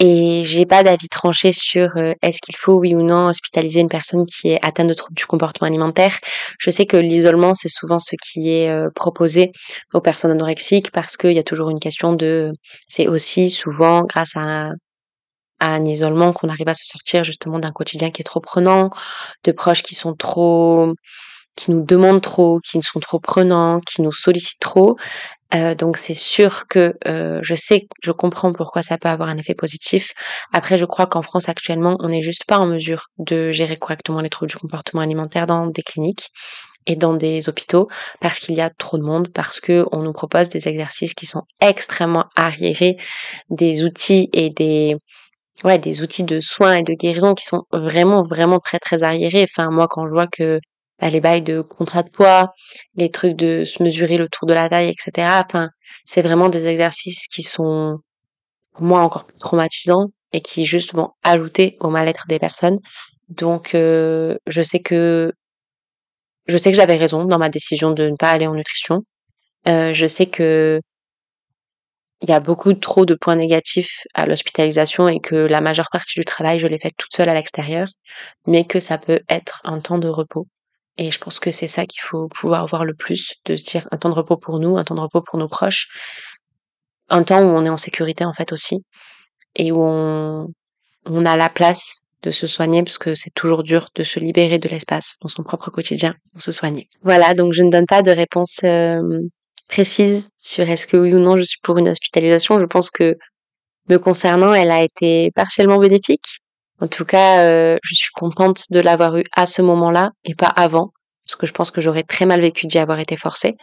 et 0.00 0.42
j'ai 0.44 0.66
pas 0.66 0.82
d'avis 0.82 1.08
tranché 1.08 1.52
sur 1.52 1.88
est-ce 2.22 2.40
qu'il 2.42 2.56
faut 2.56 2.74
oui 2.74 2.94
ou 2.94 3.02
non 3.02 3.28
hospitaliser 3.28 3.80
une 3.80 3.88
personne 3.88 4.26
qui 4.26 4.48
est 4.50 4.58
atteinte 4.62 4.88
de 4.88 4.94
troubles 4.94 5.14
du 5.14 5.26
comportement 5.26 5.68
alimentaire. 5.68 6.18
Je 6.58 6.70
sais 6.70 6.86
que 6.86 6.96
l'isolement 6.96 7.54
c'est 7.54 7.68
souvent 7.68 7.98
ce 7.98 8.16
qui 8.22 8.50
est 8.50 8.70
proposé 8.94 9.52
aux 9.94 10.00
personnes 10.00 10.32
anorexiques 10.32 10.90
parce 10.90 11.16
qu'il 11.16 11.32
y 11.32 11.38
a 11.38 11.44
toujours 11.44 11.70
une 11.70 11.80
question 11.80 12.12
de 12.14 12.52
c'est 12.88 13.06
aussi 13.08 13.48
souvent 13.50 14.02
grâce 14.02 14.32
à 14.36 14.70
à 15.60 15.68
un 15.74 15.84
isolement, 15.86 16.32
qu'on 16.34 16.48
arrive 16.50 16.68
à 16.68 16.74
se 16.74 16.84
sortir 16.84 17.24
justement 17.24 17.58
d'un 17.58 17.70
quotidien 17.70 18.10
qui 18.10 18.20
est 18.20 18.24
trop 18.24 18.40
prenant, 18.40 18.90
de 19.44 19.52
proches 19.52 19.82
qui 19.82 19.94
sont 19.94 20.14
trop, 20.14 20.92
qui 21.56 21.70
nous 21.70 21.84
demandent 21.84 22.22
trop, 22.22 22.60
qui 22.60 22.80
sont 22.82 23.00
trop 23.00 23.18
prenants, 23.18 23.80
qui 23.80 24.02
nous 24.02 24.12
sollicitent 24.12 24.60
trop. 24.60 24.96
Euh, 25.54 25.74
donc 25.74 25.96
c'est 25.96 26.14
sûr 26.14 26.66
que 26.68 26.94
euh, 27.06 27.40
je 27.42 27.54
sais, 27.54 27.86
je 28.02 28.10
comprends 28.12 28.52
pourquoi 28.52 28.82
ça 28.82 28.98
peut 28.98 29.08
avoir 29.08 29.28
un 29.28 29.36
effet 29.36 29.54
positif. 29.54 30.12
Après, 30.52 30.76
je 30.76 30.84
crois 30.84 31.06
qu'en 31.06 31.22
France 31.22 31.48
actuellement, 31.48 31.96
on 32.00 32.08
n'est 32.08 32.22
juste 32.22 32.44
pas 32.46 32.58
en 32.58 32.66
mesure 32.66 33.06
de 33.18 33.52
gérer 33.52 33.76
correctement 33.76 34.20
les 34.20 34.28
troubles 34.28 34.50
du 34.50 34.56
comportement 34.56 35.02
alimentaire 35.02 35.46
dans 35.46 35.66
des 35.66 35.82
cliniques 35.82 36.30
et 36.86 36.96
dans 36.96 37.14
des 37.14 37.48
hôpitaux 37.48 37.88
parce 38.20 38.38
qu'il 38.38 38.54
y 38.54 38.60
a 38.60 38.70
trop 38.70 38.98
de 38.98 39.02
monde, 39.02 39.28
parce 39.32 39.60
que 39.60 39.86
on 39.92 40.02
nous 40.02 40.12
propose 40.12 40.48
des 40.48 40.68
exercices 40.68 41.14
qui 41.14 41.26
sont 41.26 41.42
extrêmement 41.60 42.26
arriérés, 42.36 42.96
des 43.50 43.84
outils 43.84 44.28
et 44.32 44.50
des 44.50 44.96
ouais, 45.64 45.78
des 45.78 46.02
outils 46.02 46.24
de 46.24 46.40
soins 46.40 46.74
et 46.74 46.82
de 46.82 46.94
guérison 46.94 47.34
qui 47.34 47.44
sont 47.44 47.64
vraiment, 47.72 48.22
vraiment 48.22 48.58
très, 48.60 48.78
très 48.78 49.02
arriérés. 49.02 49.44
Enfin, 49.44 49.70
moi, 49.70 49.86
quand 49.88 50.06
je 50.06 50.12
vois 50.12 50.26
que 50.26 50.60
bah, 51.00 51.10
les 51.10 51.20
bails 51.20 51.42
de 51.42 51.60
contrat 51.60 52.02
de 52.02 52.10
poids, 52.10 52.52
les 52.96 53.10
trucs 53.10 53.36
de 53.36 53.64
se 53.64 53.82
mesurer 53.82 54.16
le 54.16 54.28
tour 54.28 54.46
de 54.46 54.54
la 54.54 54.68
taille, 54.68 54.90
etc. 54.90 55.28
Enfin, 55.44 55.70
c'est 56.04 56.22
vraiment 56.22 56.48
des 56.48 56.66
exercices 56.66 57.26
qui 57.28 57.42
sont, 57.42 57.98
pour 58.72 58.82
moi, 58.84 59.00
encore 59.02 59.26
plus 59.26 59.38
traumatisants 59.38 60.08
et 60.32 60.40
qui 60.40 60.66
juste 60.66 60.94
vont 60.94 61.10
ajouter 61.22 61.76
au 61.80 61.90
mal-être 61.90 62.26
des 62.28 62.38
personnes. 62.38 62.78
Donc, 63.28 63.74
euh, 63.74 64.36
je 64.46 64.62
sais 64.62 64.80
que 64.80 65.32
je 66.46 66.56
sais 66.56 66.70
que 66.70 66.76
j'avais 66.76 66.96
raison 66.96 67.24
dans 67.24 67.38
ma 67.38 67.48
décision 67.48 67.90
de 67.92 68.08
ne 68.08 68.16
pas 68.16 68.30
aller 68.30 68.46
en 68.46 68.54
nutrition. 68.54 69.02
Euh, 69.68 69.94
je 69.94 70.06
sais 70.06 70.26
que 70.26 70.80
il 72.22 72.30
y 72.30 72.32
a 72.32 72.40
beaucoup 72.40 72.72
trop 72.74 73.04
de 73.04 73.14
points 73.14 73.36
négatifs 73.36 74.04
à 74.14 74.26
l'hospitalisation 74.26 75.08
et 75.08 75.20
que 75.20 75.34
la 75.34 75.60
majeure 75.60 75.88
partie 75.92 76.18
du 76.18 76.24
travail, 76.24 76.58
je 76.58 76.66
l'ai 76.66 76.78
fait 76.78 76.92
toute 76.96 77.14
seule 77.14 77.28
à 77.28 77.34
l'extérieur, 77.34 77.86
mais 78.46 78.64
que 78.64 78.80
ça 78.80 78.98
peut 78.98 79.20
être 79.28 79.60
un 79.64 79.80
temps 79.80 79.98
de 79.98 80.08
repos. 80.08 80.46
Et 80.98 81.10
je 81.10 81.18
pense 81.18 81.38
que 81.38 81.50
c'est 81.50 81.66
ça 81.66 81.84
qu'il 81.86 82.00
faut 82.02 82.28
pouvoir 82.28 82.66
voir 82.66 82.84
le 82.84 82.94
plus, 82.94 83.34
de 83.44 83.56
se 83.56 83.64
dire 83.64 83.86
un 83.90 83.98
temps 83.98 84.08
de 84.08 84.14
repos 84.14 84.36
pour 84.36 84.58
nous, 84.58 84.76
un 84.78 84.84
temps 84.84 84.94
de 84.94 85.00
repos 85.00 85.20
pour 85.20 85.38
nos 85.38 85.48
proches, 85.48 85.88
un 87.08 87.22
temps 87.22 87.40
où 87.40 87.48
on 87.48 87.64
est 87.64 87.70
en 87.70 87.76
sécurité 87.76 88.24
en 88.24 88.32
fait 88.32 88.52
aussi, 88.52 88.82
et 89.54 89.72
où 89.72 89.82
on, 89.82 90.48
on 91.04 91.26
a 91.26 91.36
la 91.36 91.48
place 91.48 92.00
de 92.22 92.30
se 92.30 92.46
soigner 92.46 92.82
parce 92.82 92.98
que 92.98 93.14
c'est 93.14 93.34
toujours 93.34 93.62
dur 93.62 93.88
de 93.94 94.02
se 94.02 94.18
libérer 94.18 94.58
de 94.58 94.68
l'espace 94.68 95.16
dans 95.20 95.28
son 95.28 95.42
propre 95.42 95.70
quotidien 95.70 96.14
pour 96.32 96.42
se 96.42 96.50
soigner. 96.50 96.88
Voilà, 97.02 97.34
donc 97.34 97.52
je 97.52 97.62
ne 97.62 97.70
donne 97.70 97.86
pas 97.86 98.02
de 98.02 98.10
réponse 98.10 98.60
euh, 98.64 99.00
précise 99.68 100.30
sur 100.38 100.68
est-ce 100.68 100.86
que 100.86 100.96
oui 100.96 101.12
ou 101.14 101.18
non 101.18 101.36
je 101.36 101.42
suis 101.42 101.60
pour 101.62 101.78
une 101.78 101.88
hospitalisation. 101.88 102.58
Je 102.58 102.64
pense 102.64 102.90
que 102.90 103.16
me 103.88 103.98
concernant, 103.98 104.52
elle 104.52 104.70
a 104.70 104.82
été 104.82 105.30
partiellement 105.34 105.78
bénéfique. 105.78 106.40
En 106.80 106.88
tout 106.88 107.04
cas, 107.04 107.40
euh, 107.40 107.78
je 107.82 107.94
suis 107.94 108.10
contente 108.14 108.64
de 108.70 108.80
l'avoir 108.80 109.16
eu 109.16 109.24
à 109.32 109.46
ce 109.46 109.62
moment-là 109.62 110.10
et 110.24 110.34
pas 110.34 110.46
avant, 110.48 110.92
parce 111.24 111.36
que 111.36 111.46
je 111.46 111.52
pense 111.52 111.70
que 111.70 111.80
j'aurais 111.80 112.02
très 112.02 112.26
mal 112.26 112.40
vécu 112.40 112.66
d'y 112.66 112.78
avoir 112.78 112.98
été 112.98 113.16
forcée. 113.16 113.56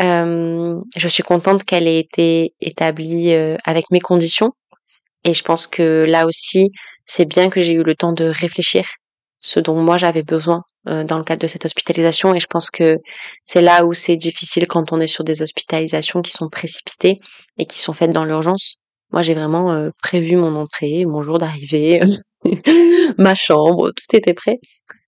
Euh, 0.00 0.80
je 0.96 1.08
suis 1.08 1.22
contente 1.22 1.64
qu'elle 1.64 1.86
ait 1.86 1.98
été 1.98 2.54
établie 2.60 3.34
euh, 3.34 3.56
avec 3.64 3.90
mes 3.90 4.00
conditions, 4.00 4.52
et 5.24 5.34
je 5.34 5.42
pense 5.42 5.66
que 5.66 6.06
là 6.08 6.26
aussi, 6.26 6.70
c'est 7.06 7.26
bien 7.26 7.50
que 7.50 7.60
j'ai 7.60 7.74
eu 7.74 7.82
le 7.82 7.94
temps 7.94 8.12
de 8.12 8.24
réfléchir 8.24 8.86
ce 9.40 9.60
dont 9.60 9.76
moi 9.76 9.98
j'avais 9.98 10.22
besoin 10.22 10.62
dans 10.84 11.18
le 11.18 11.24
cadre 11.24 11.42
de 11.42 11.46
cette 11.46 11.64
hospitalisation 11.64 12.34
et 12.34 12.40
je 12.40 12.46
pense 12.46 12.68
que 12.70 12.96
c'est 13.44 13.60
là 13.60 13.84
où 13.84 13.94
c'est 13.94 14.16
difficile 14.16 14.66
quand 14.66 14.92
on 14.92 15.00
est 15.00 15.06
sur 15.06 15.22
des 15.22 15.42
hospitalisations 15.42 16.22
qui 16.22 16.32
sont 16.32 16.48
précipitées 16.48 17.18
et 17.58 17.66
qui 17.66 17.78
sont 17.78 17.92
faites 17.92 18.10
dans 18.10 18.24
l'urgence. 18.24 18.82
Moi 19.12 19.22
j'ai 19.22 19.34
vraiment 19.34 19.72
euh, 19.72 19.90
prévu 20.02 20.36
mon 20.36 20.56
entrée, 20.56 21.04
mon 21.04 21.22
jour 21.22 21.38
d'arrivée, 21.38 22.00
ma 23.18 23.34
chambre, 23.34 23.90
tout 23.90 24.16
était 24.16 24.34
prêt. 24.34 24.58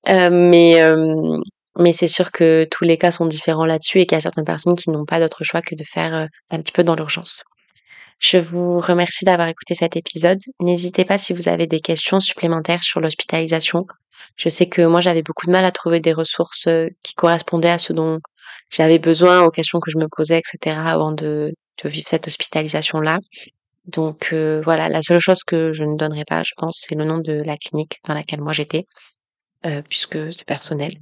Euh, 0.09 0.31
mais 0.31 0.81
mais 1.77 1.93
c'est 1.93 2.09
sûr 2.09 2.31
que 2.31 2.65
tous 2.71 2.85
les 2.85 2.97
cas 2.97 3.11
sont 3.11 3.27
différents 3.27 3.67
là-dessus 3.67 4.01
et 4.01 4.07
qu'il 4.07 4.17
y 4.17 4.19
a 4.19 4.21
certaines 4.21 4.45
personnes 4.45 4.77
qui 4.77 4.91
n'ont 4.91 5.05
pas 5.05 5.19
d'autre 5.19 5.43
choix 5.43 5.61
que 5.61 5.75
de 5.75 5.83
faire 5.83 6.29
un 6.51 6.59
petit 6.61 6.71
peu 6.73 6.85
dans 6.85 6.95
l'urgence. 6.95 7.43
Je 8.21 8.39
vous 8.39 8.79
remercie 8.79 9.25
d'avoir 9.25 9.49
écouté 9.49 9.75
cet 9.75 9.97
épisode. 9.97 10.39
N'hésitez 10.61 11.05
pas 11.05 11.19
si 11.19 11.33
vous 11.33 11.49
avez 11.49 11.67
des 11.67 11.81
questions 11.81 12.21
supplémentaires 12.21 12.85
sur 12.85 13.01
l'hospitalisation 13.01 13.87
je 14.37 14.49
sais 14.49 14.69
que 14.69 14.83
moi, 14.83 15.01
j'avais 15.01 15.23
beaucoup 15.23 15.47
de 15.47 15.53
mal 15.53 15.65
à 15.65 15.71
trouver 15.71 16.01
des 16.01 16.13
ressources 16.13 16.67
euh, 16.67 16.89
qui 17.03 17.15
correspondaient 17.15 17.71
à 17.71 17.79
ce 17.79 17.93
dont 17.93 18.21
j'avais 18.71 18.99
besoin, 18.99 19.43
aux 19.45 19.51
questions 19.51 19.81
que 19.81 19.91
je 19.91 19.99
me 19.99 20.09
posais, 20.09 20.39
etc., 20.39 20.77
avant 20.85 21.13
de, 21.13 21.53
de 21.83 21.89
vivre 21.89 22.09
cette 22.09 22.27
hospitalisation-là. 22.27 23.21
Donc 23.87 24.31
euh, 24.33 24.61
voilà, 24.65 24.89
la 24.89 25.03
seule 25.03 25.19
chose 25.19 25.43
que 25.47 25.73
je 25.73 25.85
ne 25.85 25.97
donnerai 25.97 26.25
pas, 26.25 26.43
je 26.43 26.53
pense, 26.57 26.85
c'est 26.87 26.95
le 26.95 27.05
nom 27.05 27.19
de 27.19 27.33
la 27.33 27.57
clinique 27.57 28.01
dans 28.07 28.15
laquelle 28.15 28.41
moi 28.41 28.53
j'étais, 28.53 28.87
euh, 29.67 29.83
puisque 29.89 30.33
c'est 30.33 30.47
personnel. 30.47 30.95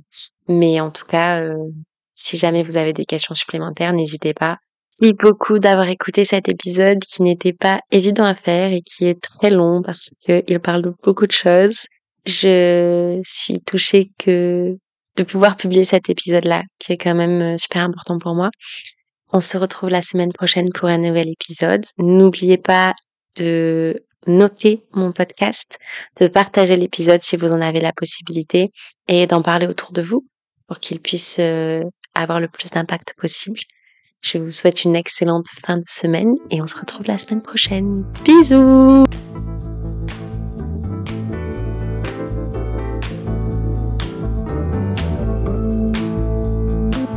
Mais 0.48 0.80
en 0.80 0.90
tout 0.90 1.06
cas, 1.06 1.40
euh, 1.40 1.56
si 2.14 2.36
jamais 2.36 2.62
vous 2.62 2.76
avez 2.76 2.92
des 2.92 3.04
questions 3.04 3.34
supplémentaires, 3.34 3.92
n'hésitez 3.92 4.34
pas. 4.34 4.58
Merci 5.00 5.14
beaucoup 5.22 5.58
d'avoir 5.58 5.88
écouté 5.88 6.24
cet 6.24 6.48
épisode 6.48 6.98
qui 6.98 7.22
n'était 7.22 7.54
pas 7.54 7.80
évident 7.90 8.24
à 8.24 8.34
faire 8.34 8.72
et 8.72 8.82
qui 8.82 9.06
est 9.06 9.20
très 9.20 9.50
long 9.50 9.80
parce 9.80 10.10
qu'il 10.20 10.60
parle 10.60 10.82
de 10.82 10.92
beaucoup 11.02 11.26
de 11.26 11.32
choses 11.32 11.86
je 12.26 13.20
suis 13.24 13.60
touchée 13.60 14.12
que 14.18 14.76
de 15.16 15.22
pouvoir 15.24 15.56
publier 15.56 15.84
cet 15.84 16.08
épisode-là, 16.08 16.62
qui 16.78 16.92
est 16.92 16.96
quand 16.96 17.14
même 17.14 17.54
euh, 17.54 17.58
super 17.58 17.82
important 17.82 18.18
pour 18.18 18.34
moi. 18.34 18.50
On 19.32 19.40
se 19.40 19.56
retrouve 19.56 19.88
la 19.88 20.02
semaine 20.02 20.32
prochaine 20.32 20.70
pour 20.72 20.88
un 20.88 20.98
nouvel 20.98 21.28
épisode. 21.28 21.84
N'oubliez 21.98 22.58
pas 22.58 22.94
de 23.36 24.04
noter 24.26 24.84
mon 24.92 25.12
podcast, 25.12 25.78
de 26.20 26.28
partager 26.28 26.76
l'épisode 26.76 27.22
si 27.22 27.36
vous 27.36 27.50
en 27.50 27.60
avez 27.60 27.80
la 27.80 27.92
possibilité 27.92 28.70
et 29.08 29.26
d'en 29.26 29.42
parler 29.42 29.66
autour 29.66 29.92
de 29.92 30.02
vous 30.02 30.26
pour 30.68 30.78
qu'il 30.80 31.00
puisse 31.00 31.38
euh, 31.40 31.82
avoir 32.14 32.40
le 32.40 32.48
plus 32.48 32.70
d'impact 32.70 33.14
possible. 33.16 33.58
Je 34.20 34.38
vous 34.38 34.50
souhaite 34.50 34.84
une 34.84 34.94
excellente 34.94 35.46
fin 35.66 35.78
de 35.78 35.84
semaine 35.88 36.34
et 36.50 36.62
on 36.62 36.66
se 36.66 36.78
retrouve 36.78 37.06
la 37.06 37.18
semaine 37.18 37.42
prochaine. 37.42 38.04
Bisous 38.24 39.04